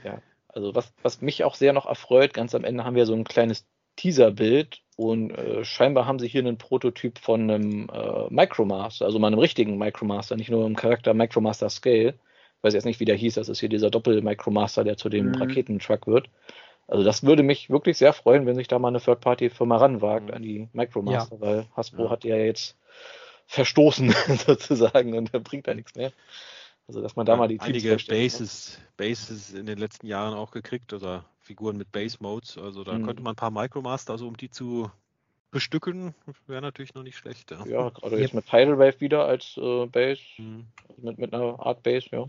[0.04, 3.14] ja, also was, was mich auch sehr noch erfreut, ganz am Ende haben wir so
[3.14, 9.04] ein kleines Teaserbild und äh, scheinbar haben sie hier einen Prototyp von einem äh, Micromaster,
[9.04, 12.14] also mal einem richtigen Micromaster, nicht nur im Charakter Micromaster Scale.
[12.58, 15.28] Ich weiß jetzt nicht, wie der hieß, das ist hier dieser Doppel-Micromaster, der zu dem
[15.28, 15.34] mhm.
[15.34, 16.28] Raketentruck wird.
[16.86, 20.34] Also das würde mich wirklich sehr freuen, wenn sich da mal eine Third-Party-Firma ranwagt mhm.
[20.34, 21.40] an die Micromaster, ja.
[21.40, 22.10] weil Hasbro ja.
[22.10, 22.76] hat ja jetzt
[23.46, 24.14] verstoßen
[24.46, 26.12] sozusagen und bringt da nichts mehr.
[26.88, 30.50] Also dass man da ja, mal die einige Bases, Bases in den letzten Jahren auch
[30.50, 32.58] gekriegt oder Figuren mit Base Modes.
[32.58, 33.06] Also da mhm.
[33.06, 34.90] könnte man ein paar Micromaster, also um die zu
[35.50, 36.14] bestücken,
[36.46, 37.50] wäre natürlich noch nicht schlecht.
[37.50, 40.66] Ja, ja gerade jetzt mit Tidal Wave wieder als äh, Base, mhm.
[40.96, 42.28] mit, mit einer Art Base, ja.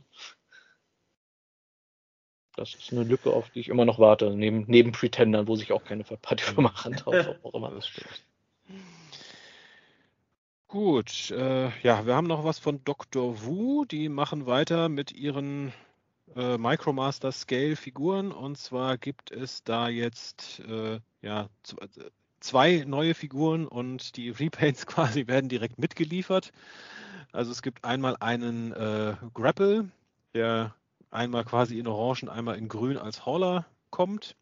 [2.55, 5.71] Das ist eine Lücke, auf die ich immer noch warte, neben, neben Pretendern, wo sich
[5.71, 7.39] auch keine Partyfirma rantraut.
[7.41, 7.71] auch immer.
[7.71, 8.23] Das stimmt.
[10.73, 13.43] Gut, äh, ja, wir haben noch was von Dr.
[13.45, 13.85] Wu.
[13.85, 15.71] Die machen weiter mit ihren
[16.35, 18.31] äh, Micromaster Scale Figuren.
[18.31, 21.47] Und zwar gibt es da jetzt äh, ja,
[22.39, 26.51] zwei neue Figuren und die Repaints quasi werden direkt mitgeliefert.
[27.31, 29.91] Also es gibt einmal einen äh, Grapple,
[30.33, 30.73] der
[31.11, 34.35] einmal quasi in Orange und einmal in Grün als Hauler kommt.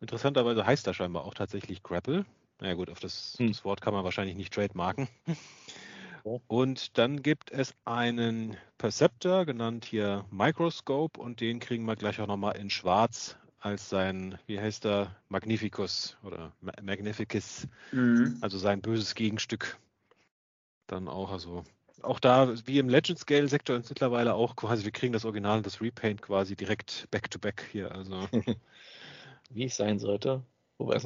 [0.00, 2.24] Interessanterweise heißt er scheinbar auch tatsächlich Grapple.
[2.64, 3.48] Na ja, gut, auf das, hm.
[3.48, 5.06] das Wort kann man wahrscheinlich nicht trademarken.
[6.48, 12.26] Und dann gibt es einen Perceptor, genannt hier Microscope, und den kriegen wir gleich auch
[12.26, 18.38] nochmal in Schwarz als sein, wie heißt er, Magnificus oder Magnificus, mhm.
[18.40, 19.78] also sein böses Gegenstück.
[20.86, 21.64] Dann auch, also
[22.00, 25.58] auch da, wie im Legend Scale Sektor ist mittlerweile auch quasi, wir kriegen das Original
[25.58, 27.94] und das Repaint quasi direkt back to back hier.
[27.94, 28.26] Also.
[29.50, 30.42] wie es sein sollte.
[30.78, 31.04] Wobei es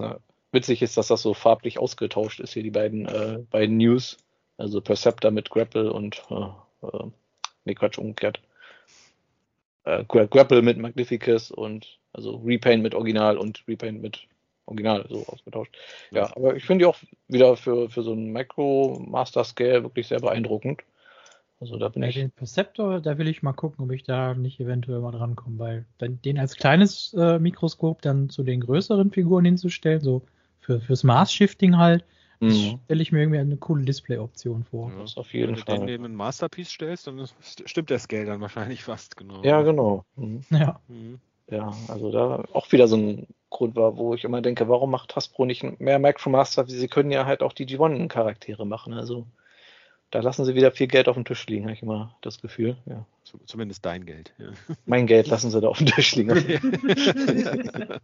[0.52, 4.16] witzig ist, dass das so farblich ausgetauscht ist hier, die beiden, äh, beiden News.
[4.56, 7.04] Also Perceptor mit Grapple und äh, äh,
[7.64, 8.40] nee, Quatsch, umgekehrt.
[9.84, 14.26] Äh, Grapple mit Magnificus und also Repaint mit Original und Repaint mit
[14.66, 15.76] Original so ausgetauscht.
[16.10, 20.08] Ja, aber ich finde die auch wieder für, für so ein Micro Master Scale wirklich
[20.08, 20.82] sehr beeindruckend.
[21.60, 22.14] Also da bin ja, ich.
[22.16, 25.86] Den Perceptor, da will ich mal gucken, ob ich da nicht eventuell mal drankomme, weil
[26.00, 30.22] den als kleines äh, Mikroskop dann zu den größeren Figuren hinzustellen, so
[30.68, 32.04] für, fürs Maß-Shifting halt,
[32.40, 32.78] Mhm.
[32.84, 34.90] Stelle ich mir irgendwie eine coole Display-Option vor.
[34.90, 35.66] Ja, das auf jeden Wenn Fall.
[35.66, 39.42] Wenn du den neben ein Masterpiece stellst, dann stimmt der Scale dann wahrscheinlich fast, genau.
[39.42, 40.04] Ja, genau.
[40.14, 40.44] Mhm.
[40.50, 40.80] Ja.
[40.86, 41.18] Mhm.
[41.50, 45.16] Ja, also da auch wieder so ein Grund war, wo ich immer denke, warum macht
[45.16, 46.66] Hasbro nicht mehr Micromaster?
[46.66, 48.92] Sie können ja halt auch die G1-Charaktere machen.
[48.92, 49.26] Also
[50.10, 52.76] da lassen sie wieder viel Geld auf dem Tisch liegen, habe ich immer das Gefühl.
[52.86, 53.04] Ja.
[53.46, 54.32] Zumindest dein Geld.
[54.38, 54.50] Ja.
[54.84, 56.30] Mein Geld lassen sie da auf dem Tisch liegen.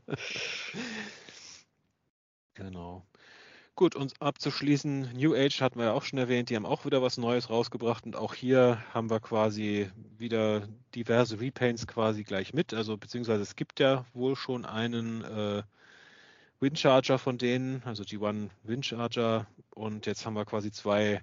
[2.55, 3.05] genau.
[3.77, 7.03] Gut, uns abzuschließen, New Age hatten wir ja auch schon erwähnt, die haben auch wieder
[7.03, 12.73] was Neues rausgebracht und auch hier haben wir quasi wieder diverse Repaints quasi gleich mit.
[12.73, 15.65] Also beziehungsweise es gibt ja wohl schon einen äh,
[16.61, 21.21] Windcharger von denen, also G1 Windcharger und jetzt haben wir quasi zwei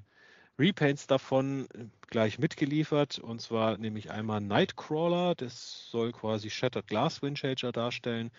[0.59, 1.69] Repaints davon
[2.07, 8.29] gleich mitgeliefert und zwar nämlich einmal Nightcrawler, das soll quasi Shattered Glass Windcharger darstellen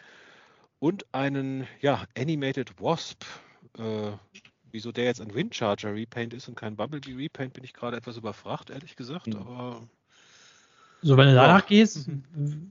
[0.82, 3.24] und einen ja, Animated Wasp
[3.78, 4.12] äh,
[4.70, 8.16] wieso der jetzt ein Windcharger Repaint ist und kein Bumblebee Repaint, bin ich gerade etwas
[8.16, 9.26] überfragt, ehrlich gesagt.
[9.28, 9.36] Mhm.
[9.36, 9.82] Aber
[11.02, 12.10] so, wenn du danach gehst,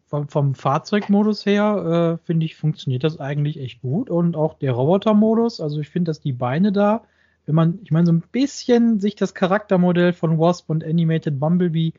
[0.08, 4.10] vom, vom, Fahrzeugmodus her, äh, finde ich, funktioniert das eigentlich echt gut.
[4.10, 7.04] Und auch der Robotermodus, also ich finde, dass die Beine da
[7.46, 11.94] wenn man, ich meine, so ein bisschen sich das Charaktermodell von Wasp und Animated Bumblebee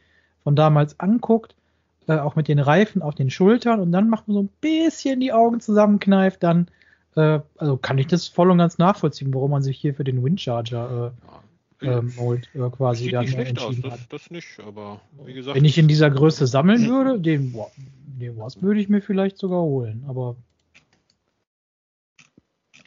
[0.44, 1.54] von damals anguckt,
[2.08, 5.20] äh, auch mit den Reifen auf den Schultern und dann macht man so ein bisschen
[5.20, 6.68] die Augen zusammenkneift, dann
[7.16, 10.22] äh, also kann ich das voll und ganz nachvollziehen, warum man sich hier für den
[10.24, 11.12] Windcharger
[11.82, 11.98] äh, ja.
[11.98, 14.00] ähm, Mold äh, quasi dann entschieden aus, hat.
[14.00, 15.56] Das, das, nicht, aber wie gesagt.
[15.56, 19.62] Wenn ich in dieser Größe sammeln würde, den, den Wasp würde ich mir vielleicht sogar
[19.62, 20.36] holen, aber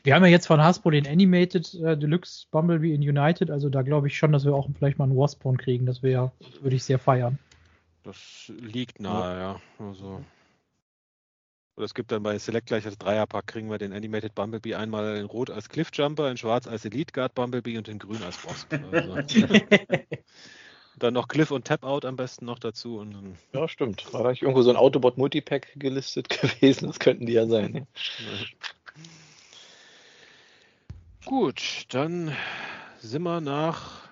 [0.03, 3.81] wir haben ja jetzt von Hasbro den Animated äh, Deluxe Bumblebee in United, also da
[3.81, 5.87] glaube ich schon, dass wir auch vielleicht mal einen Wasp kriegen.
[5.87, 6.31] Das wäre,
[6.61, 7.39] würde ich sehr feiern.
[8.05, 9.61] Das liegt nahe, ja.
[9.79, 10.23] Also.
[11.75, 15.17] Oder es gibt dann bei Select gleich als Dreierpack, kriegen wir den Animated Bumblebee einmal
[15.17, 18.73] in Rot als Cliffjumper, in Schwarz als Elite Guard Bumblebee und in Grün als Wasp.
[18.91, 19.15] Also.
[20.99, 22.99] dann noch Cliff und Tap Out am besten noch dazu.
[22.99, 24.13] Und ja, stimmt.
[24.13, 26.29] War da nicht irgendwo so ein Autobot Multipack gelistet
[26.61, 26.87] gewesen?
[26.87, 27.71] Das könnten die ja sein.
[27.71, 27.87] Ne?
[31.25, 32.31] Gut, dann
[32.99, 34.07] sind wir nach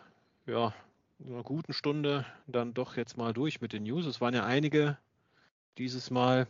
[0.45, 0.73] ja,
[1.25, 4.05] einer guten Stunde dann doch jetzt mal durch mit den News.
[4.05, 4.97] Es waren ja einige
[5.77, 6.47] dieses Mal.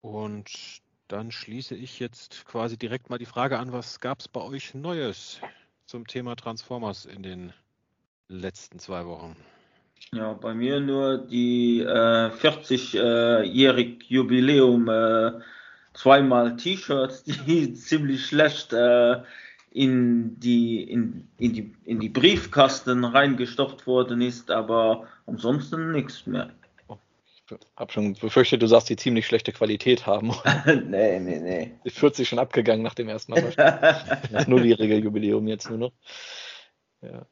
[0.00, 4.40] Und dann schließe ich jetzt quasi direkt mal die Frage an, was gab es bei
[4.40, 5.40] euch Neues
[5.86, 7.52] zum Thema Transformers in den
[8.28, 9.36] letzten zwei Wochen?
[10.12, 15.40] Ja, bei mir nur die äh, 40-jährig Jubiläum äh,
[15.92, 19.22] zweimal T-Shirts, die ziemlich schlecht äh,
[19.78, 26.50] in, die, in, in, die, in die Briefkasten reingestopft worden ist, aber ansonsten nichts mehr.
[27.30, 30.32] Ich habe schon befürchtet, du sagst, die ziemlich schlechte Qualität haben.
[30.66, 31.72] nee, nee, nee.
[31.84, 33.52] Die 40 schon abgegangen nach dem ersten Mal.
[34.32, 35.92] das die Regeljubiläum jetzt nur noch.
[37.00, 37.26] Ja.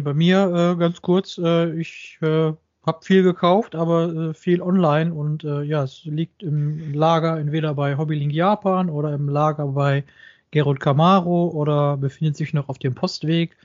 [0.00, 2.52] Bei mir äh, ganz kurz, äh, ich äh,
[2.84, 7.72] hab viel gekauft, aber äh, viel online und äh, ja, es liegt im Lager entweder
[7.72, 10.04] bei Hobbylink Japan oder im Lager bei
[10.50, 13.56] Gerald Camaro oder befindet sich noch auf dem Postweg.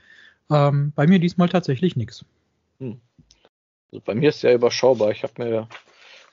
[0.50, 2.24] Ähm, bei mir diesmal tatsächlich nichts.
[2.78, 3.00] Hm.
[3.90, 5.10] Also bei mir ist ja überschaubar.
[5.10, 5.68] Ich habe mir,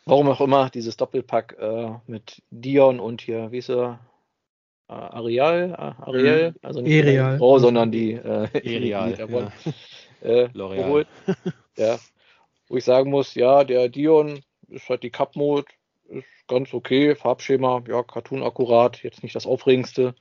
[0.05, 3.99] warum auch immer, dieses Doppelpack äh, mit Dion und hier, wie ist er?
[4.89, 6.55] Äh, Ariel, äh, Ariel, hm.
[6.61, 7.33] also nicht Erial.
[7.33, 9.51] die Frau, sondern die äh, Erial, ja.
[10.29, 11.05] äh, L'Oreal.
[11.77, 11.97] Ja,
[12.67, 15.67] wo ich sagen muss, ja, der Dion ist halt die Cup-Mode,
[16.09, 20.15] ist ganz okay, Farbschema, ja, Cartoon akkurat, jetzt nicht das Aufregendste.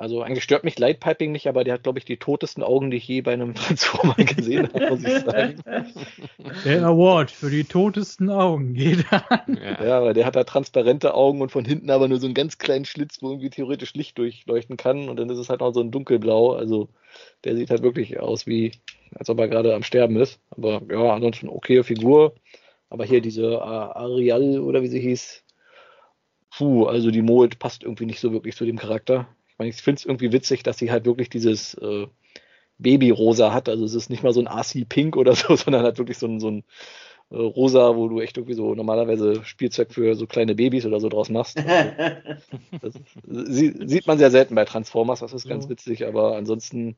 [0.00, 2.96] Also eigentlich stört mich Lightpiping nicht, aber der hat, glaube ich, die totesten Augen, die
[2.96, 5.56] ich je bei einem Transformer gesehen habe, muss ich sagen.
[6.64, 9.58] Der Award für die totesten Augen geht an.
[9.84, 12.56] Ja, aber der hat da transparente Augen und von hinten aber nur so einen ganz
[12.56, 15.80] kleinen Schlitz, wo irgendwie theoretisch Licht durchleuchten kann und dann ist es halt auch so
[15.80, 16.54] ein dunkelblau.
[16.54, 16.88] Also
[17.44, 18.72] der sieht halt wirklich aus wie,
[19.14, 20.40] als ob er gerade am Sterben ist.
[20.50, 22.34] Aber ja, ansonsten okay Figur.
[22.88, 25.44] Aber hier diese äh, Arial oder wie sie hieß,
[26.56, 29.28] puh, also die Mold passt irgendwie nicht so wirklich zu dem Charakter.
[29.60, 32.06] Ich meine, ich finde es irgendwie witzig, dass sie halt wirklich dieses äh,
[32.78, 33.68] Babyrosa hat.
[33.68, 36.26] Also es ist nicht mal so ein AC Pink oder so, sondern halt wirklich so
[36.26, 36.64] ein, so ein
[37.30, 41.08] äh, Rosa, wo du echt irgendwie so normalerweise Spielzeug für so kleine Babys oder so
[41.10, 41.58] draus machst.
[41.58, 45.70] Also, das sieht man sehr selten bei Transformers, das ist ganz ja.
[45.70, 46.96] witzig, aber ansonsten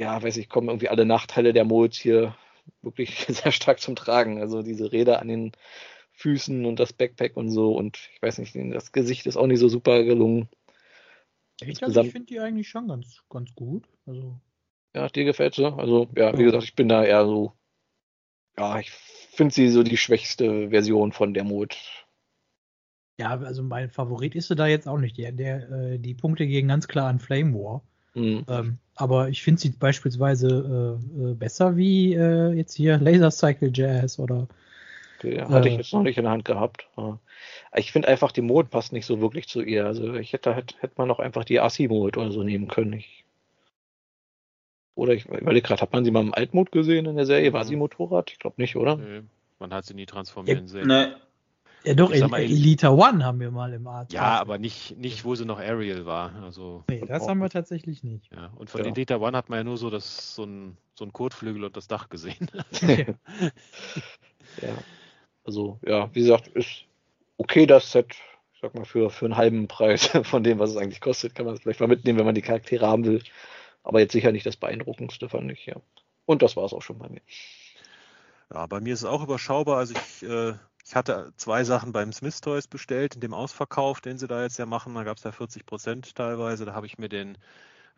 [0.00, 2.34] ja, weiß ich, kommen irgendwie alle Nachteile der Mold hier
[2.82, 4.40] wirklich sehr stark zum Tragen.
[4.40, 5.52] Also diese Räder an den
[6.12, 9.60] Füßen und das Backpack und so und ich weiß nicht, das Gesicht ist auch nicht
[9.60, 10.48] so super gelungen.
[11.62, 13.84] Ich, ich finde die eigentlich schon ganz, ganz gut.
[14.06, 14.40] Also.
[14.94, 15.72] Ja, dir gefällt sie.
[15.72, 17.52] Also, ja, wie gesagt, ich bin da eher so,
[18.58, 21.76] ja, ich finde sie so die schwächste Version von der Mod.
[23.18, 25.18] Ja, also mein Favorit ist sie da jetzt auch nicht.
[25.18, 27.82] Der, der, äh, die Punkte gehen ganz klar an Flame War.
[28.14, 28.44] Mhm.
[28.48, 33.70] Ähm, aber ich finde sie beispielsweise äh, äh, besser wie äh, jetzt hier Laser Cycle
[33.72, 34.48] Jazz oder.
[35.22, 36.88] Okay, hatte ich jetzt noch nicht in der Hand gehabt.
[37.76, 39.84] Ich finde einfach, die Mode passt nicht so wirklich zu ihr.
[39.84, 42.94] Also ich hätte, hätte, hätte man auch einfach die Assi-Mode oder so nehmen können.
[42.94, 43.24] Ich,
[44.94, 47.52] oder ich überlege gerade, hat man sie mal im Altmod gesehen in der Serie?
[47.52, 47.80] War sie mhm.
[47.80, 48.30] Motorrad?
[48.30, 48.96] Ich glaube nicht, oder?
[48.96, 49.22] Nee,
[49.58, 50.88] man hat sie nie transformieren ja, sehen.
[50.88, 51.08] Nee.
[51.84, 54.12] Ja, doch, El Elita One haben wir mal im Arzt.
[54.12, 56.34] Ja, aber nicht, nicht, wo sie noch Ariel war.
[56.42, 58.30] Also, nee, das haben wir tatsächlich nicht.
[58.32, 58.90] Ja, und von ja.
[58.90, 61.88] Elita One hat man ja nur so, das, so, ein, so ein Kotflügel und das
[61.88, 62.50] Dach gesehen.
[62.82, 63.16] ja.
[65.44, 66.84] Also, ja, wie gesagt, ist
[67.36, 68.14] okay das Set.
[68.54, 71.46] Ich sag mal, für, für einen halben Preis von dem, was es eigentlich kostet, kann
[71.46, 73.22] man es vielleicht mal mitnehmen, wenn man die Charaktere haben will.
[73.82, 75.76] Aber jetzt sicher nicht das beeindruckendste, fand ich, ja.
[76.26, 77.22] Und das war es auch schon bei mir.
[78.52, 79.78] Ja, bei mir ist es auch überschaubar.
[79.78, 80.54] Also ich äh,
[80.90, 84.58] ich hatte zwei Sachen beim Smith Toys bestellt, in dem Ausverkauf, den sie da jetzt
[84.58, 84.94] ja machen.
[84.94, 86.64] Da gab es ja 40 Prozent teilweise.
[86.64, 87.38] Da habe ich mir den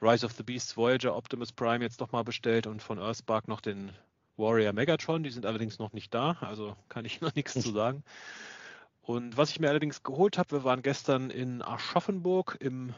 [0.02, 3.92] Rise of the Beasts Voyager Optimus Prime jetzt nochmal bestellt und von Earthspark noch den
[4.36, 5.22] Warrior Megatron.
[5.22, 8.02] Die sind allerdings noch nicht da, also kann ich noch nichts zu sagen.
[9.02, 12.94] Und was ich mir allerdings geholt habe, wir waren gestern in Aschaffenburg im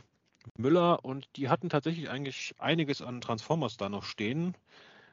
[0.59, 4.55] Müller und die hatten tatsächlich eigentlich einiges an Transformers da noch stehen.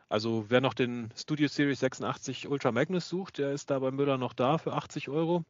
[0.10, 4.18] Also wer noch den Studio Series 86 Ultra Magnus sucht, der ist da bei Müller
[4.18, 5.46] noch da für 80 Euro.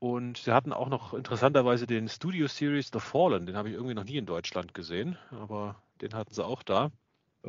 [0.00, 3.94] Und sie hatten auch noch interessanterweise den Studio Series The Fallen, den habe ich irgendwie
[3.94, 6.90] noch nie in Deutschland gesehen, aber den hatten sie auch da.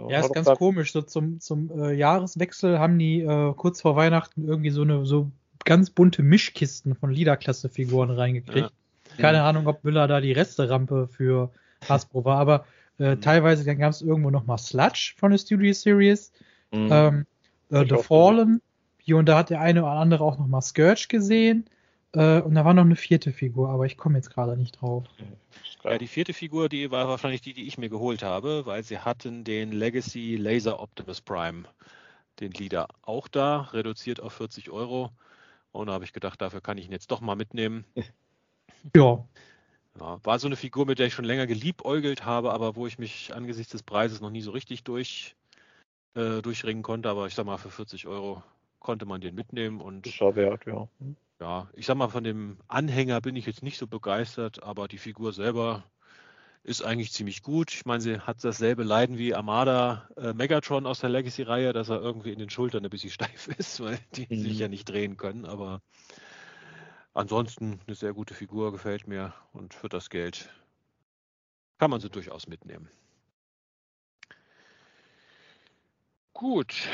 [0.08, 0.92] Ja, ist ganz komisch.
[0.92, 5.32] So zum, zum äh, Jahreswechsel haben die äh, kurz vor Weihnachten irgendwie so eine so
[5.66, 8.72] ganz bunte Mischkisten von Liederklasse-Figuren reingekriegt.
[8.72, 9.18] Ja.
[9.18, 11.52] Keine Ahnung, ob Müller da die Resterampe für
[11.88, 12.66] Hasbro war, aber
[13.00, 13.22] äh, mhm.
[13.22, 16.32] teilweise gab es irgendwo noch mal Sludge von der Studio Series.
[16.72, 16.90] Mhm.
[16.92, 17.26] Ähm,
[17.72, 18.62] äh, The Fallen.
[18.98, 21.66] Hier und da hat der eine oder andere auch noch mal Scourge gesehen.
[22.14, 25.06] Äh, und da war noch eine vierte Figur, aber ich komme jetzt gerade nicht drauf.
[25.84, 29.00] Ja, die vierte Figur, die war wahrscheinlich die, die ich mir geholt habe, weil sie
[29.00, 31.64] hatten den Legacy Laser Optimus Prime,
[32.40, 35.12] den Leader, auch da, reduziert auf 40 Euro.
[35.72, 37.86] Und da habe ich gedacht, dafür kann ich ihn jetzt doch mal mitnehmen.
[38.96, 39.28] Ja.
[40.00, 40.20] ja.
[40.24, 43.34] War so eine Figur, mit der ich schon länger geliebäugelt habe, aber wo ich mich
[43.34, 45.36] angesichts des Preises noch nie so richtig durch,
[46.14, 47.10] äh, durchringen konnte.
[47.10, 48.42] Aber ich sag mal, für 40 Euro
[48.80, 50.06] konnte man den mitnehmen und.
[50.06, 50.88] Das war wert, ja
[51.40, 54.98] ja, ich sag mal, von dem Anhänger bin ich jetzt nicht so begeistert, aber die
[54.98, 55.84] Figur selber
[56.64, 57.72] ist eigentlich ziemlich gut.
[57.72, 62.02] Ich meine, sie hat dasselbe Leiden wie Armada äh, Megatron aus der Legacy-Reihe, dass er
[62.02, 64.42] irgendwie in den Schultern ein bisschen steif ist, weil die mhm.
[64.42, 65.46] sich ja nicht drehen können.
[65.46, 65.82] Aber
[67.14, 69.34] ansonsten eine sehr gute Figur, gefällt mir.
[69.54, 70.50] Und für das Geld
[71.78, 72.90] kann man sie durchaus mitnehmen.
[76.34, 76.88] Gut,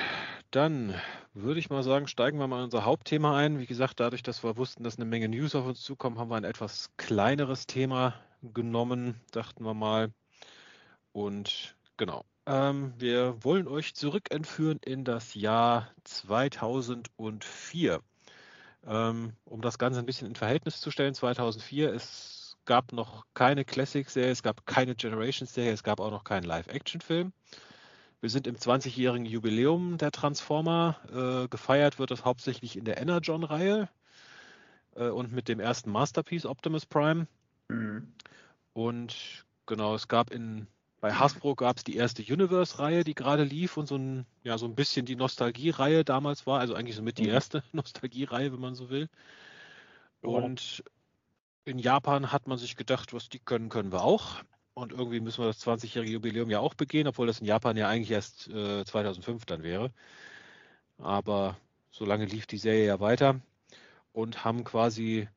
[0.56, 0.96] dann
[1.34, 3.60] würde ich mal sagen, steigen wir mal in unser Hauptthema ein.
[3.60, 6.38] Wie gesagt, dadurch, dass wir wussten, dass eine Menge News auf uns zukommen, haben wir
[6.38, 10.14] ein etwas kleineres Thema genommen, dachten wir mal.
[11.12, 18.00] Und genau, ähm, wir wollen euch zurückentführen in das Jahr 2004.
[18.88, 23.66] Ähm, um das Ganze ein bisschen in Verhältnis zu stellen, 2004 es gab noch keine
[23.66, 27.34] Classic-Serie, es gab keine Generations-Serie, es gab auch noch keinen Live-Action-Film.
[28.26, 30.98] Wir sind im 20-jährigen Jubiläum der Transformer.
[31.14, 33.88] Äh, gefeiert wird das hauptsächlich in der Energon-Reihe
[34.96, 37.28] äh, und mit dem ersten Masterpiece Optimus Prime.
[37.68, 38.12] Mhm.
[38.74, 40.66] Und genau, es gab in
[41.02, 44.66] bei Hasbro gab es die erste Universe-Reihe, die gerade lief und so ein, ja, so
[44.66, 47.30] ein bisschen die Nostalgie-Reihe damals war, also eigentlich so mit die mhm.
[47.30, 49.08] erste Nostalgie-Reihe, wenn man so will.
[50.22, 50.84] Und
[51.64, 54.42] in Japan hat man sich gedacht, was die können, können wir auch.
[54.76, 57.88] Und irgendwie müssen wir das 20-jährige Jubiläum ja auch begehen, obwohl das in Japan ja
[57.88, 59.92] eigentlich erst äh, 2005 dann wäre.
[60.98, 61.56] Aber
[61.92, 63.40] so lange lief die Serie ja weiter
[64.12, 65.30] und haben quasi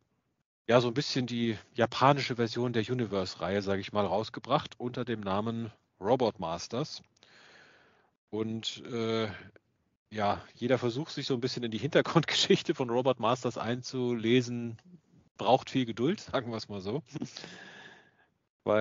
[0.66, 5.20] ja so ein bisschen die japanische Version der Universe-Reihe, sage ich mal, rausgebracht unter dem
[5.20, 5.70] Namen
[6.00, 7.02] Robot Masters.
[8.30, 9.28] Und äh,
[10.10, 14.78] ja, jeder Versuch, sich so ein bisschen in die Hintergrundgeschichte von Robot Masters einzulesen,
[15.36, 17.04] braucht viel Geduld, sagen wir es mal so.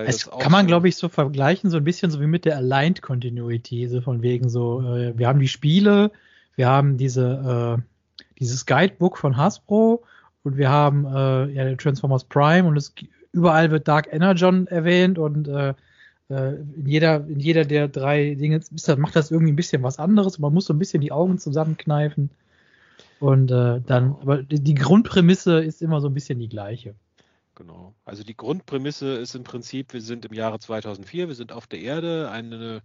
[0.06, 3.00] Es kann man, glaube ich, so vergleichen, so ein bisschen so wie mit der Aligned
[3.00, 6.10] Continuity, so von wegen so, äh, wir haben die Spiele,
[6.56, 10.02] wir haben diese, äh, dieses Guidebook von Hasbro
[10.42, 12.94] und wir haben äh, ja, Transformers Prime und es,
[13.32, 15.74] überall wird Dark Energon erwähnt und äh,
[16.28, 19.98] äh, in jeder, in jeder der drei Dinge das, macht das irgendwie ein bisschen was
[19.98, 20.38] anderes.
[20.38, 22.30] Man muss so ein bisschen die Augen zusammenkneifen.
[23.20, 26.94] Und äh, dann, aber die Grundprämisse ist immer so ein bisschen die gleiche.
[27.58, 27.92] Genau.
[28.04, 31.80] Also die Grundprämisse ist im Prinzip, wir sind im Jahre 2004, wir sind auf der
[31.80, 32.82] Erde, eine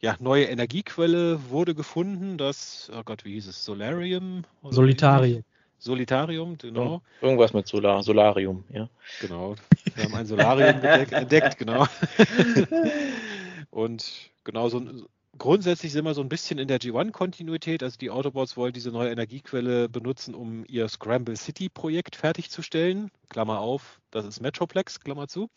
[0.00, 4.44] ja, neue Energiequelle wurde gefunden, das, oh Gott, wie hieß es, Solarium?
[4.62, 5.42] Solitarium.
[5.78, 7.00] Solitarium, genau.
[7.22, 8.90] Irgendwas mit Solar, Solarium, ja.
[9.22, 9.54] Genau.
[9.94, 10.82] Wir haben ein Solarium
[11.12, 11.86] entdeckt, genau.
[13.70, 14.82] Und genau so,
[15.40, 17.82] grundsätzlich sind wir so ein bisschen in der G1-Kontinuität.
[17.82, 23.10] Also die Autobots wollen diese neue Energiequelle benutzen, um ihr Scramble City-Projekt fertigzustellen.
[23.30, 25.48] Klammer auf, das ist Metroplex, Klammer zu.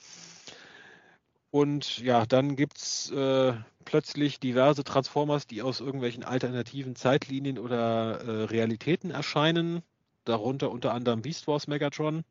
[1.52, 3.54] Und ja, dann gibt es äh,
[3.86, 9.84] plötzlich diverse Transformers, die aus irgendwelchen alternativen Zeitlinien oder äh, Realitäten erscheinen.
[10.24, 12.24] Darunter unter anderem Beast Wars Megatron,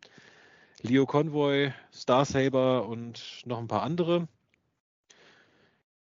[0.80, 4.26] Leo Convoy, Star Saber und noch ein paar andere.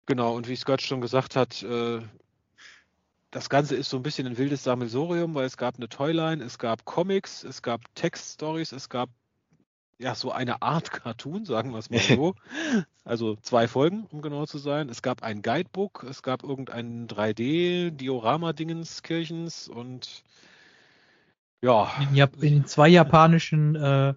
[0.07, 2.01] Genau, und wie Scott schon gesagt hat, äh,
[3.31, 6.59] das Ganze ist so ein bisschen ein wildes Sammelsorium, weil es gab eine Toyline, es
[6.59, 9.09] gab Comics, es gab Textstories, es gab
[9.99, 12.37] ja so eine Art Cartoon, sagen wir es mal so.
[13.05, 14.89] also zwei Folgen, um genau zu sein.
[14.89, 20.23] Es gab ein Guidebook, es gab irgendein 3D-Diorama-Dingenskirchens und
[21.63, 21.91] ja.
[22.01, 24.15] In, Jap in zwei japanischen äh,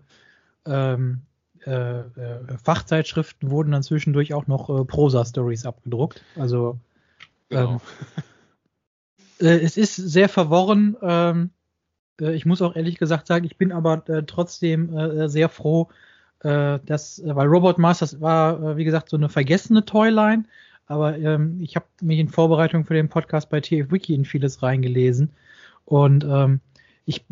[0.66, 1.22] ähm,
[1.68, 6.24] äh, äh, Fachzeitschriften wurden dann zwischendurch auch noch äh, Prosa-Stories abgedruckt.
[6.38, 6.80] Also
[7.50, 7.82] genau.
[9.42, 10.96] ähm, äh, es ist sehr verworren.
[11.02, 11.50] Ähm,
[12.22, 15.90] äh, ich muss auch ehrlich gesagt sagen, ich bin aber äh, trotzdem sehr froh,
[16.40, 20.46] äh, das, weil Robot Masters war, wie gesagt, so eine vergessene Toyline.
[20.86, 24.64] Aber ähm, ich habe mich in Vorbereitung für den Podcast bei TF Wiki in vieles
[24.64, 25.32] reingelesen.
[25.84, 26.62] Und ähm,
[27.04, 27.26] ich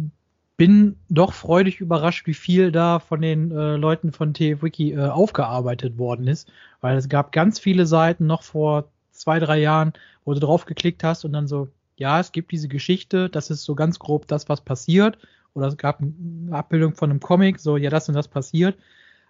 [0.58, 5.98] bin doch freudig überrascht, wie viel da von den äh, Leuten von TFWiki äh, aufgearbeitet
[5.98, 6.50] worden ist,
[6.82, 11.04] weil es gab ganz viele Seiten noch vor zwei, drei Jahren, wo du drauf geklickt
[11.04, 14.50] hast und dann so, ja, es gibt diese Geschichte, das ist so ganz grob das,
[14.50, 15.18] was passiert.
[15.54, 18.78] Oder es gab eine Abbildung von einem Comic, so, ja, das und das passiert.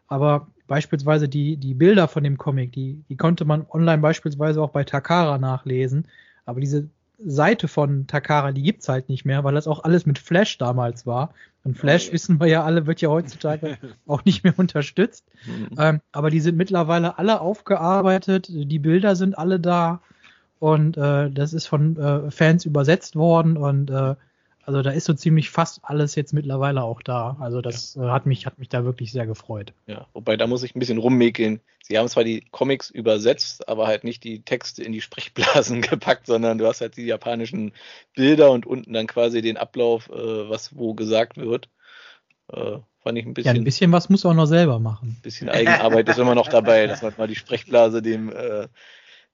[0.07, 4.71] Aber beispielsweise die, die Bilder von dem Comic, die, die konnte man online beispielsweise auch
[4.71, 6.07] bei Takara nachlesen.
[6.45, 6.89] Aber diese
[7.23, 11.05] Seite von Takara, die gibt's halt nicht mehr, weil das auch alles mit Flash damals
[11.05, 11.33] war.
[11.63, 13.77] Und Flash, oh, wissen wir ja alle, wird ja heutzutage
[14.07, 15.25] auch nicht mehr unterstützt.
[15.45, 15.69] Mhm.
[15.77, 20.01] Ähm, aber die sind mittlerweile alle aufgearbeitet, die Bilder sind alle da
[20.59, 24.15] und äh, das ist von äh, Fans übersetzt worden und äh,
[24.65, 27.37] also da ist so ziemlich fast alles jetzt mittlerweile auch da.
[27.39, 28.07] Also das ja.
[28.07, 29.73] Äh, hat mich hat mich da wirklich sehr gefreut.
[29.85, 31.61] Ja, wobei da muss ich ein bisschen rummäkeln.
[31.83, 36.25] Sie haben zwar die Comics übersetzt, aber halt nicht die Texte in die Sprechblasen gepackt,
[36.25, 37.73] sondern du hast halt die japanischen
[38.15, 41.69] Bilder und unten dann quasi den Ablauf, äh, was wo gesagt wird.
[42.51, 43.55] Äh, fand ich ein bisschen.
[43.55, 45.17] Ja, ein bisschen was muss er auch noch selber machen.
[45.19, 48.67] Ein bisschen Eigenarbeit ist immer noch dabei, dass man mal die Sprechblase dem äh,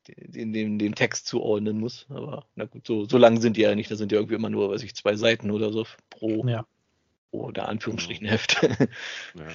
[0.08, 2.06] den, den, den Text zuordnen muss.
[2.10, 3.92] Aber na gut, so, so lang sind die ja nicht.
[3.92, 6.66] Da sind ja irgendwie immer nur, weiß ich, zwei Seiten oder so pro, ja.
[7.30, 8.62] pro der Anführungsstrichen Heft.
[9.36, 9.48] ja.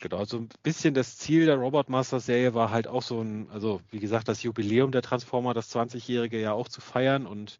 [0.00, 3.50] Genau, so ein bisschen das Ziel der Robot Master Serie war halt auch so ein,
[3.50, 7.58] also wie gesagt, das Jubiläum der Transformer, das 20-jährige ja auch zu feiern und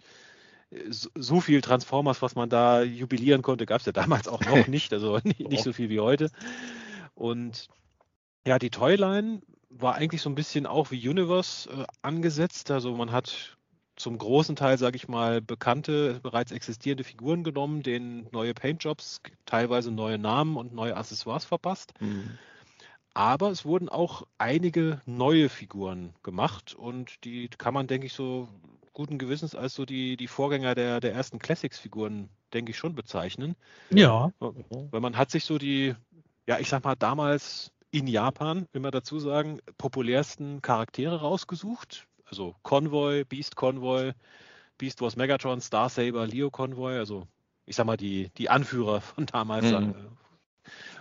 [0.70, 4.66] äh, so viel Transformers, was man da jubilieren konnte, gab es ja damals auch noch
[4.68, 6.30] nicht, also nicht, nicht so viel wie heute.
[7.16, 7.66] Und
[8.46, 12.70] ja, die Toyline war eigentlich so ein bisschen auch wie Universe äh, angesetzt.
[12.70, 13.56] Also man hat
[13.96, 19.90] zum großen Teil, sage ich mal, bekannte, bereits existierende Figuren genommen, denen neue Paintjobs, teilweise
[19.90, 21.92] neue Namen und neue Accessoires verpasst.
[22.00, 22.38] Mhm.
[23.14, 28.48] Aber es wurden auch einige neue Figuren gemacht und die kann man, denke ich, so
[28.92, 33.56] guten Gewissens als so die, die Vorgänger der, der ersten Classics-Figuren, denke ich, schon bezeichnen.
[33.90, 34.32] Ja.
[34.38, 35.94] Weil man hat sich so die,
[36.46, 42.06] ja, ich sag mal, damals in Japan, will man dazu sagen, populärsten Charaktere rausgesucht.
[42.26, 44.12] Also Convoy, Beast Convoy,
[44.76, 47.26] Beast Wars Megatron, Star Saber, Leo Convoy, also
[47.64, 49.70] ich sag mal die, die Anführer von damals.
[49.70, 49.94] Mhm.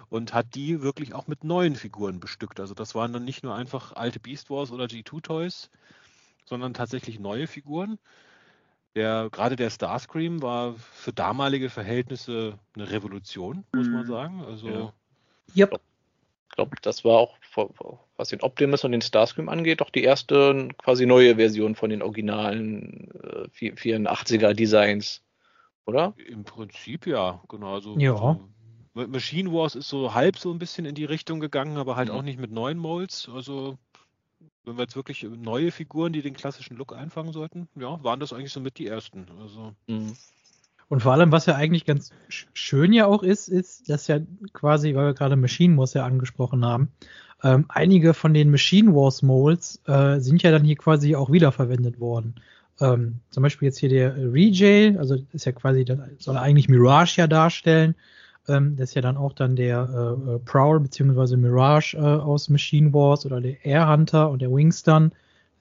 [0.10, 2.62] Und hat die wirklich auch mit neuen Figuren bestückt.
[2.62, 5.70] Also das waren dann nicht nur einfach alte Beast Wars oder G2 Toys,
[6.46, 8.00] sondern tatsächlich neue Figuren.
[8.96, 14.08] Der, gerade der Starscream war für damalige Verhältnisse eine Revolution, muss man mhm.
[14.08, 14.46] sagen.
[14.46, 14.94] Also
[15.54, 15.66] ja.
[15.66, 15.82] Yep
[16.58, 17.38] glaube, das war auch,
[18.18, 22.02] was den Optimus und den Starscream angeht, doch die erste quasi neue Version von den
[22.02, 25.24] originalen äh, 84er Designs,
[25.86, 26.14] oder?
[26.28, 27.76] Im Prinzip ja, genau.
[27.76, 28.18] Also, ja.
[28.18, 32.10] So Machine Wars ist so halb so ein bisschen in die Richtung gegangen, aber halt
[32.10, 32.16] mhm.
[32.16, 33.30] auch nicht mit neuen Molds.
[33.32, 33.78] Also
[34.64, 38.34] wenn wir jetzt wirklich neue Figuren, die den klassischen Look einfangen sollten, ja, waren das
[38.34, 39.28] eigentlich so mit die ersten.
[39.40, 39.74] Also.
[39.86, 40.18] Mhm.
[40.90, 44.20] Und vor allem, was ja eigentlich ganz schön ja auch ist, ist, dass ja
[44.54, 46.90] quasi, weil wir gerade Machine Wars ja angesprochen haben,
[47.44, 52.00] ähm, einige von den Machine Wars Molds äh, sind ja dann hier quasi auch wiederverwendet
[52.00, 52.36] worden.
[52.80, 55.86] Ähm, zum Beispiel jetzt hier der Rejay, also ist ja quasi,
[56.20, 57.96] soll eigentlich Mirage ja darstellen.
[58.48, 59.90] Ähm, das ist ja dann auch dann der
[60.28, 61.36] äh, äh Prowl bzw.
[61.36, 65.12] Mirage äh, aus Machine Wars oder der Air Hunter und der Wingstun.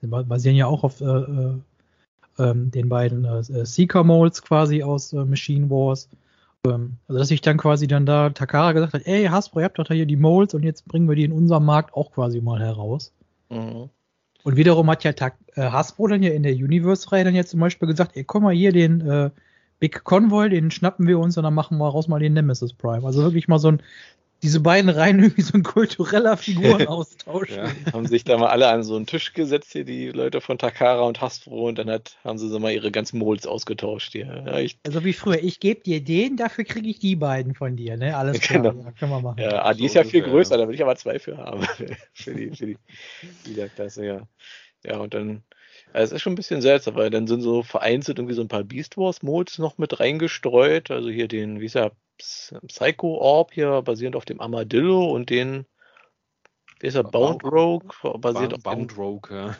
[0.01, 1.53] Die basieren ja auch auf äh, äh
[2.39, 6.09] ähm, den beiden äh, äh, Seeker Molds quasi aus äh, Machine Wars.
[6.65, 9.79] Ähm, also dass sich dann quasi dann da Takara gesagt hat, ey Hasbro, ihr habt
[9.79, 12.41] doch da hier die Molds und jetzt bringen wir die in unserem Markt auch quasi
[12.41, 13.11] mal heraus.
[13.49, 13.89] Mhm.
[14.43, 17.59] Und wiederum hat ja Tak äh, Hasbro dann ja in der Universe-Reihe dann jetzt zum
[17.59, 19.29] Beispiel gesagt, ey, komm mal hier den äh,
[19.79, 23.05] Big Convoy, den schnappen wir uns und dann machen wir raus mal den Nemesis Prime.
[23.05, 23.81] Also wirklich mal so ein
[24.43, 27.49] diese beiden Reihen irgendwie so ein kultureller Figurenaustausch.
[27.55, 30.57] ja, haben sich da mal alle an so einen Tisch gesetzt, hier die Leute von
[30.57, 34.43] Takara und Hasbro, und dann hat, haben sie so mal ihre ganzen Molds ausgetauscht hier.
[34.45, 37.75] Ja, ich, also wie früher, ich gebe dir den, dafür kriege ich die beiden von
[37.75, 38.15] dir, ne?
[38.15, 38.83] Alles klar, genau.
[38.83, 39.41] ja, können wir machen.
[39.41, 41.63] Ja, ah, die ist ja viel größer, da würde ich aber zwei für haben.
[42.13, 42.77] für die, für die,
[43.45, 44.27] die Klasse, ja.
[44.85, 45.43] Ja, und dann
[45.93, 48.47] also es ist schon ein bisschen seltsam, weil dann sind so vereinzelt irgendwie so ein
[48.47, 50.91] paar Beast Wars Modes noch mit reingestreut.
[50.91, 55.65] Also hier den, wie ist er, Psycho Orb hier basierend auf dem Armadillo und den,
[56.79, 57.89] wie ist er, Bound Rogue
[58.19, 59.55] basiert auf Bound dem, Rogue, ja.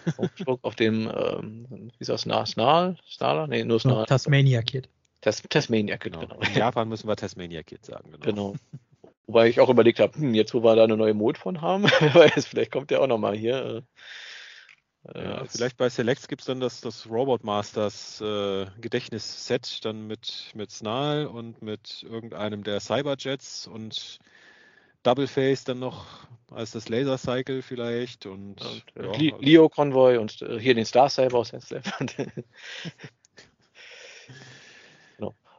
[0.46, 2.98] Rogue auf dem, ähm, wie ist das, Snarl?
[3.08, 3.48] Snarl?
[3.48, 4.06] Nee, nur Snarl.
[4.06, 4.90] Tasmania Kid.
[5.22, 6.28] Tas Tasmania Kid, genau.
[6.28, 6.42] genau.
[6.42, 8.26] In Japan müssen wir Tasmania Kid sagen, genau.
[8.26, 8.56] genau.
[9.28, 11.84] Wobei ich auch überlegt habe, hm, jetzt wo wir da eine neue Mode von haben,
[12.14, 13.84] weil vielleicht kommt der auch nochmal hier.
[15.14, 20.08] Äh, ja, vielleicht bei Selects gibt es dann das, das Robot Masters äh, Gedächtnisset dann
[20.08, 24.20] mit, mit Snarl und mit irgendeinem der Cyberjets und
[25.04, 26.06] Double Face dann noch
[26.52, 30.86] als das Laser Cycle vielleicht und, und ja, also Leo Convoy und äh, hier den
[30.86, 31.72] Star Saber aus genau.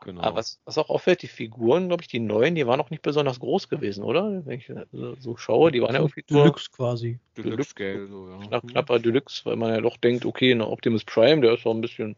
[0.08, 0.22] genau.
[0.22, 3.02] Aber was, was auch auffällt, die Figuren, glaube ich, die neuen, die waren auch nicht
[3.02, 4.42] besonders groß gewesen, oder?
[4.46, 4.72] Wenn ich
[5.18, 7.18] so schaue, die waren ja irgendwie Deluxe quasi.
[7.36, 8.38] Deluxe Scale, so, ja.
[8.46, 11.74] Knapp, knapper Deluxe, weil man ja doch denkt, okay, eine Optimus Prime, der ist auch
[11.74, 12.16] ein bisschen,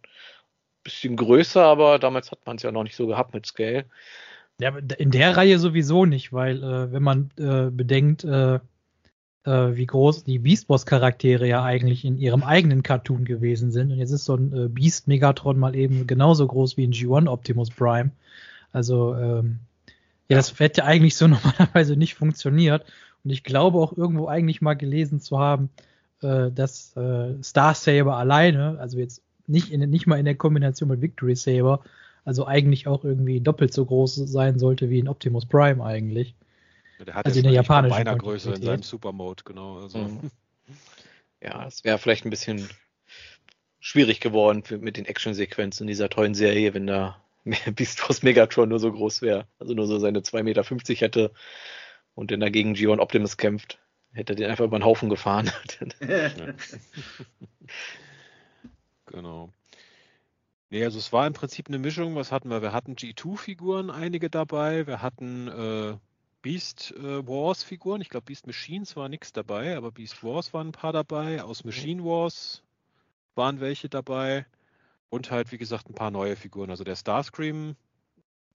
[0.85, 3.87] bisschen größer, aber damals hat man es ja noch nicht so gehabt mit Scale.
[4.61, 8.61] Ja, in der Reihe sowieso nicht, weil äh, wenn man äh, bedenkt, äh,
[9.45, 13.93] äh, wie groß die Beast Wars Charaktere ja eigentlich in ihrem eigenen Cartoon gewesen sind
[13.93, 17.29] und jetzt ist so ein äh, Beast Megatron mal eben genauso groß wie ein G1
[17.29, 18.11] Optimus Prime.
[18.73, 19.61] Also ähm,
[20.29, 22.85] ja, das hätte eigentlich so normalerweise nicht funktioniert
[23.25, 25.71] und ich glaube auch irgendwo eigentlich mal gelesen zu haben,
[26.23, 30.89] äh, dass äh, Star Saber alleine, also jetzt nicht in, nicht mal in der Kombination
[30.89, 31.81] mit Victory Saber,
[32.25, 36.35] also eigentlich auch irgendwie doppelt so groß sein sollte wie ein Optimus Prime eigentlich.
[37.07, 39.79] Der hat also in der japanischen Größe in seinem Supermode, genau.
[39.79, 39.99] Also.
[39.99, 40.31] Mhm.
[41.43, 42.69] Ja, es wäre vielleicht ein bisschen
[43.79, 47.25] schwierig geworden für, mit den Actionsequenzen dieser tollen Serie, wenn da
[47.75, 49.47] Beast Wars Megatron nur so groß wäre.
[49.59, 50.63] Also nur so seine 2,50 Meter
[51.01, 51.33] hätte
[52.15, 53.79] und dann dagegen G1 Optimus kämpft.
[54.13, 55.51] Hätte er den einfach über den Haufen gefahren.
[59.07, 59.51] genau.
[60.69, 62.17] Nee, also es war im Prinzip eine Mischung.
[62.17, 62.61] Was hatten wir?
[62.61, 64.87] Wir hatten G2-Figuren, einige dabei.
[64.87, 65.97] Wir hatten äh,
[66.43, 68.01] Beast äh, Wars-Figuren.
[68.01, 71.43] Ich glaube, Beast Machines war nichts dabei, aber Beast Wars waren ein paar dabei.
[71.43, 72.63] Aus Machine Wars
[73.35, 74.47] waren welche dabei.
[75.11, 76.71] Und halt, wie gesagt, ein paar neue Figuren.
[76.71, 77.77] Also der Starscream,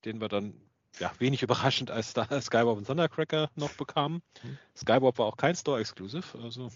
[0.04, 0.54] den wir dann
[0.98, 4.22] ja, wenig überraschend als Star Skywarp und Thundercracker noch bekamen.
[4.42, 4.58] Mhm.
[4.76, 6.38] Skywarp war auch kein Store-Exclusive.
[6.42, 6.70] Also.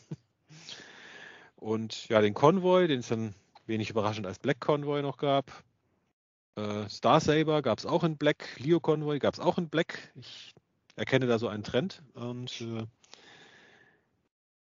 [1.57, 3.35] Und ja, den Convoy, den es dann
[3.67, 5.65] wenig überraschend als Black Convoy noch gab.
[6.57, 10.13] Äh, Star Saber gab es auch in Black, Leo Convoy gab es auch in Black.
[10.17, 10.55] Ich
[10.97, 12.03] erkenne da so einen Trend.
[12.15, 12.87] Und, äh,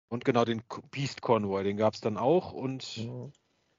[0.09, 3.29] und genau den Beast Convoy, den gab es dann auch und ja.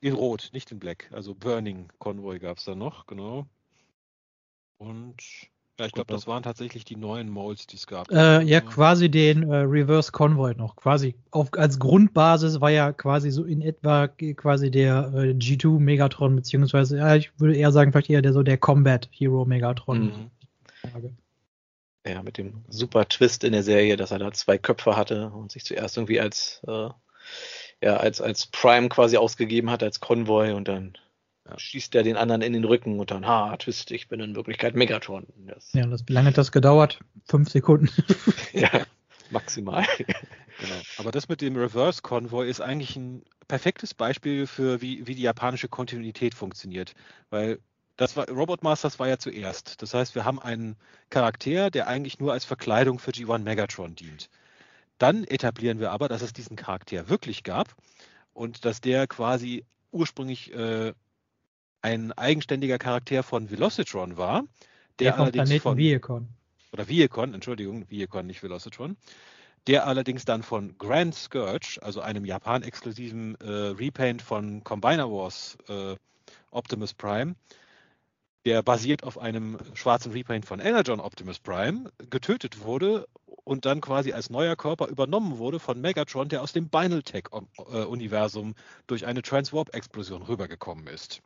[0.00, 1.10] in Rot, nicht in Black.
[1.12, 3.46] Also Burning Convoy gab es dann noch, genau.
[4.78, 5.22] Und
[5.78, 8.08] ja, ich glaube, das waren tatsächlich die neuen Molds, die es gab.
[8.12, 10.76] Äh, ja, quasi den äh, Reverse Convoy noch.
[10.76, 16.36] Quasi auf, als Grundbasis war ja quasi so in etwa quasi der äh, G2 Megatron,
[16.36, 20.04] beziehungsweise, ja, ich würde eher sagen, vielleicht eher der so der Combat Hero Megatron.
[20.04, 20.30] Mhm.
[22.06, 25.51] Ja, mit dem super Twist in der Serie, dass er da zwei Köpfe hatte und
[25.51, 26.89] sich zuerst irgendwie als, äh,
[27.81, 30.98] ja, als, als Prime quasi ausgegeben hat, als Convoy und dann
[31.48, 31.59] ja.
[31.59, 34.74] schießt er den anderen in den Rücken und dann, ha, Twist, ich bin in Wirklichkeit
[34.74, 35.26] Megatron.
[35.47, 37.01] Das ja, das, wie lange hat das gedauert?
[37.26, 37.89] Fünf Sekunden.
[38.52, 38.70] ja,
[39.31, 39.86] maximal.
[39.98, 40.81] genau.
[40.98, 45.22] Aber das mit dem Reverse Convoy ist eigentlich ein perfektes Beispiel für, wie, wie die
[45.22, 46.94] japanische Kontinuität funktioniert.
[47.31, 47.60] Weil
[47.96, 49.80] das war, Robot Masters war ja zuerst.
[49.82, 50.76] Das heißt, wir haben einen
[51.10, 54.30] Charakter, der eigentlich nur als Verkleidung für G1 Megatron dient.
[54.98, 57.74] Dann etablieren wir aber, dass es diesen Charakter wirklich gab
[58.32, 60.92] und dass der quasi ursprünglich äh,
[61.82, 64.44] ein eigenständiger Charakter von Velocitron war.
[64.98, 66.28] Der, der allerdings Planeten von Viacon.
[66.72, 68.96] Oder Viacon, Entschuldigung, Viacon, nicht Velocitron.
[69.66, 75.96] Der allerdings dann von Grand Scourge, also einem Japan-exklusiven äh, Repaint von Combiner Wars äh,
[76.50, 77.34] Optimus Prime,
[78.44, 83.06] der basiert auf einem schwarzen Repaint von Energon Optimus Prime, getötet wurde
[83.44, 88.54] und dann quasi als neuer Körper übernommen wurde von Megatron, der aus dem Binal-Tech-Universum
[88.86, 91.22] durch eine Transwarp-Explosion rübergekommen ist.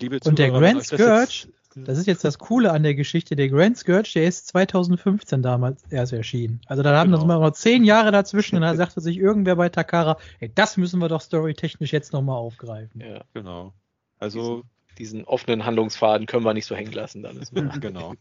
[0.00, 3.48] Liebe und der Grand Scourge, das, das, ist jetzt das Coole an der Geschichte, der
[3.48, 6.60] Grand Scourge, der ist 2015 damals erst erschienen.
[6.66, 7.26] Also da haben genau.
[7.26, 11.00] wir noch zehn Jahre dazwischen und da sagte sich irgendwer bei Takara, ey, das müssen
[11.00, 13.00] wir doch storytechnisch jetzt nochmal aufgreifen.
[13.00, 13.74] Ja, genau.
[14.18, 14.64] Also
[14.98, 17.22] diesen offenen Handlungsfaden können wir nicht so hängen lassen.
[17.22, 17.40] Dann
[17.80, 18.14] genau.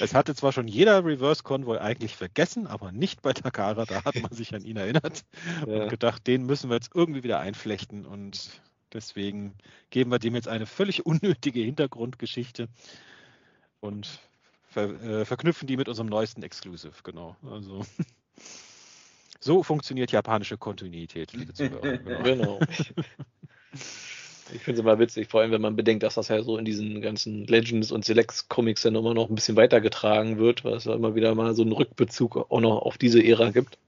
[0.00, 3.84] Es hatte zwar schon jeder Reverse Convoy eigentlich vergessen, aber nicht bei Takara.
[3.84, 5.24] Da hat man sich an ihn erinnert
[5.66, 5.82] ja.
[5.82, 8.62] und gedacht, den müssen wir jetzt irgendwie wieder einflechten und
[8.92, 9.54] deswegen
[9.90, 12.68] geben wir dem jetzt eine völlig unnötige Hintergrundgeschichte
[13.80, 14.20] und
[14.68, 16.94] ver, äh, verknüpfen die mit unserem neuesten Exclusive.
[17.02, 17.36] Genau.
[17.50, 17.84] Also
[19.40, 21.98] so funktioniert japanische Kontinuität, liebe Zuhörer.
[21.98, 22.22] Genau.
[22.22, 22.60] genau.
[24.54, 26.64] Ich finde es immer witzig, vor allem wenn man bedenkt, dass das ja so in
[26.64, 30.84] diesen ganzen Legends und Selects Comics dann immer noch ein bisschen weitergetragen wird, weil es
[30.84, 33.78] ja immer wieder mal so einen Rückbezug auch noch auf diese Ära gibt.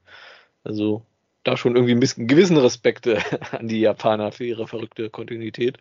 [0.64, 1.04] Also
[1.44, 3.06] da schon irgendwie ein bisschen gewissen Respekt
[3.52, 5.78] an die Japaner für ihre verrückte Kontinuität.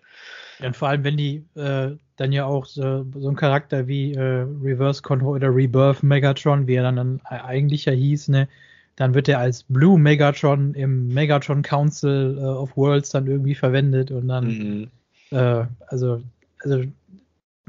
[0.60, 4.14] Ja, und vor allem, wenn die äh, dann ja auch so, so ein Charakter wie
[4.14, 8.48] äh, Reverse Control oder Rebirth Megatron, wie er dann, dann eigentlich ja hieß, ne,
[8.96, 14.12] dann wird er als Blue Megatron im Megatron Council äh, of Worlds dann irgendwie verwendet
[14.12, 14.88] und dann, mhm.
[15.32, 16.22] äh, also,
[16.60, 16.84] also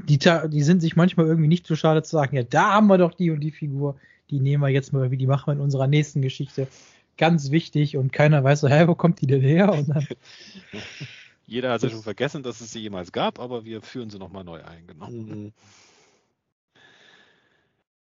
[0.03, 2.97] die, die sind sich manchmal irgendwie nicht zu schade zu sagen, ja, da haben wir
[2.97, 3.95] doch die und die Figur,
[4.29, 6.67] die nehmen wir jetzt mal, wie die machen wir in unserer nächsten Geschichte.
[7.17, 9.71] Ganz wichtig und keiner weiß so, hä, wo kommt die denn her?
[9.71, 10.05] Und dann,
[11.47, 14.43] Jeder hat ja schon vergessen, dass es sie jemals gab, aber wir führen sie nochmal
[14.43, 15.09] neu ein, genau.
[15.09, 15.53] Mhm.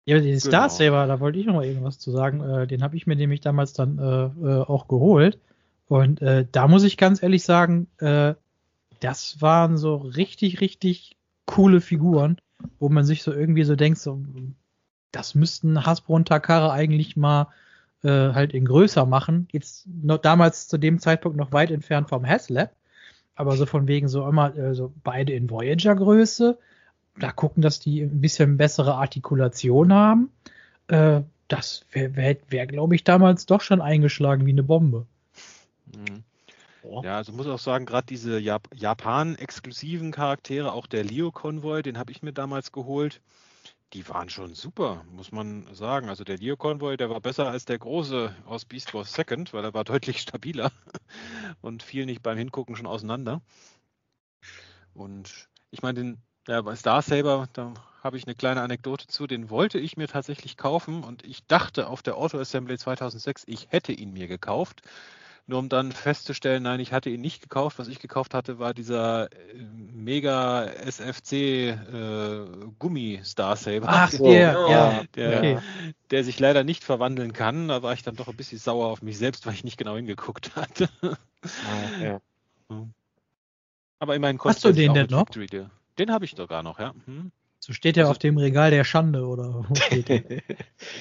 [0.06, 0.69] Ja, den Star genau.
[0.69, 2.41] Saber, da wollte ich noch mal irgendwas zu sagen.
[2.41, 5.40] Äh, den habe ich mir nämlich damals dann äh, äh, auch geholt.
[5.88, 8.36] Und äh, da muss ich ganz ehrlich sagen, äh,
[8.99, 12.38] das waren so richtig, richtig coole Figuren,
[12.80, 14.22] wo man sich so irgendwie so denkt, so,
[15.11, 17.48] das müssten Hasbro und Takara eigentlich mal
[18.03, 19.48] äh, halt in größer machen.
[19.52, 22.72] Jetzt noch damals zu dem Zeitpunkt noch weit entfernt vom Haslab,
[23.36, 26.57] aber so von wegen so immer äh, so beide in Voyager-Größe
[27.17, 30.29] da gucken, dass die ein bisschen bessere Artikulation haben.
[30.87, 35.05] Äh, das wäre, wär, wär, glaube ich, damals doch schon eingeschlagen wie eine Bombe.
[35.95, 36.23] Mhm.
[37.03, 42.11] Ja, also muss auch sagen, gerade diese Jap Japan-exklusiven Charaktere, auch der Leo-Konvoi, den habe
[42.11, 43.21] ich mir damals geholt,
[43.93, 46.09] die waren schon super, muss man sagen.
[46.09, 49.73] Also der Leo-Konvoi, der war besser als der große aus Beast Wars Second, weil er
[49.73, 50.71] war deutlich stabiler
[51.61, 53.41] und fiel nicht beim Hingucken schon auseinander.
[54.93, 56.17] Und ich meine, den
[56.47, 57.73] ja, bei Star Saber, da
[58.03, 61.88] habe ich eine kleine Anekdote zu, den wollte ich mir tatsächlich kaufen und ich dachte
[61.88, 64.84] auf der Auto Assembly 2006, ich hätte ihn mir gekauft.
[65.47, 67.77] Nur um dann festzustellen, nein, ich hatte ihn nicht gekauft.
[67.77, 69.35] Was ich gekauft hatte, war dieser äh,
[69.93, 72.45] mega SFC äh,
[72.80, 73.88] Gummi Star Saber.
[73.88, 74.26] Ach, so.
[74.26, 75.03] der, ja.
[75.13, 75.59] Der, okay.
[76.09, 77.67] der sich leider nicht verwandeln kann.
[77.67, 79.95] Da war ich dann doch ein bisschen sauer auf mich selbst, weil ich nicht genau
[79.95, 80.89] hingeguckt hatte.
[81.03, 82.22] Ah, ja.
[83.99, 85.27] Aber immerhin kostet Hast du den denn noch?
[85.27, 85.67] Victory,
[85.97, 86.93] den habe ich sogar noch, ja.
[87.05, 87.31] Hm.
[87.59, 90.22] So steht der also, auf dem Regal der Schande, oder wo steht der?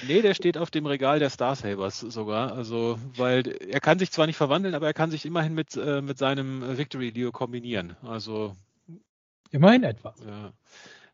[0.07, 2.53] nee, der steht auf dem Regal der Starsabers sogar.
[2.53, 6.01] Also, weil er kann sich zwar nicht verwandeln, aber er kann sich immerhin mit, äh,
[6.01, 7.95] mit seinem Victory Leo kombinieren.
[8.01, 8.55] Also.
[9.51, 10.15] Immerhin etwas.
[10.25, 10.53] Ja.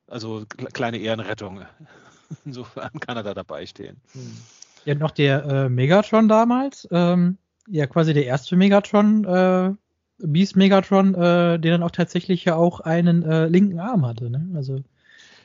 [0.08, 1.66] Also kleine Ehrenrettung.
[2.46, 4.00] Insofern kann er da dabei stehen.
[4.14, 4.38] Hm.
[4.86, 6.88] Ja, noch der äh, Megatron damals.
[6.92, 7.38] Ähm,
[7.68, 9.74] ja, quasi der erste Megatron äh,
[10.24, 14.30] Beast Megatron, äh, der dann auch tatsächlich ja auch einen äh, linken Arm hatte.
[14.30, 14.48] Ne?
[14.56, 14.82] Also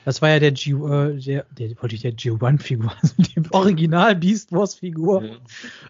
[0.05, 4.15] das war ja der G, äh, der, der wollte ich der G1-Figur, also die Original
[4.15, 5.37] Beast Wars-Figur, mhm.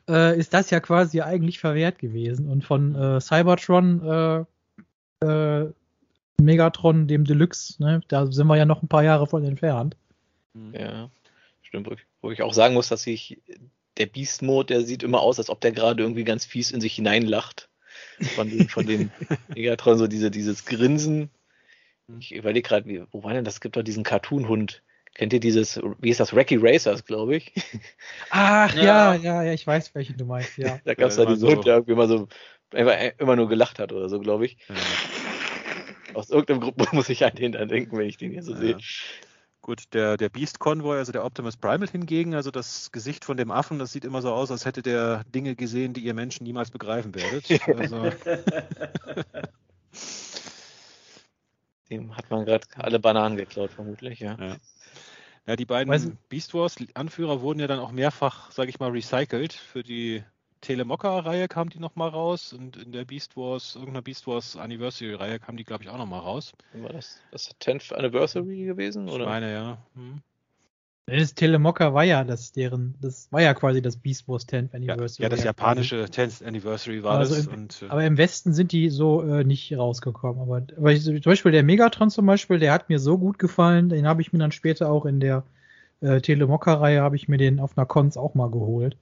[0.10, 2.50] äh, ist das ja quasi eigentlich verwehrt gewesen.
[2.50, 4.46] Und von äh, Cybertron,
[5.22, 5.72] äh, äh,
[6.42, 9.96] Megatron, dem Deluxe, ne, da sind wir ja noch ein paar Jahre von entfernt.
[10.54, 10.74] Mhm.
[10.74, 11.10] Ja,
[11.62, 11.88] stimmt.
[12.22, 13.40] Wo ich auch sagen muss, dass sich
[13.98, 16.96] der Beast-Mode, der sieht immer aus, als ob der gerade irgendwie ganz fies in sich
[16.96, 17.70] hineinlacht
[18.36, 19.12] von den, von den
[19.56, 21.30] Megatron, so diese, dieses Grinsen.
[22.20, 23.56] Ich überlege gerade, wo war denn das?
[23.56, 24.82] Es gibt doch diesen Cartoon-Hund.
[25.14, 27.52] Kennt ihr dieses, wie ist das, Racky Racers, glaube ich?
[28.30, 28.84] Ach ja.
[28.84, 30.80] ja, ja, ja, ich weiß, welchen du meinst, ja.
[30.86, 31.56] da gab es ja, da diesen so.
[31.56, 32.28] Hund, der irgendwie immer so,
[32.72, 34.58] immer nur gelacht hat oder so, glaube ich.
[34.70, 34.76] Ja.
[36.14, 38.60] Aus irgendeinem Grund muss ich an den dann denken, wenn ich den hier so ja.
[38.60, 38.78] sehe.
[39.68, 43.52] Gut, der, der Beast Convoy, also der Optimus Primal hingegen, also das Gesicht von dem
[43.52, 46.72] Affen, das sieht immer so aus, als hätte der Dinge gesehen, die ihr Menschen niemals
[46.72, 47.50] begreifen werdet.
[47.78, 48.10] Also.
[51.90, 54.38] Dem hat man gerade alle Bananen geklaut, vermutlich, ja.
[54.40, 54.56] ja.
[55.46, 59.52] Ja, die beiden Beast Wars Anführer wurden ja dann auch mehrfach, sage ich mal, recycelt
[59.52, 60.24] für die
[60.62, 65.58] Telemokka-Reihe kam die nochmal raus und in der Beast Wars, irgendeiner Beast Wars Anniversary-Reihe kam
[65.58, 66.54] die, glaube ich, auch nochmal raus.
[66.74, 69.10] War das das 10th Anniversary gewesen?
[69.10, 69.24] Oder?
[69.24, 69.78] Ich meine, ja.
[69.96, 70.22] Hm.
[71.10, 75.24] Das Telemokka war ja das deren, das war ja quasi das Beast Wars 10th Anniversary.
[75.24, 77.46] Ja, ja das japanische 10th Anniversary war also das.
[77.46, 80.42] Im, und, äh, aber im Westen sind die so äh, nicht rausgekommen.
[80.42, 83.88] Aber, aber ich, zum Beispiel der Megatron zum Beispiel, der hat mir so gut gefallen,
[83.88, 85.44] den habe ich mir dann später auch in der
[86.02, 88.98] äh, Telemokka-Reihe, habe ich mir den auf einer Cons auch mal geholt.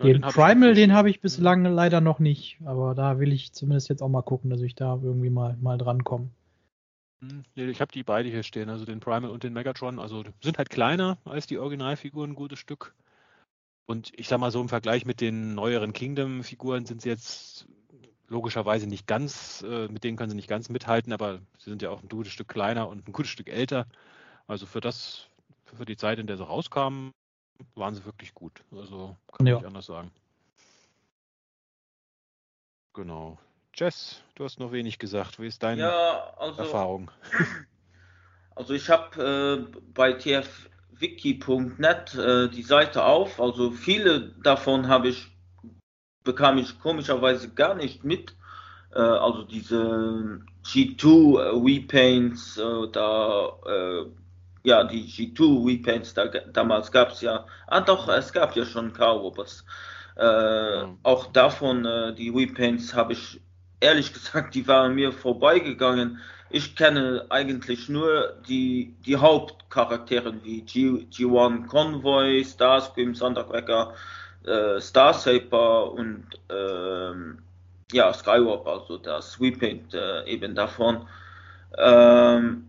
[0.00, 3.88] Den, den Primal, den habe ich bislang leider noch nicht, aber da will ich zumindest
[3.88, 6.30] jetzt auch mal gucken, dass ich da irgendwie mal, mal drankomme.
[7.20, 9.98] Hm, ich habe die beide hier stehen, also den Primal und den Megatron.
[9.98, 12.94] Also sind halt kleiner als die Originalfiguren, ein gutes Stück.
[13.86, 17.66] Und ich sag mal so im Vergleich mit den neueren Kingdom-Figuren sind sie jetzt
[18.28, 21.90] logischerweise nicht ganz, äh, mit denen können sie nicht ganz mithalten, aber sie sind ja
[21.90, 23.86] auch ein gutes Stück kleiner und ein gutes Stück älter.
[24.46, 25.28] Also für das,
[25.64, 27.12] für die Zeit, in der sie rauskamen,
[27.74, 28.62] waren sie wirklich gut.
[28.72, 29.58] Also kann ja.
[29.58, 30.10] ich anders sagen.
[32.94, 33.38] Genau.
[33.74, 35.38] Jess, du hast noch wenig gesagt.
[35.38, 37.10] Wie ist deine ja, also, Erfahrung?
[38.54, 39.58] Also ich habe äh,
[39.94, 43.40] bei tfwiki.net äh, die Seite auf.
[43.40, 45.28] Also viele davon habe ich
[46.24, 48.34] bekam ich komischerweise gar nicht mit.
[48.92, 54.06] Äh, also diese G2 äh, Repaints, äh, da äh,
[54.68, 58.92] ja, die G2 Repaints, da, damals gab es ja, ah doch, es gab ja schon
[58.92, 59.64] Cowboys.
[60.16, 60.94] Äh, ja.
[61.02, 63.40] Auch davon, äh, die Repaints habe ich
[63.80, 66.20] ehrlich gesagt, die waren mir vorbeigegangen.
[66.50, 73.94] Ich kenne eigentlich nur die, die Hauptcharaktere wie G, G1 Convoy, Starscream, Thundercracker,
[74.44, 77.38] äh, Starsaper und ähm,
[77.92, 81.06] ja, Skywalker, also der Sweeping äh, eben davon.
[81.76, 82.67] Ähm,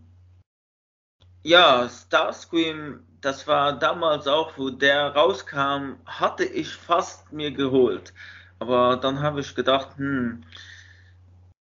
[1.42, 8.12] ja, Starscream, das war damals auch, wo der rauskam, hatte ich fast mir geholt.
[8.58, 10.42] Aber dann habe ich gedacht, hm,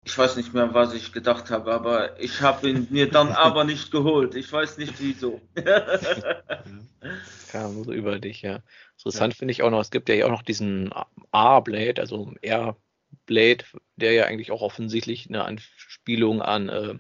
[0.04, 3.64] ich weiß nicht mehr, was ich gedacht habe, aber ich habe ihn mir dann aber
[3.66, 4.36] nicht geholt.
[4.36, 5.41] Ich weiß nicht wieso.
[7.52, 8.62] Kam so über dich, ja.
[8.98, 9.38] Interessant ja.
[9.38, 10.91] finde ich auch noch, es gibt ja auch noch diesen
[11.32, 16.95] A-Blade, also R-Blade, der ja eigentlich auch offensichtlich eine Anspielung an, äh,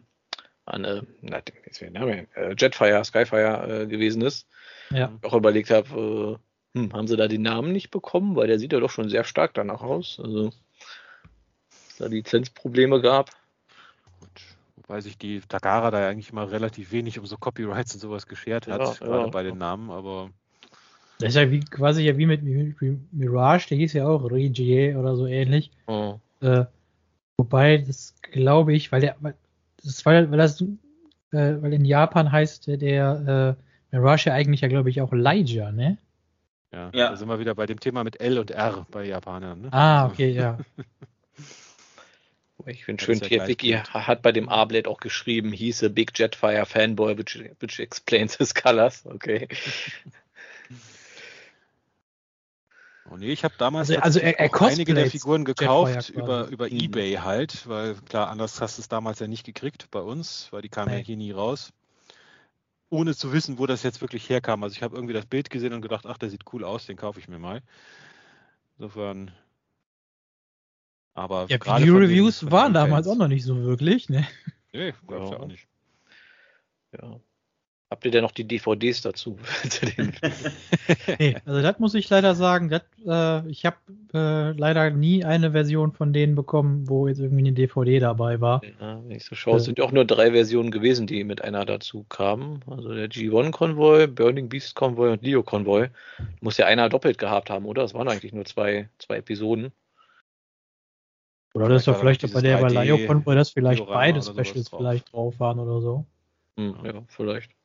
[0.67, 4.47] an äh, na, äh, Jetfire, Skyfire äh, gewesen ist.
[4.91, 5.11] Ja.
[5.21, 6.39] Ich auch überlegt habe,
[6.75, 9.09] äh, hm, haben sie da den Namen nicht bekommen, weil der sieht ja doch schon
[9.09, 10.19] sehr stark danach aus.
[10.21, 10.51] Also
[11.97, 13.31] da Lizenzprobleme gab.
[14.19, 14.29] Gut.
[14.75, 18.27] Wobei sich die Takara da ja eigentlich immer relativ wenig um so Copyrights und sowas
[18.27, 19.27] geschert hat, ja, gerade ja.
[19.27, 20.29] bei den Namen, aber.
[21.19, 22.43] Das ist ja wie, quasi ja wie mit
[23.11, 25.71] Mirage, der hieß ja auch Regie oder so ähnlich.
[25.87, 26.19] Oh.
[26.41, 26.65] Äh,
[27.37, 29.15] wobei, das glaube ich, weil der,
[29.87, 30.67] das, weil, weil das, äh,
[31.31, 33.57] weil in Japan heißt der
[33.91, 35.97] äh, Mirage ja eigentlich ja, glaube ich, auch Elijah, ne?
[36.73, 39.61] Ja, ja, da sind wir wieder bei dem Thema mit L und R bei Japanern.
[39.61, 39.69] Ne?
[39.71, 40.57] Ah, also okay, ja.
[42.65, 46.65] Ich finde schön, ja Vicky hat bei dem A-Blade auch geschrieben, hieß a Big Jetfire
[46.65, 49.05] Fanboy, which, which explains his colors.
[49.05, 49.47] Okay.
[53.09, 56.65] Oh nee, ich habe damals also, also er, er einige der Figuren gekauft über, über
[56.65, 56.79] mhm.
[56.79, 60.61] Ebay halt, weil klar, anders hast du es damals ja nicht gekriegt bei uns, weil
[60.61, 60.99] die kamen nee.
[60.99, 61.71] ja hier nie raus.
[62.89, 64.63] Ohne zu wissen, wo das jetzt wirklich herkam.
[64.63, 66.97] Also ich habe irgendwie das Bild gesehen und gedacht, ach, der sieht cool aus, den
[66.97, 67.61] kaufe ich mir mal.
[68.77, 69.31] Insofern
[71.17, 74.27] aber ja, Video-Reviews waren damals auch noch nicht so wirklich, ne?
[74.71, 75.35] Nee, gab's ja.
[75.35, 75.67] ja auch nicht.
[76.91, 77.19] Ja.
[77.89, 79.39] Habt ihr denn noch die DVDs dazu?
[81.19, 82.67] nee, also das muss ich leider sagen.
[82.67, 83.77] Das, äh, ich habe
[84.13, 88.61] äh, leider nie eine Version von denen bekommen, wo jetzt irgendwie eine DVD dabei war.
[88.81, 91.41] Ja, wenn ich so schaue, äh, sind ja auch nur drei Versionen gewesen, die mit
[91.41, 92.59] einer dazu kamen.
[92.69, 95.87] Also der G1 Convoy, Burning Beast Convoy und Leo Convoy.
[96.41, 97.85] Muss ja einer doppelt gehabt haben, oder?
[97.85, 99.71] Es waren eigentlich nur zwei, zwei Episoden.
[101.53, 105.13] Oder das ist doch vielleicht bei der bei Laio Convoy, dass vielleicht beide Specials vielleicht
[105.13, 106.05] drauf waren oder so.
[106.57, 107.56] Hm, ja, vielleicht.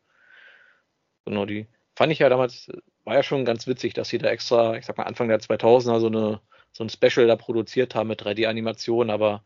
[1.25, 2.69] Genau, die fand ich ja damals,
[3.05, 6.01] war ja schon ganz witzig, dass sie da extra, ich sag mal Anfang der 2000er
[6.01, 6.41] so eine
[6.73, 9.45] so ein Special da produziert haben mit 3D-Animationen, aber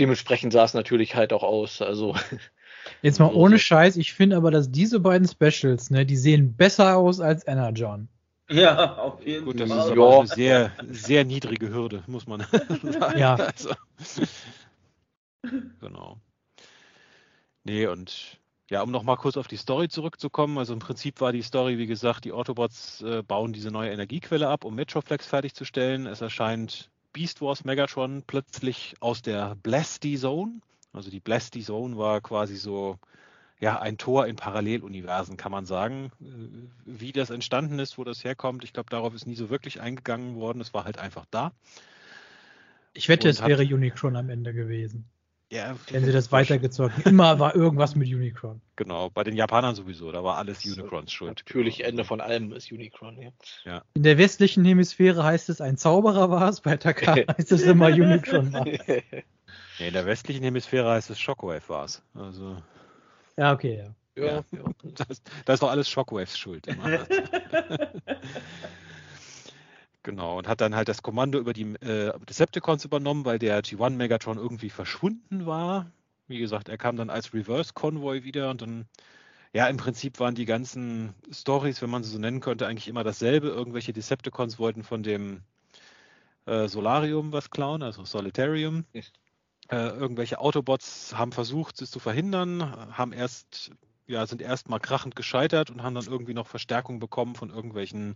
[0.00, 1.80] dementsprechend sah es natürlich halt auch aus.
[1.80, 2.16] Also
[3.02, 6.96] Jetzt mal ohne Scheiß, ich finde aber, dass diese beiden Specials, ne, die sehen besser
[6.96, 8.08] aus als Energon.
[8.50, 9.68] Ja, auf jeden Gut, Fall.
[9.68, 12.40] Gut, das ist aber auch eine sehr, sehr niedrige Hürde, muss man
[12.82, 13.18] sagen.
[13.18, 13.36] Ja.
[13.36, 13.70] Also,
[15.80, 16.18] genau.
[17.62, 18.38] Nee, und
[18.70, 20.58] ja, um nochmal kurz auf die Story zurückzukommen.
[20.58, 24.48] Also im Prinzip war die Story, wie gesagt, die Autobots äh, bauen diese neue Energiequelle
[24.48, 26.06] ab, um Metroflex fertigzustellen.
[26.06, 30.60] Es erscheint Beast Wars Megatron plötzlich aus der Blasty Zone.
[30.92, 32.98] Also die Blasty Zone war quasi so
[33.60, 36.10] ja, ein Tor in Paralleluniversen, kann man sagen.
[36.20, 36.26] Äh,
[36.86, 40.36] wie das entstanden ist, wo das herkommt, ich glaube, darauf ist nie so wirklich eingegangen
[40.36, 40.60] worden.
[40.60, 41.52] Es war halt einfach da.
[42.94, 45.04] Ich wette, es wäre Unicron am Ende gewesen.
[45.54, 48.60] Ja, wenn sie das weitergezogen Immer war irgendwas mit Unicron.
[48.74, 51.44] Genau, bei den Japanern sowieso, da war alles Unicrons schuld.
[51.46, 51.90] Natürlich, genau.
[51.90, 53.30] Ende von allem ist Unicron, ja.
[53.64, 53.84] ja.
[53.94, 57.86] In der westlichen Hemisphäre heißt es, ein Zauberer war es, bei Taka heißt es immer
[57.86, 59.04] Unicron war nee,
[59.78, 62.02] in der westlichen Hemisphäre heißt es Shockwave war es.
[62.14, 62.60] Also.
[63.36, 63.94] Ja, okay, ja.
[64.16, 64.64] Ja, ja.
[64.82, 66.66] Das, das war alles Shockwaves Schuld.
[70.04, 73.96] Genau, und hat dann halt das Kommando über die äh, Decepticons übernommen, weil der G1
[73.96, 75.90] Megatron irgendwie verschwunden war.
[76.28, 78.86] Wie gesagt, er kam dann als Reverse Convoy wieder und dann,
[79.52, 83.04] ja, im Prinzip waren die ganzen Stories, wenn man sie so nennen könnte, eigentlich immer
[83.04, 83.48] dasselbe.
[83.48, 85.42] Irgendwelche Decepticons wollten von dem
[86.46, 88.84] äh, Solarium was klauen, also Solitarium.
[89.70, 92.62] Äh, irgendwelche Autobots haben versucht, es zu verhindern,
[92.96, 93.70] haben erst,
[94.06, 98.14] ja, sind erstmal krachend gescheitert und haben dann irgendwie noch Verstärkung bekommen von irgendwelchen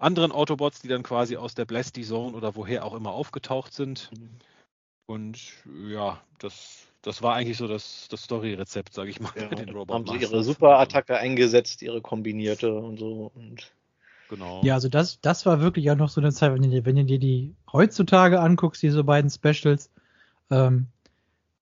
[0.00, 4.10] anderen Autobots, die dann quasi aus der Blasty Zone oder woher auch immer aufgetaucht sind.
[4.18, 4.30] Mhm.
[5.06, 5.38] Und
[5.88, 9.94] ja, das, das war eigentlich so das, das Story-Rezept, sage ich mal, ja, den Robot
[9.94, 13.32] Haben sie ihre Superattacke eingesetzt, ihre kombinierte und so.
[13.34, 13.72] Und
[14.28, 14.60] genau.
[14.62, 17.04] Ja, also das, das war wirklich auch noch so eine Zeit, wenn du, wenn du
[17.04, 19.90] dir die heutzutage anguckst, diese beiden Specials,
[20.50, 20.86] ähm,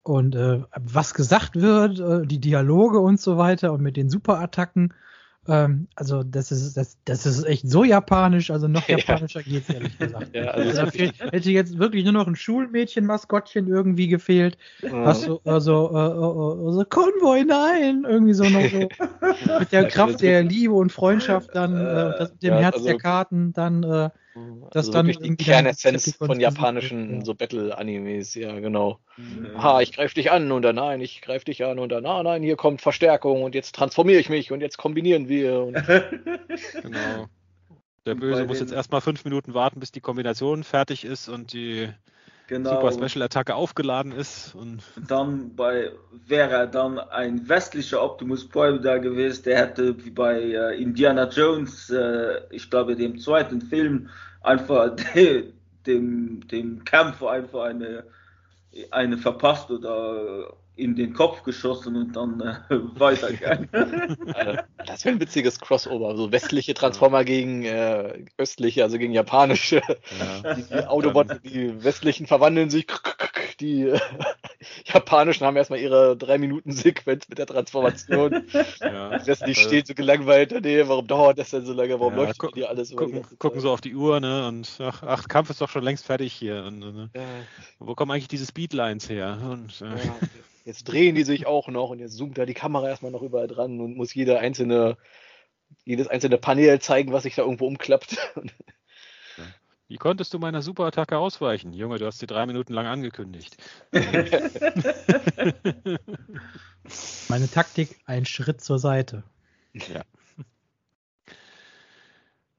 [0.04, 4.94] und äh, was gesagt wird, äh, die Dialoge und so weiter und mit den Superattacken,
[5.48, 9.52] ähm, also das ist das, das ist echt so japanisch, also noch japanischer ja.
[9.52, 10.28] geht's ehrlich gesagt.
[10.34, 14.58] Ja, also also fehlt, hätte jetzt wirklich nur noch ein Schulmädchen-Maskottchen irgendwie gefehlt.
[14.82, 15.06] Ja.
[15.06, 18.90] Was so, also, äh, äh, äh, Konvoi, nein, irgendwie so noch so
[19.60, 22.98] mit der Kraft der Liebe und Freundschaft dann, äh, das mit dem Herz also, der
[22.98, 24.10] Karten dann äh,
[24.72, 29.00] das also dann die Kernessenz von japanischen so Battle-Animes, ja genau.
[29.18, 29.62] Mhm.
[29.62, 32.24] Ha, ich greife dich an und dann nein, ich greife dich an und dann ah,
[32.24, 35.72] nein, hier kommt Verstärkung und jetzt transformiere ich mich und jetzt kombinieren wir.
[36.82, 37.28] genau.
[38.06, 41.90] Der Böse muss jetzt erstmal fünf Minuten warten, bis die Kombination fertig ist und die
[42.48, 42.82] genau.
[42.82, 44.56] Super Special Attacke aufgeladen ist.
[44.56, 45.92] Und dann bei
[46.26, 51.90] wäre dann ein westlicher Optimus Prime da gewesen, der hätte wie bei äh, Indiana Jones,
[51.90, 54.10] äh, ich glaube dem zweiten Film,
[54.42, 55.54] einfach de,
[55.86, 58.04] dem, dem Kämpfer einfach eine,
[58.92, 62.56] eine verpasst oder in den Kopf geschossen und dann äh,
[63.00, 63.70] weitergegangen.
[64.34, 66.16] Also, das wäre ein witziges Crossover.
[66.16, 69.82] So westliche Transformer gegen äh, östliche, also gegen japanische.
[70.20, 70.54] Ja.
[70.54, 72.86] Die, die Autobots, die westlichen verwandeln sich,
[73.60, 74.00] die äh,
[74.86, 78.46] japanischen haben erstmal ihre drei Minuten Sequenz mit der Transformation.
[78.80, 79.26] Ja.
[79.26, 82.40] Westlich also, steht so gelangweilt daneben, warum dauert das denn so lange, warum ja, läuft
[82.40, 84.48] gu hier alles gucken, gucken so auf die Uhr, ne?
[84.48, 86.64] Und ach, ach, Kampf ist doch schon längst fertig hier.
[86.66, 87.10] Und, ne?
[87.80, 89.40] Wo kommen eigentlich diese Speedlines her?
[89.42, 90.28] Und, äh,
[90.68, 93.48] Jetzt drehen die sich auch noch und jetzt zoomt da die Kamera erstmal noch überall
[93.48, 94.98] dran und muss jede einzelne,
[95.86, 98.18] jedes einzelne Panel zeigen, was sich da irgendwo umklappt.
[99.88, 101.72] Wie konntest du meiner Superattacke ausweichen?
[101.72, 103.56] Junge, du hast sie drei Minuten lang angekündigt.
[107.30, 109.24] Meine Taktik, ein Schritt zur Seite.
[109.72, 110.04] Ja.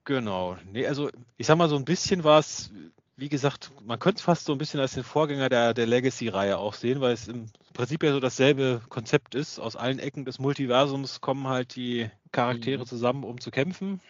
[0.04, 0.56] Genau.
[0.72, 2.70] Nee, also ich sag mal, so ein bisschen war es
[3.18, 6.56] wie gesagt, man könnte es fast so ein bisschen als den Vorgänger der, der Legacy-Reihe
[6.56, 9.58] auch sehen, weil es im Prinzip ja so dasselbe Konzept ist.
[9.58, 12.86] Aus allen Ecken des Multiversums kommen halt die Charaktere mhm.
[12.86, 14.00] zusammen, um zu kämpfen.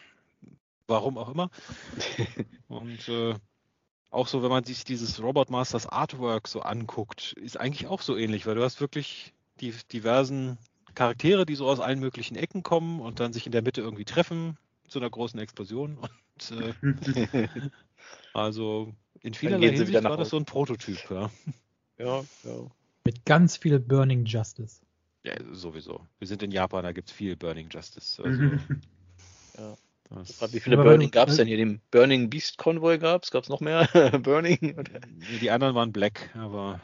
[0.86, 1.48] Warum auch immer.
[2.68, 3.34] Und äh,
[4.10, 8.14] auch so, wenn man sich dieses Robot Masters Artwork so anguckt, ist eigentlich auch so
[8.14, 10.58] ähnlich, weil du hast wirklich die diversen
[10.94, 14.04] Charaktere, die so aus allen möglichen Ecken kommen und dann sich in der Mitte irgendwie
[14.04, 15.96] treffen zu einer großen Explosion.
[16.50, 17.48] Und äh,
[18.34, 21.30] Also in vielerlei Hinsicht war das so ein Prototyp, ja.
[21.98, 22.70] Ja, ja.
[23.04, 24.82] Mit ganz viel Burning Justice.
[25.24, 26.06] Ja, sowieso.
[26.20, 28.22] Wir sind in Japan, da gibt es viel Burning Justice.
[28.22, 28.40] Also,
[29.58, 29.76] ja.
[30.10, 31.56] Das wie viele Burning gab es denn hier?
[31.56, 33.32] Den Burning Beast Convoy gab es?
[33.32, 33.88] Gab es noch mehr
[34.22, 34.76] Burning?
[35.40, 36.80] Die anderen waren Black, aber.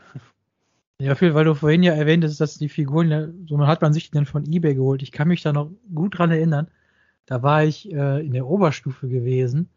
[0.98, 4.10] Ja, viel, weil du vorhin ja erwähnt hast, dass die Figuren, so hat man sich
[4.10, 5.00] die dann von Ebay geholt.
[5.02, 6.68] Ich kann mich da noch gut dran erinnern.
[7.26, 9.68] Da war ich äh, in der Oberstufe gewesen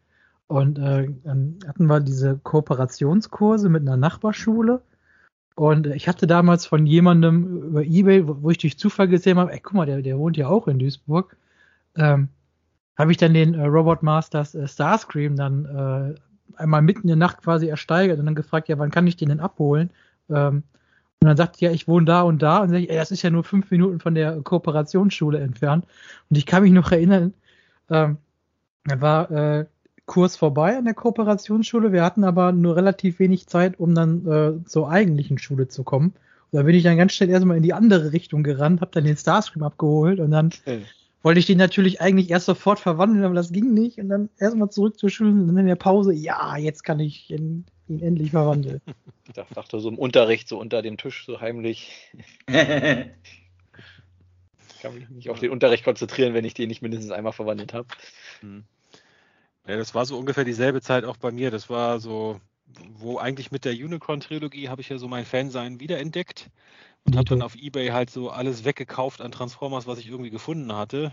[0.48, 4.82] und äh, dann hatten wir diese Kooperationskurse mit einer Nachbarschule.
[5.54, 9.60] Und ich hatte damals von jemandem über Ebay, wo, ich durch Zufall gesehen habe, ey,
[9.60, 11.36] guck mal, der, der wohnt ja auch in Duisburg,
[11.96, 12.28] ähm,
[12.96, 17.16] habe ich dann den äh, Robot Masters äh, Starscream dann äh, einmal mitten in der
[17.16, 19.90] Nacht quasi ersteigert und dann gefragt, ja, wann kann ich den denn abholen?
[20.30, 20.62] Ähm,
[21.20, 22.58] und dann sagt ja, ich wohne da und da.
[22.58, 25.84] Und sag ich, ey, das ist ja nur fünf Minuten von der Kooperationsschule entfernt.
[26.30, 27.34] Und ich kann mich noch erinnern,
[27.90, 28.18] ähm,
[28.84, 29.66] da war äh,
[30.06, 31.92] Kurs vorbei an der Kooperationsschule.
[31.92, 36.14] Wir hatten aber nur relativ wenig Zeit, um dann äh, zur eigentlichen Schule zu kommen.
[36.50, 39.04] Und da bin ich dann ganz schnell erstmal in die andere Richtung gerannt, habe dann
[39.04, 40.82] den Starscream abgeholt und dann okay.
[41.22, 43.98] Wollte ich den natürlich eigentlich erst sofort verwandeln, aber das ging nicht.
[43.98, 47.30] Und dann erstmal zurück zur Schule und dann in der Pause, ja, jetzt kann ich
[47.30, 48.80] ihn, ihn endlich verwandeln.
[49.30, 52.10] Ich dachte so im Unterricht, so unter dem Tisch, so heimlich.
[52.46, 52.54] ich
[54.80, 57.88] kann mich nicht auf den Unterricht konzentrieren, wenn ich den nicht mindestens einmal verwandelt habe.
[58.40, 58.64] Hm.
[59.66, 61.50] Ja, das war so ungefähr dieselbe Zeit auch bei mir.
[61.50, 62.40] Das war so,
[62.94, 66.48] wo eigentlich mit der Unicron-Trilogie habe ich ja so mein Fansein wiederentdeckt
[67.04, 70.72] und habe dann auf Ebay halt so alles weggekauft an Transformers, was ich irgendwie gefunden
[70.74, 71.12] hatte.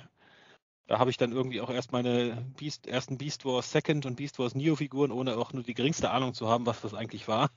[0.88, 4.38] Da habe ich dann irgendwie auch erst meine Beast, ersten Beast Wars Second und Beast
[4.38, 7.50] Wars Neo Figuren, ohne auch nur die geringste Ahnung zu haben, was das eigentlich war.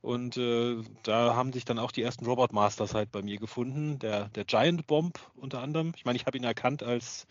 [0.00, 3.98] und äh, da haben sich dann auch die ersten Robot Masters halt bei mir gefunden.
[3.98, 5.92] Der, der Giant Bomb unter anderem.
[5.96, 7.26] Ich meine, ich habe ihn erkannt als,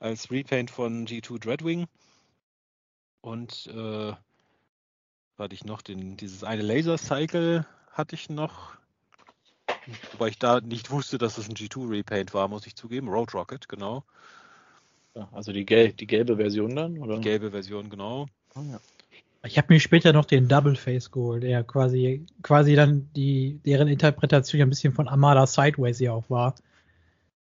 [0.00, 1.86] als Repaint von G2 Dreadwing.
[3.20, 4.14] Und äh,
[5.38, 8.76] hatte ich noch den, dieses eine Laser Cycle hatte ich noch.
[10.12, 13.08] Wobei ich da nicht wusste, dass es ein G2 Repaint war, muss ich zugeben.
[13.08, 14.04] Road Rocket, genau.
[15.14, 17.16] Ja, also die, gel die gelbe Version dann, oder?
[17.16, 18.26] Die gelbe Version, genau.
[18.54, 18.80] Oh, ja.
[19.44, 23.88] Ich habe mir später noch den Double Face geholt, der quasi, quasi dann die, deren
[23.88, 26.54] Interpretation ja ein bisschen von Armada Sideways ja auch war.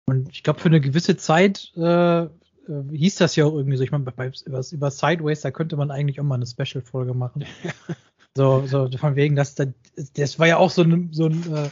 [0.06, 2.28] Und ich glaube, für eine gewisse Zeit äh,
[2.68, 3.84] äh, hieß das ja auch irgendwie so.
[3.84, 7.44] Ich meine, über, über Sideways, da könnte man eigentlich auch mal eine Special-Folge machen.
[8.36, 9.68] so, so von wegen, dass das,
[10.14, 11.68] das war ja auch so ein, so ein, äh,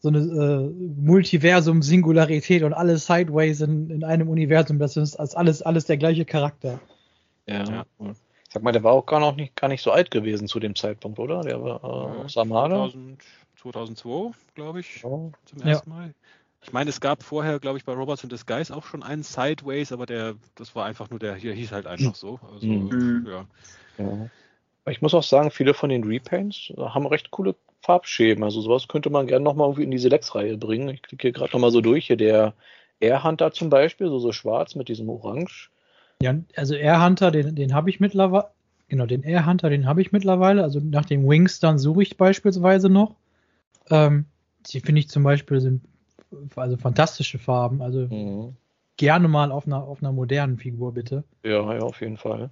[0.00, 0.70] so eine äh,
[1.00, 4.78] Multiversum-Singularität und alles Sideways in, in einem Universum.
[4.78, 6.80] Das ist alles, alles der gleiche Charakter.
[7.46, 7.64] Ja.
[7.64, 7.84] ja.
[7.98, 10.58] Ich sag mal, der war auch gar noch nicht, gar nicht so alt gewesen zu
[10.58, 11.42] dem Zeitpunkt, oder?
[11.42, 12.88] Der war äh, aus Amada.
[13.56, 15.32] 2002, glaube ich, oh.
[15.44, 15.96] zum ersten ja.
[15.96, 16.14] Mal.
[16.62, 19.92] Ich meine, es gab vorher, glaube ich, bei Robots in Disguise auch schon einen Sideways,
[19.92, 22.40] aber der, das war einfach nur der, hier hieß halt einfach so.
[22.52, 23.26] Also, mhm.
[23.28, 23.46] ja.
[23.98, 24.30] ja.
[24.86, 28.44] Ich muss auch sagen, viele von den Repaints haben recht coole Farbschäben.
[28.44, 30.88] Also sowas könnte man gerne nochmal irgendwie in die Select-Reihe bringen.
[30.88, 32.06] Ich klicke hier gerade nochmal so durch.
[32.06, 32.54] Hier der
[33.00, 35.70] Air Hunter zum Beispiel, so, so schwarz mit diesem Orange.
[36.22, 38.50] Ja, also Air Hunter, den, den habe ich mittlerweile.
[38.88, 40.62] Genau, den Air Hunter, den habe ich mittlerweile.
[40.62, 43.16] Also nach den Wings dann suche ich beispielsweise noch.
[43.88, 44.26] Ähm,
[44.66, 45.82] die finde ich zum Beispiel sind
[46.56, 47.80] also fantastische Farben.
[47.82, 48.56] Also mhm.
[48.96, 51.24] gerne mal auf einer, auf einer modernen Figur, bitte.
[51.44, 52.50] Ja, ja, auf jeden Fall.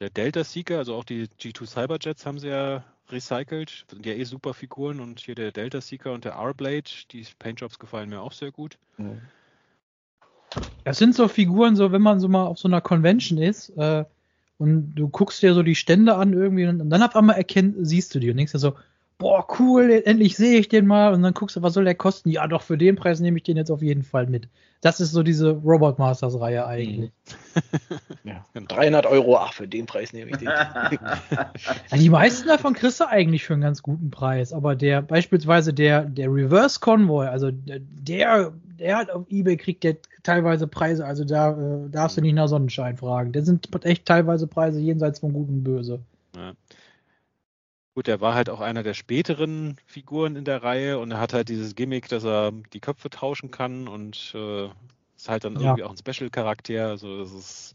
[0.00, 3.84] Der Delta Seeker, also auch die G2 Cyberjets haben sie ja recycelt.
[3.90, 7.78] Sind ja eh super Figuren und hier der Delta Seeker und der R-Blade, die Paintjobs
[7.78, 8.78] gefallen mir auch sehr gut.
[8.96, 9.20] Mhm.
[10.84, 14.04] Das sind so Figuren, so wenn man so mal auf so einer Convention ist äh,
[14.58, 18.14] und du guckst dir so die Stände an irgendwie und dann auf einmal erkennt, siehst
[18.14, 18.74] du die und denkst dir so,
[19.22, 21.14] boah, cool, endlich sehe ich den mal.
[21.14, 22.28] Und dann guckst du, was soll der kosten?
[22.28, 24.48] Ja, doch, für den Preis nehme ich den jetzt auf jeden Fall mit.
[24.80, 27.12] Das ist so diese Robot Masters Reihe eigentlich.
[28.24, 29.14] ja, 300 genau.
[29.14, 30.48] Euro, ach, für den Preis nehme ich den.
[31.30, 31.52] ja,
[31.94, 34.52] die meisten davon kriegst du eigentlich für einen ganz guten Preis.
[34.52, 39.98] Aber der, beispielsweise der, der Reverse Convoy, also der, der hat auf Ebay kriegt der
[40.24, 43.30] teilweise Preise, also da äh, darfst du nicht nach Sonnenschein fragen.
[43.30, 46.00] Der sind echt teilweise Preise jenseits von Gut und Böse.
[46.34, 46.52] Ja.
[47.94, 51.34] Gut, er war halt auch einer der späteren Figuren in der Reihe und er hat
[51.34, 54.68] halt dieses Gimmick, dass er die Köpfe tauschen kann und äh,
[55.16, 55.60] ist halt dann ja.
[55.60, 56.88] irgendwie auch ein Special-Charakter.
[56.88, 57.74] Also das ist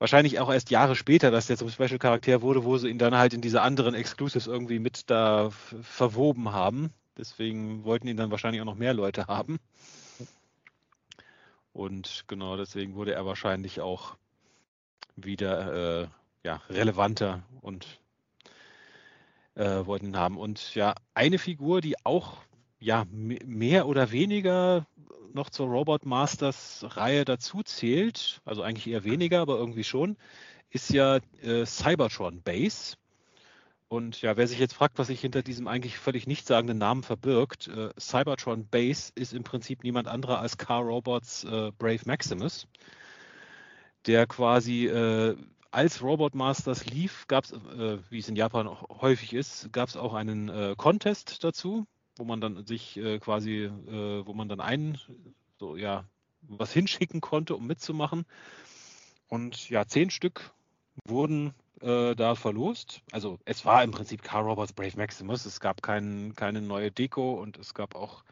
[0.00, 3.32] wahrscheinlich auch erst Jahre später, dass der zum Special-Charakter wurde, wo sie ihn dann halt
[3.32, 6.92] in diese anderen Exclusives irgendwie mit da verwoben haben.
[7.16, 9.60] Deswegen wollten ihn dann wahrscheinlich auch noch mehr Leute haben.
[11.72, 14.16] Und genau deswegen wurde er wahrscheinlich auch
[15.14, 16.08] wieder äh,
[16.42, 17.99] ja, relevanter und
[19.54, 20.36] äh, wollten haben.
[20.38, 22.38] Und ja, eine Figur, die auch
[22.78, 24.86] ja mehr oder weniger
[25.32, 30.16] noch zur Robot Masters Reihe dazu zählt, also eigentlich eher weniger, aber irgendwie schon,
[30.70, 32.96] ist ja äh, Cybertron Base.
[33.88, 37.68] Und ja, wer sich jetzt fragt, was sich hinter diesem eigentlich völlig nichtssagenden Namen verbirgt,
[37.68, 42.68] äh, Cybertron Base ist im Prinzip niemand anderer als Car Robots äh, Brave Maximus,
[44.06, 45.36] der quasi äh,
[45.70, 49.96] als Robot Masters lief, gab es, äh, wie es in Japan häufig ist, gab es
[49.96, 51.86] auch einen äh, Contest dazu,
[52.16, 54.98] wo man dann sich äh, quasi, äh, wo man dann einen,
[55.58, 56.04] so ja,
[56.42, 58.24] was hinschicken konnte, um mitzumachen.
[59.28, 60.52] Und ja, zehn Stück
[61.04, 63.02] wurden äh, da verlost.
[63.12, 65.46] Also es war im Prinzip Car Robots Brave Maximus.
[65.46, 68.24] Es gab kein, keine neue Deko und es gab auch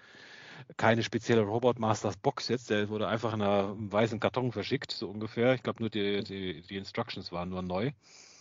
[0.77, 2.71] keine spezielle Robot Masters Box jetzt.
[2.71, 5.55] Der wurde einfach in einem weißen Karton verschickt, so ungefähr.
[5.55, 7.91] Ich glaube, nur die, die, die, Instructions waren nur neu.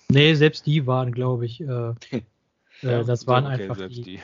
[0.10, 1.66] Nee, selbst die waren, glaube ich, äh,
[2.82, 4.02] ja, das waren okay, einfach die.
[4.02, 4.20] die.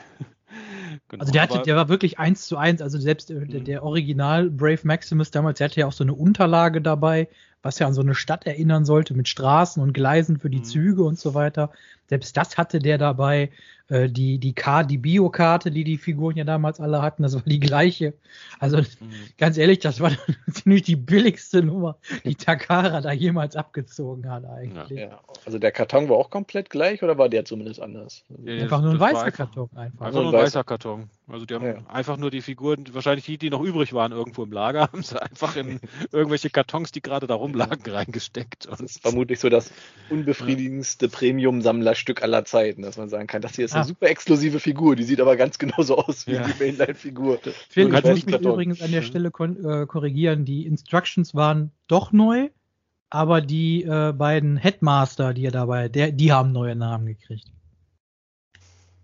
[1.08, 3.64] genau, also der, hatte, der war wirklich eins zu eins, also selbst äh, der, mhm.
[3.64, 7.28] der, Original Brave Maximus damals, der hatte ja auch so eine Unterlage dabei,
[7.62, 10.64] was ja an so eine Stadt erinnern sollte mit Straßen und Gleisen für die mhm.
[10.64, 11.70] Züge und so weiter.
[12.08, 13.50] Selbst das hatte der dabei.
[13.88, 17.42] Äh, die, die Karte, die Biokarte, die die Figuren ja damals alle hatten, das war
[17.42, 18.14] die gleiche.
[18.58, 18.84] Also mhm.
[19.36, 20.10] ganz ehrlich, das war
[20.50, 24.98] ziemlich die billigste Nummer, die Takara da jemals abgezogen hat eigentlich.
[24.98, 25.20] Ja, ja.
[25.44, 28.24] Also der Karton war auch komplett gleich oder war der zumindest anders?
[28.42, 30.06] Ja, einfach nur ein weißer Karton einfach.
[30.06, 31.10] Einfach nur ein weißer Karton.
[31.26, 31.76] Also die haben ja.
[31.88, 35.20] einfach nur die Figuren, wahrscheinlich die, die noch übrig waren irgendwo im Lager, haben sie
[35.20, 35.80] einfach in
[36.12, 38.66] irgendwelche Kartons, die gerade da rumlagen, reingesteckt.
[38.66, 39.72] Das ist vermutlich so das
[40.10, 44.96] unbefriedigendste Premium-Sammlerstück aller Zeiten, dass man sagen kann, das hier ist eine super exklusive Figur,
[44.96, 46.46] die sieht aber ganz genauso aus wie ja.
[46.46, 47.40] die Mainline-Figur.
[47.74, 52.50] Ich muss mich übrigens an der Stelle äh, korrigieren, die Instructions waren doch neu,
[53.08, 57.50] aber die äh, beiden Headmaster, die er dabei, der, die haben neue Namen gekriegt.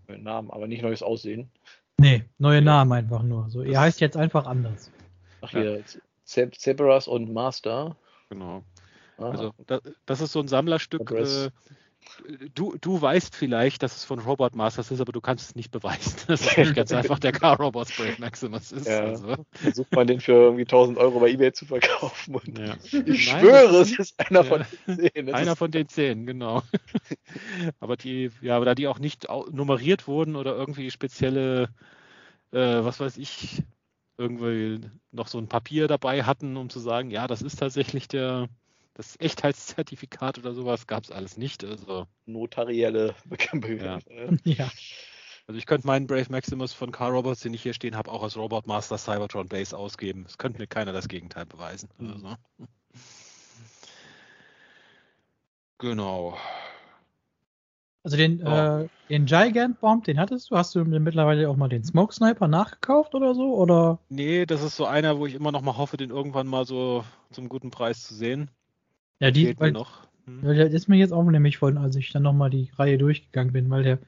[0.07, 1.49] Neue Namen, aber nicht neues Aussehen.
[2.01, 2.61] Nee, neue ja.
[2.61, 3.49] Namen einfach nur.
[3.49, 4.91] So, er heißt jetzt einfach anders.
[5.41, 5.83] Ach hier, ja.
[6.25, 7.95] Cerberus und Master.
[8.29, 8.63] Genau.
[9.17, 9.29] Aha.
[9.29, 11.49] Also das, das, ist so ein Sammlerstück, äh,
[12.55, 15.71] du, du weißt vielleicht, dass es von Robot Masters ist, aber du kannst es nicht
[15.71, 16.15] beweisen.
[16.27, 18.87] Das ist nicht ganz einfach der Car Robots Brave Maximus ist.
[18.87, 19.35] Ja, also.
[19.51, 22.35] Versucht man den für irgendwie 1000 Euro bei Ebay zu verkaufen.
[22.35, 22.75] Und ja.
[22.83, 25.25] Ich Nein, schwöre, es ist einer ja, von den zehn.
[25.25, 26.63] Das einer von den zehn, genau.
[27.79, 31.69] aber die, ja, aber da die auch nicht nummeriert wurden oder irgendwie spezielle,
[32.51, 33.63] äh, was weiß ich,
[34.17, 38.47] irgendwie noch so ein Papier dabei hatten, um zu sagen, ja, das ist tatsächlich der
[38.93, 41.63] das Echtheitszertifikat oder sowas gab es alles nicht.
[41.63, 43.79] Also notarielle Bekämpfung.
[43.79, 43.99] Ja.
[44.43, 44.69] ja.
[45.47, 48.23] Also ich könnte meinen Brave Maximus von Carl Roberts, den ich hier stehen habe, auch
[48.23, 50.25] als Robot Master Cybertron Base ausgeben.
[50.27, 51.89] Es könnte mir keiner das Gegenteil beweisen.
[51.97, 52.11] Mhm.
[52.11, 52.35] Also.
[55.79, 56.37] Genau.
[58.03, 58.49] Also den, oh.
[58.49, 60.57] äh, den Gigant Bomb, den hattest du?
[60.57, 63.53] Hast du mittlerweile auch mal den Smoke Sniper nachgekauft oder so?
[63.55, 63.99] Oder?
[64.09, 67.03] Nee, das ist so einer, wo ich immer noch mal hoffe, den irgendwann mal so
[67.31, 68.49] zum guten Preis zu sehen.
[69.21, 70.07] Ja, die weil, noch.
[70.25, 70.43] Hm.
[70.43, 73.69] Der ist mir jetzt auch nämlich von, als ich dann nochmal die Reihe durchgegangen bin,
[73.69, 73.99] weil der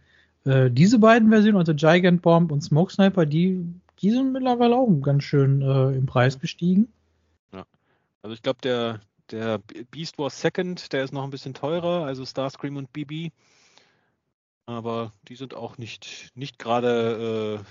[0.45, 3.65] äh, diese beiden Versionen, also Gigant Bomb und Smoke Sniper, die,
[4.01, 6.91] die sind mittlerweile auch ganz schön äh, im Preis gestiegen.
[7.53, 7.65] Ja.
[8.21, 8.99] Also ich glaube, der,
[9.31, 9.61] der
[9.91, 13.31] Beast Wars Second, der ist noch ein bisschen teurer, also Starscream und BB
[14.65, 17.61] aber die sind auch nicht, nicht gerade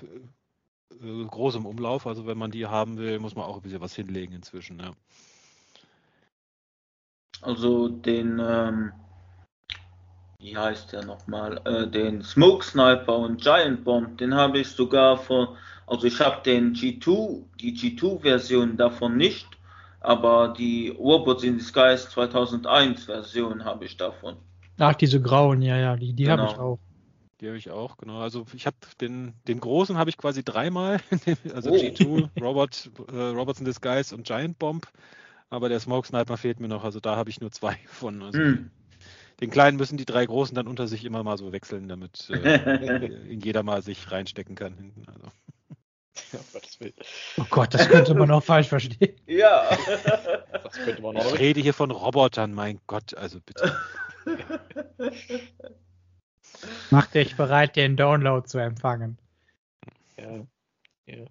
[0.93, 2.06] äh, äh, groß im Umlauf.
[2.06, 4.78] Also wenn man die haben will, muss man auch ein bisschen was hinlegen inzwischen.
[4.78, 4.93] Ja.
[7.43, 8.93] Also den, ähm,
[10.39, 15.16] wie heißt der nochmal, äh, den Smoke Sniper und Giant Bomb, den habe ich sogar
[15.19, 15.48] von,
[15.86, 19.48] also ich habe den G2, die G2-Version davon nicht,
[20.01, 24.36] aber die Robots in Disguise 2001 Version habe ich davon.
[24.78, 26.43] Ach, diese grauen, ja, ja, die, die genau.
[26.43, 26.78] habe ich auch.
[27.40, 28.20] Die habe ich auch, genau.
[28.20, 31.01] Also ich habe den, den großen habe ich quasi dreimal,
[31.55, 31.74] also oh.
[31.74, 34.86] G2, Robot, äh, Robots in Disguise und Giant Bomb.
[35.53, 38.23] Aber der Smoke Sniper fehlt mir noch, also da habe ich nur zwei von.
[38.23, 38.70] Also mm.
[39.43, 43.07] Den kleinen müssen die drei großen dann unter sich immer mal so wechseln, damit äh,
[43.29, 45.05] in jeder mal sich reinstecken kann hinten.
[45.09, 45.29] Also.
[46.31, 46.41] Ja,
[47.39, 49.16] oh Gott, das könnte man auch falsch verstehen.
[49.27, 49.66] Ja.
[50.62, 53.74] Das könnte man auch ich rede hier von Robotern, mein Gott, also bitte.
[56.91, 59.16] Mach dich bereit, den Download zu empfangen.
[60.19, 60.47] Ja.
[61.07, 61.24] Ja.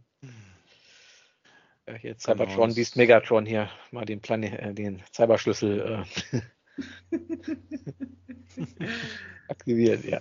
[1.88, 2.76] Ja hier Cybertron genau.
[2.76, 6.42] Beast Megatron hier mal den Plan äh, den Cyberschlüssel äh,
[9.48, 10.20] aktiviert, ja.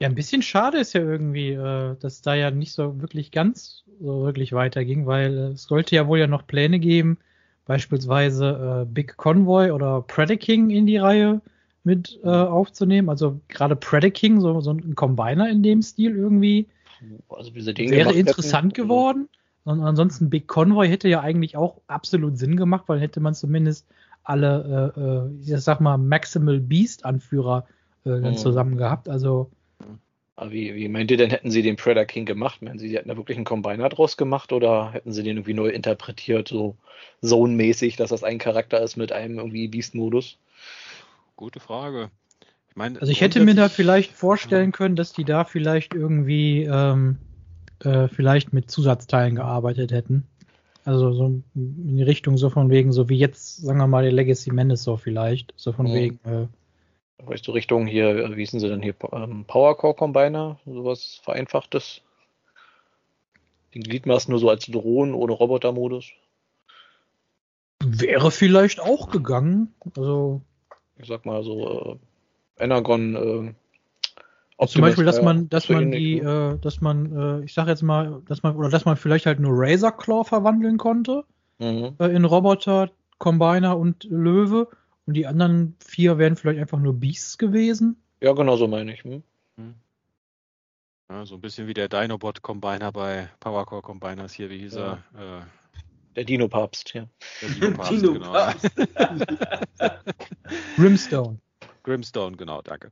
[0.00, 3.84] Ja, ein bisschen schade ist ja irgendwie, äh, dass da ja nicht so wirklich ganz
[4.00, 7.18] so wirklich weiterging, weil es sollte ja wohl ja noch Pläne geben,
[7.66, 11.40] beispielsweise äh, Big Convoy oder Predaking in die Reihe
[11.84, 13.08] mit äh, aufzunehmen.
[13.08, 16.66] Also gerade Predaking, so, so ein Combiner in dem Stil irgendwie,
[17.28, 19.28] also wäre interessant hätten, geworden.
[19.64, 23.86] Und ansonsten Big Convoy hätte ja eigentlich auch absolut Sinn gemacht, weil hätte man zumindest
[24.24, 27.66] alle, äh, äh ich sag mal, Maximal Beast Anführer
[28.04, 28.36] äh, dann mhm.
[28.36, 29.08] zusammen gehabt.
[29.08, 29.50] Also
[30.42, 32.62] aber wie, wie meint ihr denn, hätten sie den Predator King gemacht?
[32.62, 35.54] Meinen sie, sie hätten da wirklich einen Combiner draus gemacht oder hätten sie den irgendwie
[35.54, 36.76] neu interpretiert, so
[37.22, 40.38] Zone-mäßig, dass das ein Charakter ist mit einem irgendwie Beast-Modus?
[41.36, 42.10] Gute Frage.
[42.70, 44.76] Ich meine, also ich hätte mir da vielleicht vorstellen ja.
[44.76, 47.18] können, dass die da vielleicht irgendwie ähm,
[47.84, 50.26] äh, vielleicht mit Zusatzteilen gearbeitet hätten.
[50.84, 54.12] Also so in die Richtung so von wegen, so wie jetzt, sagen wir mal, der
[54.12, 55.54] Legacy Menace so vielleicht.
[55.56, 55.94] So von ja.
[55.94, 56.20] wegen.
[56.24, 56.46] Äh,
[57.24, 58.94] Weißt du, Richtung hier, wie sind sie denn hier?
[59.12, 62.00] Ähm, Powercore Combiner, sowas Vereinfachtes.
[63.74, 66.10] Den Gliedmaßen nur so als Drohnen ohne Robotermodus.
[67.84, 69.72] Wäre vielleicht auch gegangen.
[69.96, 70.40] Also
[70.98, 71.98] ich sag mal so,
[72.58, 73.54] äh, Energon.
[74.58, 77.82] Äh, zum Beispiel, dass man, dass man die, äh, dass man, äh, ich sag jetzt
[77.82, 81.24] mal, dass man, oder dass man vielleicht halt nur Razor Claw verwandeln konnte
[81.58, 81.94] mhm.
[81.98, 84.68] äh, in Roboter, Combiner und Löwe
[85.06, 88.02] und die anderen vier wären vielleicht einfach nur Beasts gewesen.
[88.20, 89.02] Ja, genau so meine ich.
[89.04, 89.22] Hm?
[89.56, 89.74] hm.
[91.10, 94.98] Ja, so ein bisschen wie der Dinobot Combiner bei Powercore Combiners hier, wie hieß ja.
[95.14, 95.40] er?
[95.40, 95.42] Äh,
[96.14, 97.06] der Dino-Papst, ja.
[97.40, 98.52] Der Dino-Papst, Dino genau.
[100.76, 101.38] Grimstone.
[101.82, 102.90] Grimstone, genau, danke.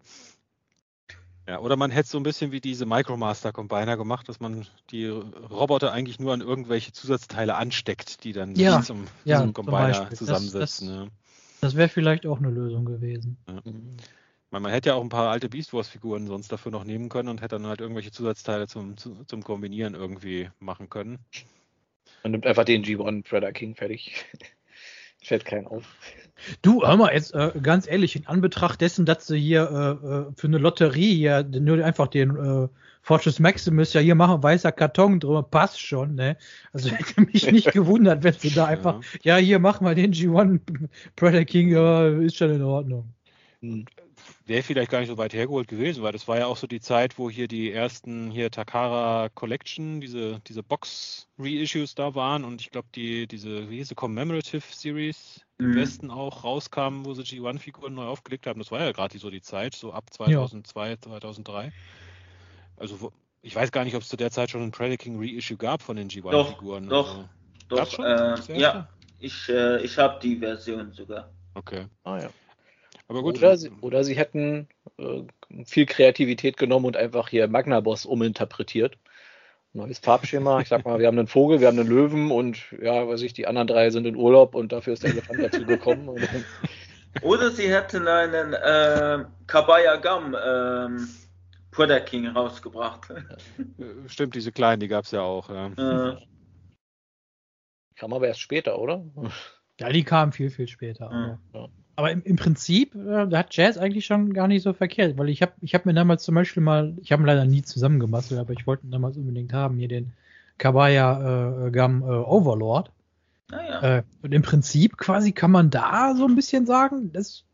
[1.51, 5.07] Ja, oder man hätte so ein bisschen wie diese Micromaster Combiner gemacht, dass man die
[5.07, 10.17] Roboter eigentlich nur an irgendwelche Zusatzteile ansteckt, die dann ja, zum, ja, zum Combiner zum
[10.17, 10.61] zusammensetzen.
[10.61, 11.07] Das, das, ja.
[11.61, 13.37] das wäre vielleicht auch eine Lösung gewesen.
[13.49, 13.61] Ja.
[14.53, 17.09] Man, man, hätte ja auch ein paar alte Beast Wars Figuren sonst dafür noch nehmen
[17.09, 21.19] können und hätte dann halt irgendwelche Zusatzteile zum, zum Kombinieren irgendwie machen können.
[22.23, 24.25] Man nimmt einfach den G1 Predator King fertig.
[25.23, 25.85] Fällt keinen auf.
[26.63, 30.33] Du, hör mal, jetzt äh, ganz ehrlich, in Anbetracht dessen, dass du hier äh, äh
[30.35, 32.69] für eine Lotterie hier nur einfach den äh,
[33.03, 36.37] Fortress Maximus ja hier machen, weißer Karton drüber, passt schon, ne?
[36.73, 39.39] Also hätte mich nicht gewundert, wenn sie da einfach, ja.
[39.39, 40.61] ja, hier machen wir den G1
[41.17, 43.13] Predator King, ja, ist schon in Ordnung.
[44.47, 46.81] Wäre vielleicht gar nicht so weit hergeholt gewesen, weil das war ja auch so die
[46.81, 52.71] Zeit, wo hier die ersten hier Takara Collection, diese, diese Box-Reissues da waren und ich
[52.71, 55.67] glaube, die, diese, wie hieß sie, Commemorative Series mhm.
[55.67, 58.59] im Westen auch rauskamen, wo sie G1-Figuren neu aufgelegt haben.
[58.61, 61.01] Das war ja gerade so die Zeit, so ab 2002, ja.
[61.01, 61.73] 2003.
[62.77, 63.13] Also,
[63.43, 65.83] ich weiß gar nicht, ob es zu der Zeit schon ein Predator King Reissue gab
[65.83, 66.89] von den G1-Figuren.
[66.89, 67.29] Doch, also,
[67.69, 68.89] doch, doch äh, ja,
[69.19, 71.31] ich, äh, ich habe die Version sogar.
[71.55, 71.87] Okay.
[72.05, 72.31] Ah ja.
[73.11, 73.39] Aber gut.
[73.39, 75.23] Oder sie, oder sie hätten äh,
[75.65, 78.99] viel Kreativität genommen und einfach hier Magnaboss uminterpretiert.
[79.73, 80.61] Neues Farbschema.
[80.61, 83.33] Ich sag mal, wir haben einen Vogel, wir haben einen Löwen und ja, weiß ich,
[83.33, 86.09] die anderen drei sind in Urlaub und dafür ist der Elefant dazu gekommen.
[87.23, 91.09] Oder sie hätten einen äh, Kabaya Gum ähm,
[91.73, 93.11] Puder King rausgebracht.
[93.11, 95.51] Äh, stimmt, diese kleinen, die gab es ja auch.
[95.51, 95.67] Ja.
[96.13, 96.17] Äh.
[97.97, 99.05] Kam aber erst später, oder?
[99.81, 101.39] Ja, die kamen viel, viel später.
[101.53, 101.69] Ja.
[102.01, 105.43] Aber im, im Prinzip äh, hat Jazz eigentlich schon gar nicht so verkehrt, weil ich
[105.43, 108.55] habe ich hab mir damals zum Beispiel mal, ich habe ihn leider nie zusammengemastelt, aber
[108.55, 110.15] ich wollte ihn damals unbedingt haben, hier den
[110.57, 112.91] Kabaya äh, Gum äh, Overlord.
[113.53, 113.97] Ah, ja.
[113.99, 117.45] äh, und im Prinzip quasi kann man da so ein bisschen sagen, das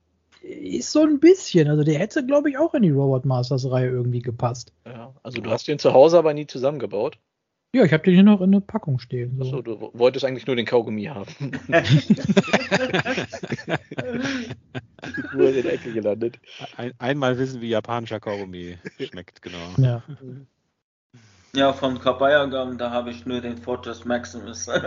[0.43, 3.89] ist so ein bisschen, also der hätte, glaube ich, auch in die Robot Masters Reihe
[3.89, 4.73] irgendwie gepasst.
[4.85, 7.19] Ja, also du hast den zu Hause aber nie zusammengebaut.
[7.75, 9.37] Ja, ich habe den hier noch in der Packung stehen.
[9.39, 9.45] So.
[9.45, 11.31] Achso, du wolltest eigentlich nur den Kaugummi haben.
[15.35, 16.39] nur in der Ecke gelandet.
[16.77, 19.59] Ein, einmal wissen, wie japanischer Kaugummi schmeckt, genau.
[19.77, 20.03] Ja.
[21.55, 24.67] Ja, von Kabayagam, da habe ich nur den Fortress Maximus.
[24.67, 24.87] der,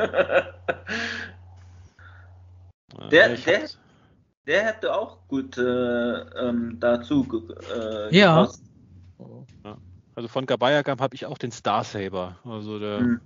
[3.12, 3.70] der,
[4.46, 7.26] der hätte auch gut äh, ähm, dazu
[7.76, 8.42] äh, ja.
[8.42, 8.69] Gepasst.
[10.20, 12.36] Also von Gabayagam habe ich auch den Star Saber.
[12.44, 13.22] Also der, hm.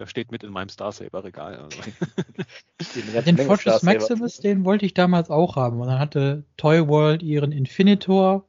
[0.00, 1.58] der steht mit in meinem Star Saber Regal.
[1.58, 1.76] Also.
[3.26, 5.78] den Fortress Maximus, den wollte ich damals auch haben.
[5.82, 8.48] Und dann hatte Toy World ihren Infinitor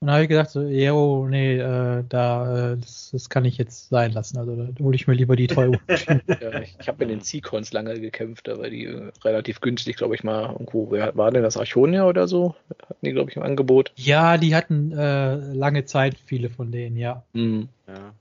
[0.00, 3.58] und da habe ich gedacht, so, yo, nee, äh, da, äh, das, das, kann ich
[3.58, 4.38] jetzt sein lassen.
[4.38, 5.78] Also da hole ich mir lieber die teure.
[5.88, 9.96] ja, ich ich habe in den Seacons lange gekämpft, da war die äh, relativ günstig,
[9.96, 10.52] glaube ich mal.
[10.52, 12.54] Irgendwo, wer war denn das Archonia oder so?
[12.82, 13.92] Hatten die, glaube ich, im Angebot.
[13.96, 17.22] Ja, die hatten äh, lange Zeit viele von denen, ja.
[17.34, 17.68] Mhm.
[17.86, 18.14] Ja.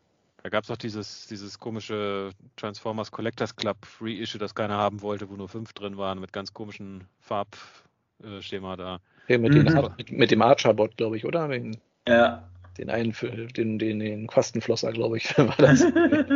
[0.44, 5.30] Da gab es auch dieses, dieses komische Transformers Collectors Club Reissue, das keiner haben wollte,
[5.30, 9.00] wo nur fünf drin waren, mit ganz komischen Farbschema da.
[9.30, 9.66] Ja, mit, mhm.
[9.66, 11.48] den, mit, mit, dem Archer-Bot, glaube ich, oder?
[11.48, 11.78] Den,
[12.08, 12.44] ja.
[12.78, 15.86] Den einen, für, den, den, den Quastenflosser, glaube ich, war das.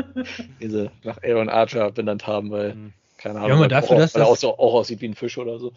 [0.62, 2.94] diese nach Aaron Archer benannt haben, weil, mhm.
[3.18, 5.58] keine Ahnung, ja, dafür, auch, dass weil er auch, auch aussieht wie ein Fisch oder
[5.58, 5.74] so.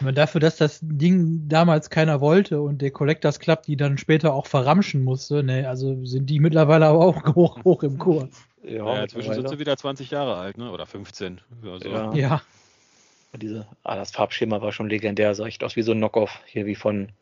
[0.00, 4.32] Aber dafür, dass das Ding damals keiner wollte und der Collectors Club die dann später
[4.32, 8.28] auch verramschen musste, ne, also sind die mittlerweile aber auch hoch, hoch im Kurs.
[8.62, 10.70] Ja, ja inzwischen sind sie wieder 20 Jahre alt, ne?
[10.70, 11.40] Oder 15.
[11.64, 11.88] Also.
[11.88, 12.12] Ja.
[12.14, 12.42] ja.
[13.34, 16.66] Diese, ah, das Farbschema war schon legendär, sah echt aus wie so ein Knockoff, hier
[16.66, 17.12] wie von,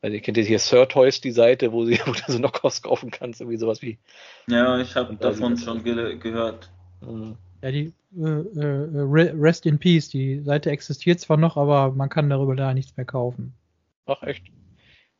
[0.00, 3.10] also ihr kennt hier Sir Toys, die Seite, wo, sie, wo du so Knockoffs kaufen
[3.10, 3.98] kannst, irgendwie sowas wie.
[4.48, 6.70] Ja, ich habe davon schon ge gehört.
[7.62, 12.30] Ja, die äh, äh, Rest in Peace, die Seite existiert zwar noch, aber man kann
[12.30, 13.52] darüber da nichts mehr kaufen.
[14.06, 14.44] Ach, echt?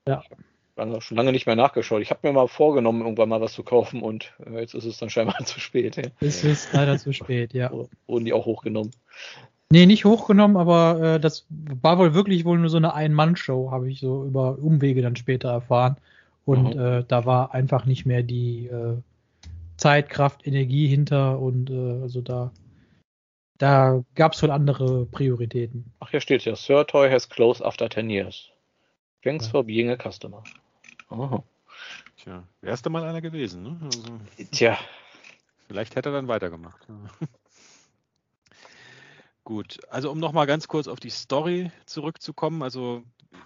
[0.06, 0.22] Ja.
[0.30, 2.02] Ich habe schon lange nicht mehr nachgeschaut.
[2.02, 4.98] Ich habe mir mal vorgenommen, irgendwann mal was zu kaufen und äh, jetzt ist es
[4.98, 5.96] dann scheinbar zu spät.
[5.96, 6.04] Ja.
[6.20, 7.70] Es ist leider zu spät, ja.
[8.06, 8.92] Wurden die auch hochgenommen?
[9.70, 13.90] Nee, nicht hochgenommen, aber äh, das war wohl wirklich wohl nur so eine Ein-Mann-Show, habe
[13.90, 15.96] ich so über Umwege dann später erfahren.
[16.46, 16.80] Und mhm.
[16.80, 18.96] äh, da war einfach nicht mehr die äh,
[19.76, 22.50] Zeit, Kraft, Energie hinter und äh, also da,
[23.58, 25.92] da gab es wohl andere Prioritäten.
[26.00, 28.50] Ach, hier steht ja, Sir Toy has closed after 10 years.
[29.22, 29.50] Thanks ja.
[29.50, 30.42] for being a customer.
[31.10, 31.42] Aha.
[32.16, 33.78] Tja, wärst du mal einer gewesen, ne?
[33.82, 34.02] Also,
[34.50, 34.78] Tja.
[35.66, 36.86] Vielleicht hätte er dann weitergemacht.
[39.48, 42.62] Gut, also um nochmal ganz kurz auf die Story zurückzukommen.
[42.62, 43.02] Also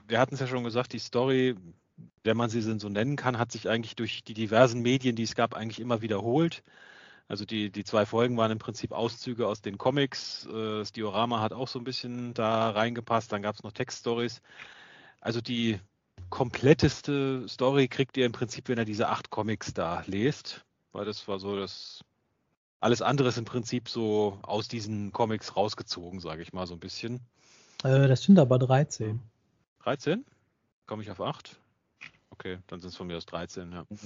[0.09, 1.55] wir hatten es ja schon gesagt, die Story,
[2.24, 5.37] wenn man sie so nennen kann, hat sich eigentlich durch die diversen Medien, die es
[5.37, 6.65] gab, eigentlich immer wiederholt.
[7.29, 10.45] Also die, die zwei Folgen waren im Prinzip Auszüge aus den Comics.
[10.47, 13.31] Äh, das Diorama hat auch so ein bisschen da reingepasst.
[13.31, 14.43] Dann gab es noch Textstories.
[15.20, 15.79] Also die
[16.31, 20.65] kompletteste Story kriegt ihr im Prinzip, wenn ihr diese acht Comics da lest.
[20.91, 22.03] Weil das war so das
[22.83, 26.81] alles andere ist im Prinzip so aus diesen Comics rausgezogen, sage ich mal so ein
[26.81, 27.21] bisschen.
[27.85, 29.21] Äh, das sind aber 13.
[29.85, 30.25] 13?
[30.87, 31.57] Komme ich auf 8?
[32.31, 33.85] Okay, dann sind es von mir aus 13, ja.
[33.89, 33.99] Mhm.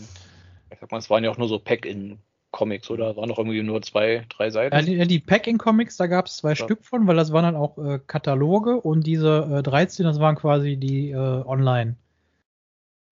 [0.71, 3.17] Ich sag mal, es waren ja auch nur so Pack-in-Comics, oder?
[3.17, 4.75] Waren noch irgendwie nur zwei, drei Seiten?
[4.75, 6.57] Ja, die, die Pack-in-Comics, da gab es zwei ja.
[6.57, 10.37] Stück von, weil das waren dann auch äh, Kataloge und diese äh, 13, das waren
[10.37, 11.97] quasi die äh, Online.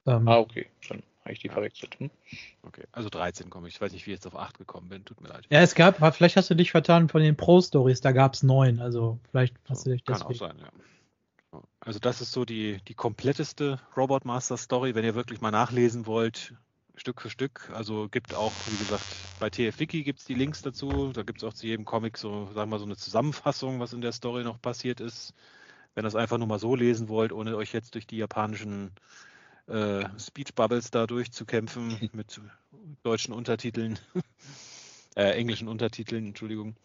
[0.06, 0.66] Ähm, ah, okay.
[0.88, 1.98] Dann habe ich die verwechselt.
[1.98, 2.10] Hm?
[2.62, 3.74] Okay, also 13 komme ich.
[3.74, 5.04] Ich weiß nicht, wie ich jetzt auf 8 gekommen bin.
[5.04, 5.46] Tut mir leid.
[5.48, 8.80] Ja, es gab, vielleicht hast du dich vertan von den Pro-Stories, da gab es 9.
[8.80, 10.20] Also vielleicht hast du dich das.
[10.20, 10.68] Kann auch sein, ja.
[11.80, 16.06] Also das ist so die, die kompletteste Robot Master Story, wenn ihr wirklich mal nachlesen
[16.06, 16.54] wollt,
[16.96, 17.70] Stück für Stück.
[17.72, 19.04] Also gibt auch, wie gesagt,
[19.38, 21.12] bei TF-Wiki gibt es die Links dazu.
[21.12, 23.92] Da gibt es auch zu jedem Comic so, sagen wir mal, so eine Zusammenfassung, was
[23.92, 25.34] in der Story noch passiert ist.
[25.94, 28.90] Wenn ihr es einfach nur mal so lesen wollt, ohne euch jetzt durch die japanischen
[29.66, 32.40] äh, Speech Bubbles da durchzukämpfen mit
[33.02, 33.98] deutschen Untertiteln,
[35.16, 36.76] äh, englischen Untertiteln, Entschuldigung.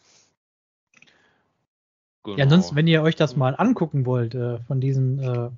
[2.24, 2.38] Genau.
[2.38, 5.50] Ja, ansonsten, wenn ihr euch das mal angucken wollt, äh, von diesen äh,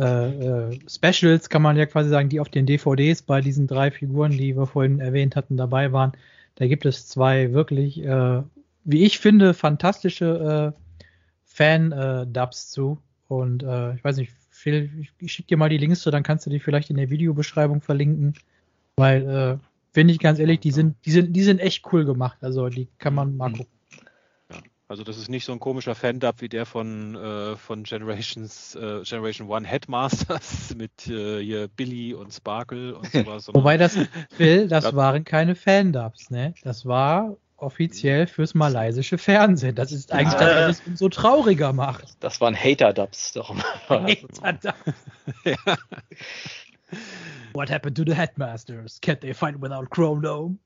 [0.00, 3.90] äh, äh, Specials, kann man ja quasi sagen, die auf den DVDs bei diesen drei
[3.90, 6.12] Figuren, die wir vorhin erwähnt hatten, dabei waren.
[6.56, 10.74] Da gibt es zwei wirklich, wie ich finde, fantastische
[11.44, 12.98] Fan-Dubs zu.
[13.28, 16.50] Und ich weiß nicht, Phil, ich, schicke dir mal die Links zu, dann kannst du
[16.50, 18.34] die vielleicht in der Videobeschreibung verlinken.
[18.96, 19.58] Weil, äh,
[19.92, 22.38] finde ich ganz ehrlich, die sind, die sind, die sind echt cool gemacht.
[22.40, 23.58] Also die kann man mal mhm.
[23.58, 23.72] gucken.
[24.88, 29.02] Also das ist nicht so ein komischer Fan-Dub wie der von, äh, von Generations, äh,
[29.02, 33.48] Generation One Headmasters mit äh, hier Billy und Sparkle und sowas.
[33.52, 33.98] Wobei das,
[34.30, 36.54] Phil, das waren keine Fan-Dubs, ne?
[36.62, 39.74] Das war offiziell fürs malaysische Fernsehen.
[39.74, 40.46] Das ist eigentlich ja.
[40.46, 42.16] das, was es umso trauriger macht.
[42.20, 43.62] Das waren Hater-Dubs, darum.
[43.88, 44.72] Hater-Dubs.
[45.44, 45.56] ja.
[47.52, 49.00] What happened to the Headmasters?
[49.02, 50.58] Can't they fight without Chrome Dome?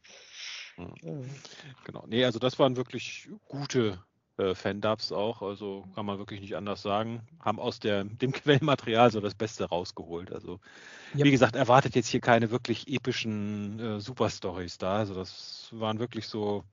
[1.84, 2.04] Genau.
[2.06, 3.98] Nee, also das waren wirklich gute
[4.38, 7.20] äh, Fan-Dubs auch, also kann man wirklich nicht anders sagen.
[7.40, 10.32] Haben aus der, dem Quellmaterial so das Beste rausgeholt.
[10.32, 10.60] Also,
[11.14, 11.24] yep.
[11.24, 14.96] wie gesagt, erwartet jetzt hier keine wirklich epischen äh, Super-Stories da.
[14.96, 16.64] Also, das waren wirklich so,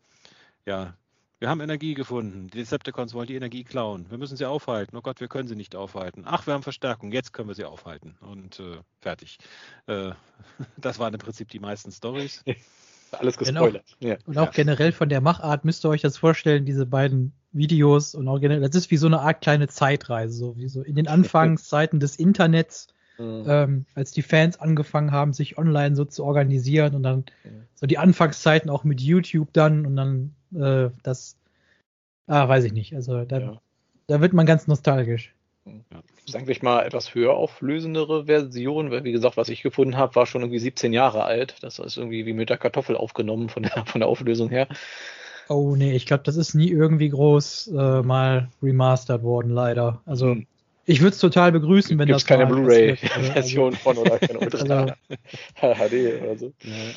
[0.65, 0.93] ja,
[1.39, 2.49] wir haben Energie gefunden.
[2.49, 4.05] Die Decepticons wollen die Energie klauen.
[4.09, 4.97] Wir müssen sie aufhalten.
[4.97, 6.23] Oh Gott, wir können sie nicht aufhalten.
[6.25, 7.13] Ach, wir haben Verstärkung.
[7.13, 8.17] Jetzt können wir sie aufhalten.
[8.19, 9.39] Und äh, fertig.
[9.87, 10.11] Äh,
[10.77, 12.43] das waren im Prinzip die meisten Stories.
[13.11, 13.85] Alles gespoilert.
[13.87, 14.17] Auch, ja.
[14.25, 18.27] Und auch generell von der Machart müsst ihr euch das vorstellen, diese beiden Videos und
[18.27, 21.07] auch generell, das ist wie so eine Art kleine Zeitreise, so wie so in den
[21.07, 22.87] Anfangszeiten des Internets,
[23.19, 23.43] mhm.
[23.47, 27.63] ähm, als die Fans angefangen haben, sich online so zu organisieren und dann mhm.
[27.75, 31.37] so die Anfangszeiten auch mit YouTube dann und dann äh, das,
[32.27, 33.61] ah, weiß ich nicht, also da, ja.
[34.07, 35.33] da wird man ganz nostalgisch.
[35.65, 35.73] Ja.
[35.91, 40.15] Das ist eigentlich mal etwas höher auflösendere Version, weil wie gesagt, was ich gefunden habe,
[40.15, 41.55] war schon irgendwie 17 Jahre alt.
[41.61, 44.67] Das ist irgendwie wie mit der Kartoffel aufgenommen von der, von der Auflösung her.
[45.47, 50.01] Oh nee, ich glaube, das ist nie irgendwie groß äh, mal remastert worden, leider.
[50.05, 50.47] Also hm.
[50.85, 54.57] Ich würde es total begrüßen, wenn Gibt's das keine Blu-ray-Version also, von oder keine Ultra
[54.57, 54.93] also,
[55.55, 56.53] HD oder so.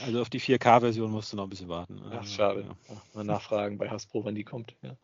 [0.06, 2.00] Also auf die 4K-Version musst du noch ein bisschen warten.
[2.10, 2.64] Ach, schade.
[2.88, 2.96] Ja.
[3.14, 4.74] Mal nachfragen bei Hasbro, wann die kommt.
[4.82, 4.96] Ja.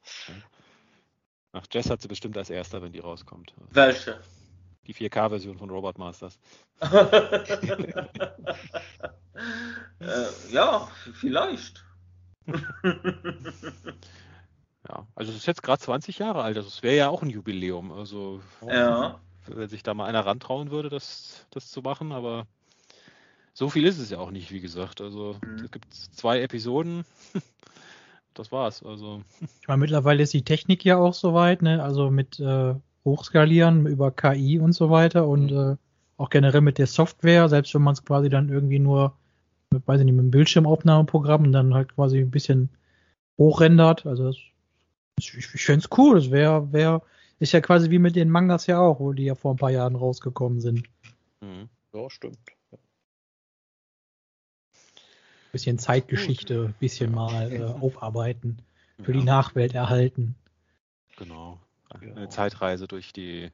[1.53, 3.55] Ach, Jess hat sie bestimmt als erster, wenn die rauskommt.
[3.71, 4.21] Welche?
[4.87, 6.39] Die 4K-Version von Robot Masters.
[6.81, 6.95] äh,
[10.51, 11.85] ja, vielleicht.
[14.89, 17.31] Ja, also es ist jetzt gerade 20 Jahre alt, also es wäre ja auch ein
[17.31, 17.93] Jubiläum.
[17.93, 19.21] Also ja.
[19.47, 22.47] wenn sich da mal einer rantrauen würde, das, das zu machen, aber
[23.59, 25.01] so viel ist es ja auch nicht, wie gesagt.
[25.01, 25.65] Also mhm.
[25.65, 27.05] es gibt zwei Episoden.
[28.35, 28.85] das war's.
[28.85, 29.23] Also.
[29.61, 31.83] Ich meine, mittlerweile ist die Technik ja auch soweit, ne?
[31.83, 32.75] Also mit äh,
[33.05, 35.73] Hochskalieren über KI und so weiter und mhm.
[35.73, 35.77] äh,
[36.19, 39.17] auch generell mit der Software, selbst wenn man es quasi dann irgendwie nur
[39.71, 42.71] mit, weiß ich nicht, mit einem Bildschirmaufnahmeprogramm und dann halt quasi ein bisschen
[43.39, 44.07] hochrendert.
[44.07, 44.37] Also das,
[45.19, 46.17] ich, ich fände es cool.
[46.17, 47.03] Das wäre, wär,
[47.39, 49.71] ist ja quasi wie mit den Mangas ja auch, wo die ja vor ein paar
[49.71, 50.89] Jahren rausgekommen sind.
[51.41, 51.69] Mhm.
[51.93, 52.39] Ja, stimmt.
[55.53, 58.59] Bisschen Zeitgeschichte, bisschen mal äh, aufarbeiten,
[59.03, 59.19] für ja.
[59.19, 60.35] die Nachwelt erhalten.
[61.17, 61.59] Genau.
[61.89, 63.51] Eine Zeitreise durch die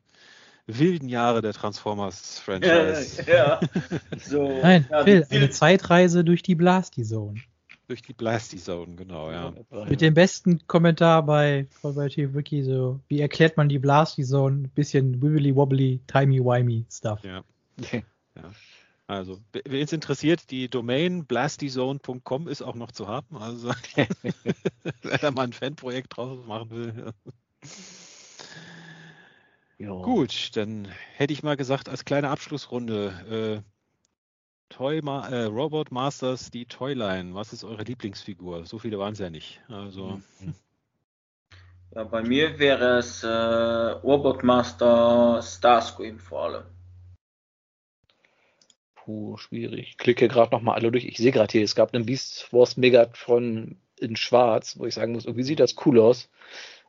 [0.66, 3.24] wilden Jahre der Transformers-Franchise.
[3.27, 3.61] Ja, ja.
[4.19, 7.41] So, Nein, ja, Phil, eine Zeitreise durch die Blasty Zone.
[7.86, 9.52] Durch die Blasty Zone, genau, ja.
[9.89, 14.62] Mit dem besten Kommentar bei, bei Wiki, so, wie erklärt man die Blasty Zone?
[14.62, 17.23] Ein bisschen wibbly wobbly, timey wimey Stuff.
[17.23, 17.44] Ja.
[17.93, 18.51] ja.
[19.06, 23.36] Also, wen es interessiert, die Domain blastyzone.com ist auch noch zu haben.
[23.36, 23.70] Also,
[25.02, 26.94] wer da mal ein Fanprojekt draus machen will.
[26.97, 27.35] Ja.
[29.78, 30.02] Jo.
[30.02, 33.73] Gut, dann hätte ich mal gesagt, als kleine Abschlussrunde, äh,
[34.76, 37.32] Toy Ma äh, Robot Masters, die Toyline.
[37.32, 38.66] Was ist eure Lieblingsfigur?
[38.66, 39.60] So viele waren es ja nicht.
[39.68, 40.20] Also.
[40.40, 40.55] Mhm.
[41.94, 46.64] Ja, bei mir wäre es äh, Robot Master Starscream vor allem.
[48.96, 49.90] Puh, schwierig.
[49.90, 51.05] Ich klicke gerade nochmal alle durch.
[51.05, 55.12] Ich sehe gerade hier, es gab einen Beast Wars Megatron in Schwarz, wo ich sagen
[55.12, 56.28] muss, irgendwie sieht das cool aus.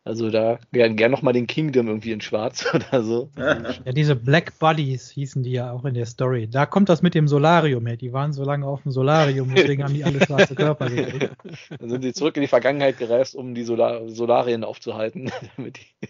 [0.06, 3.32] Also da gern, gern nochmal den Kingdom irgendwie in Schwarz oder so.
[3.36, 6.48] Ja, diese Black Buddies hießen die ja auch in der Story.
[6.48, 7.98] Da kommt das mit dem Solarium her.
[7.98, 11.32] Die waren so lange auf dem Solarium, deswegen haben die alle schwarze Körper gekriegt.
[11.80, 16.08] Dann sind sie zurück in die Vergangenheit gereist, um die Solar Solarien aufzuhalten, damit die,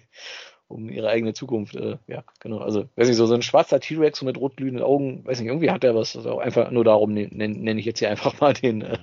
[0.68, 2.58] um ihre eigene Zukunft, äh, ja, genau.
[2.58, 5.86] Also, weiß nicht, so, so ein schwarzer T-Rex mit rotglühenden Augen, weiß nicht, irgendwie hat
[5.86, 6.18] er was.
[6.18, 8.98] Also einfach nur darum nenne nenn ich jetzt hier einfach mal den, äh,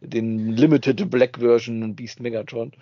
[0.00, 2.72] den Limited Black Version Beast Megatron.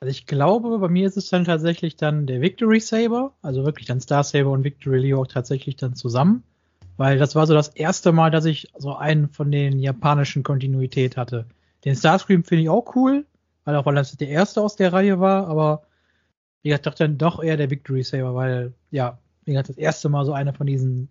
[0.00, 3.86] Also ich glaube, bei mir ist es dann tatsächlich dann der Victory Saber, also wirklich
[3.86, 6.42] dann Star Saber und Victory Leo tatsächlich dann zusammen,
[6.96, 11.16] weil das war so das erste Mal, dass ich so einen von den japanischen Kontinuität
[11.16, 11.46] hatte.
[11.84, 13.26] Den Starscream finde ich auch cool,
[13.64, 15.82] weil auch weil das der erste aus der Reihe war, aber
[16.62, 20.52] ich dachte dann doch eher der Victory Saber, weil ja, das erste Mal so einer
[20.52, 21.08] von diesen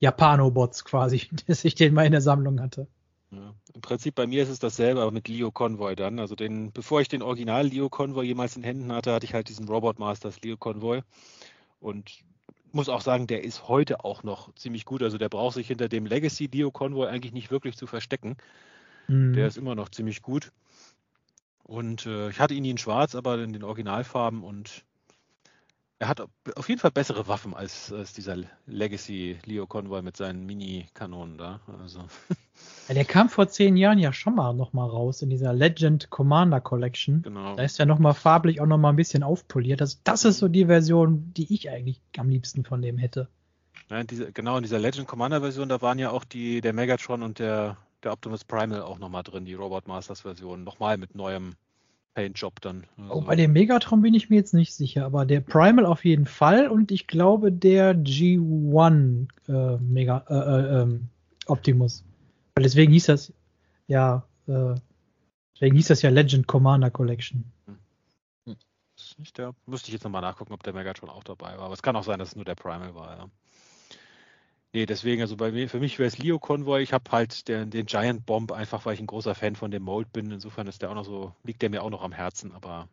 [0.00, 2.86] Japano-Bots quasi, dass ich den mal in der Sammlung hatte.
[3.36, 3.54] Ja.
[3.74, 6.18] Im Prinzip bei mir ist es dasselbe, aber mit Leo Convoy dann.
[6.18, 9.48] Also den, bevor ich den Original Leo Convoy jemals in Händen hatte, hatte ich halt
[9.48, 11.02] diesen Robot Masters Leo Convoy.
[11.80, 12.24] Und
[12.72, 15.02] muss auch sagen, der ist heute auch noch ziemlich gut.
[15.02, 18.36] Also der braucht sich hinter dem Legacy Leo Convoy eigentlich nicht wirklich zu verstecken.
[19.08, 19.32] Mhm.
[19.32, 20.52] Der ist immer noch ziemlich gut.
[21.62, 24.84] Und äh, ich hatte ihn in schwarz, aber in den Originalfarben und
[26.04, 26.20] er hat
[26.56, 28.36] auf jeden Fall bessere Waffen als, als dieser
[28.66, 31.60] Legacy Leo Convoy mit seinen Mini-Kanonen da.
[31.80, 32.00] Also.
[32.88, 36.60] Ja, der kam vor zehn Jahren ja schon mal nochmal raus in dieser Legend Commander
[36.60, 37.22] Collection.
[37.22, 37.56] Genau.
[37.56, 39.80] Da ist ja nochmal farblich auch nochmal ein bisschen aufpoliert.
[39.80, 43.28] Das, das ist so die Version, die ich eigentlich am liebsten von dem hätte.
[43.88, 47.22] Ja, diese, genau, in dieser Legend Commander Version, da waren ja auch die, der Megatron
[47.22, 50.64] und der, der Optimus Primal auch nochmal drin, die Robot Masters Version.
[50.64, 51.54] Nochmal mit neuem
[52.14, 52.86] Paint-Job dann.
[52.96, 53.14] Also.
[53.14, 56.26] Oh, bei dem Megatron bin ich mir jetzt nicht sicher, aber der Primal auf jeden
[56.26, 61.08] Fall und ich glaube der G1 äh, Mega, äh, äh, ähm,
[61.46, 62.04] Optimus.
[62.54, 63.32] Weil deswegen hieß das
[63.86, 64.74] ja, äh,
[65.54, 67.44] deswegen hieß das ja Legend Commander Collection.
[67.66, 68.56] Hm.
[69.18, 71.66] Nicht der, müsste ich jetzt nochmal nachgucken, ob der Megatron auch dabei war.
[71.66, 73.30] Aber es kann auch sein, dass es nur der Primal war, ja.
[74.74, 76.82] Nee, deswegen, also bei mir, für mich wäre es Leo Convoy.
[76.82, 79.84] Ich habe halt den, den, Giant Bomb einfach, weil ich ein großer Fan von dem
[79.84, 80.32] Mold bin.
[80.32, 82.88] Insofern ist der auch noch so, liegt der mir auch noch am Herzen, aber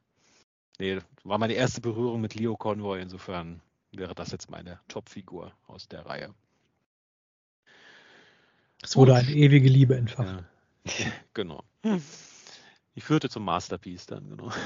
[0.77, 3.01] nee, war meine erste Berührung mit Leo Convoy.
[3.01, 6.35] Insofern wäre das jetzt meine Top-Figur aus der Reihe.
[8.83, 10.45] Es wurde eine ewige Liebe entfacht.
[10.85, 11.11] Ja.
[11.33, 11.63] genau.
[12.93, 14.51] Die führte zum Masterpiece dann, genau.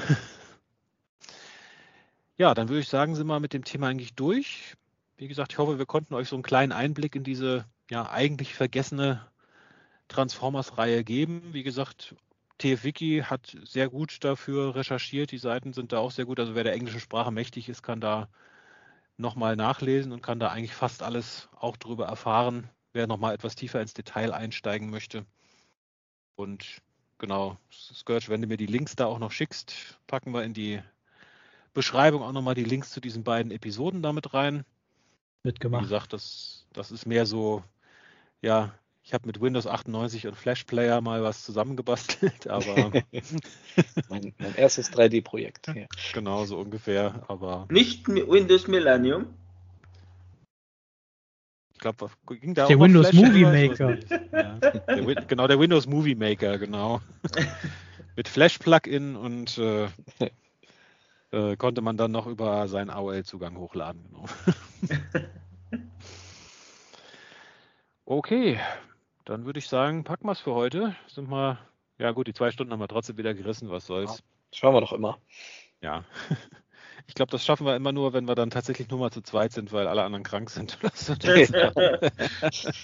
[2.38, 4.76] Ja, dann würde ich sagen, sind wir mit dem Thema eigentlich durch
[5.18, 8.54] wie gesagt, ich hoffe, wir konnten euch so einen kleinen Einblick in diese ja eigentlich
[8.54, 9.26] vergessene
[10.08, 11.54] Transformers-Reihe geben.
[11.54, 12.16] Wie gesagt,
[12.58, 15.32] TFWiki hat sehr gut dafür recherchiert.
[15.32, 16.40] Die Seiten sind da auch sehr gut.
[16.40, 18.28] Also wer der englischen Sprache mächtig ist, kann da
[19.18, 22.70] nochmal nachlesen und kann da eigentlich fast alles auch drüber erfahren.
[22.94, 25.26] Wer nochmal etwas tiefer ins Detail einsteigen möchte.
[26.36, 26.82] Und
[27.18, 30.82] genau, Scourge, wenn du mir die Links da auch noch schickst, packen wir in die
[31.74, 34.66] Beschreibung auch nochmal die Links zu diesen beiden Episoden damit rein
[35.46, 35.84] mitgemacht.
[35.84, 37.64] Wie gesagt, das, das ist mehr so,
[38.42, 38.74] ja,
[39.04, 42.92] ich habe mit Windows 98 und Flash Player mal was zusammengebastelt, aber.
[44.10, 45.68] mein, mein, erstes 3D-Projekt.
[45.68, 45.86] Ja.
[46.14, 47.68] Genau, so ungefähr, aber.
[47.70, 49.28] Nicht Windows Millennium?
[51.74, 53.98] Ich glaube, ging da Der Windows Flash Movie Maker.
[54.32, 57.02] Ja, der, genau, der Windows Movie Maker, genau.
[58.16, 59.88] mit Flash Plugin und äh,
[61.36, 64.06] äh, konnte man dann noch über seinen AOL-Zugang hochladen.
[64.10, 64.26] Genau.
[68.06, 68.60] okay,
[69.26, 70.96] dann würde ich sagen, packen wir es für heute.
[71.08, 71.60] Sind wir,
[71.98, 74.20] ja gut, die zwei Stunden haben wir trotzdem wieder gerissen, was soll's.
[74.20, 75.20] Ja, schauen wir doch immer.
[75.82, 76.06] Ja.
[77.08, 79.52] Ich glaube, das schaffen wir immer nur, wenn wir dann tatsächlich nur mal zu zweit
[79.52, 80.80] sind, weil alle anderen krank sind.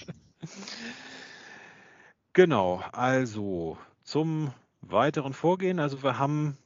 [2.32, 5.80] genau, also zum weiteren Vorgehen.
[5.80, 6.56] Also wir haben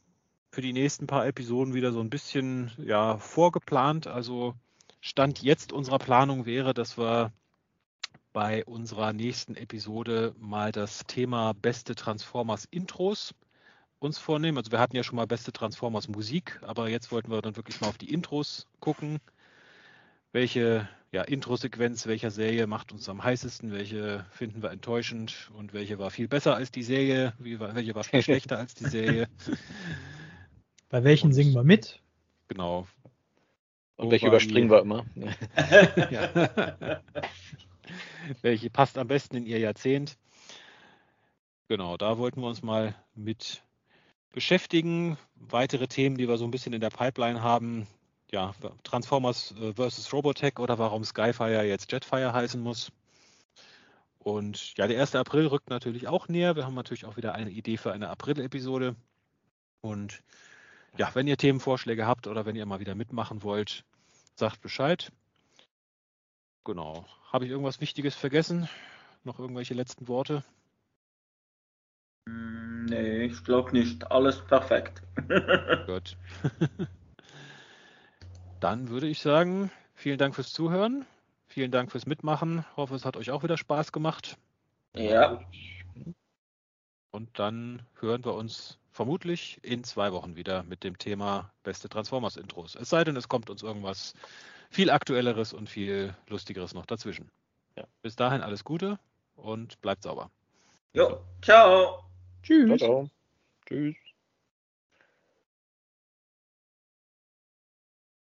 [0.57, 4.07] für die nächsten paar Episoden wieder so ein bisschen ja, vorgeplant.
[4.07, 4.55] Also
[5.03, 7.31] Stand jetzt unserer Planung wäre, dass wir
[8.33, 13.35] bei unserer nächsten Episode mal das Thema beste Transformers Intros
[13.99, 14.57] uns vornehmen.
[14.57, 17.83] Also wir hatten ja schon mal beste Transformers Musik, aber jetzt wollten wir dann wirklich
[17.83, 19.19] mal auf die Intros gucken.
[20.33, 25.99] Welche ja, Intro-Sequenz welcher Serie macht uns am heißesten, welche finden wir enttäuschend und welche
[25.99, 29.28] war viel besser als die Serie, welche war viel schlechter als die Serie.
[30.97, 32.01] Bei welchen und, singen wir mit?
[32.48, 32.86] Genau.
[33.97, 35.05] Und welche überspringen wir immer?
[38.40, 40.16] welche passt am besten in ihr Jahrzehnt?
[41.68, 43.62] Genau, da wollten wir uns mal mit
[44.32, 45.18] beschäftigen.
[45.35, 47.86] Weitere Themen, die wir so ein bisschen in der Pipeline haben,
[48.32, 52.90] ja, Transformers äh, versus Robotech oder warum Skyfire jetzt Jetfire heißen muss.
[54.18, 55.14] Und ja, der 1.
[55.14, 56.56] April rückt natürlich auch näher.
[56.56, 58.97] Wir haben natürlich auch wieder eine Idee für eine April-Episode.
[59.82, 60.23] Und
[60.98, 63.85] ja, wenn ihr Themenvorschläge habt oder wenn ihr mal wieder mitmachen wollt,
[64.35, 65.12] sagt Bescheid.
[66.64, 67.06] Genau.
[67.32, 68.68] Habe ich irgendwas Wichtiges vergessen?
[69.24, 70.43] Noch irgendwelche letzten Worte?
[72.27, 74.10] Mm, nee, ich glaube nicht.
[74.10, 75.02] Alles perfekt.
[75.86, 76.16] Gut.
[78.60, 81.05] Dann würde ich sagen, vielen Dank fürs Zuhören.
[81.47, 82.64] Vielen Dank fürs Mitmachen.
[82.70, 84.36] Ich hoffe, es hat euch auch wieder Spaß gemacht.
[84.94, 85.40] Ja.
[87.10, 92.77] Und dann hören wir uns vermutlich in zwei Wochen wieder mit dem Thema beste Transformers-Intros.
[92.77, 94.14] Es sei denn, es kommt uns irgendwas
[94.70, 97.31] viel aktuelleres und viel lustigeres noch dazwischen.
[97.77, 97.85] Ja.
[98.01, 98.98] Bis dahin alles Gute
[99.36, 100.31] und bleibt sauber.
[100.94, 102.05] Jo, ciao.
[102.43, 102.78] Tschüss.
[102.78, 103.10] Ciao, ciao.
[103.66, 103.97] Tschüss.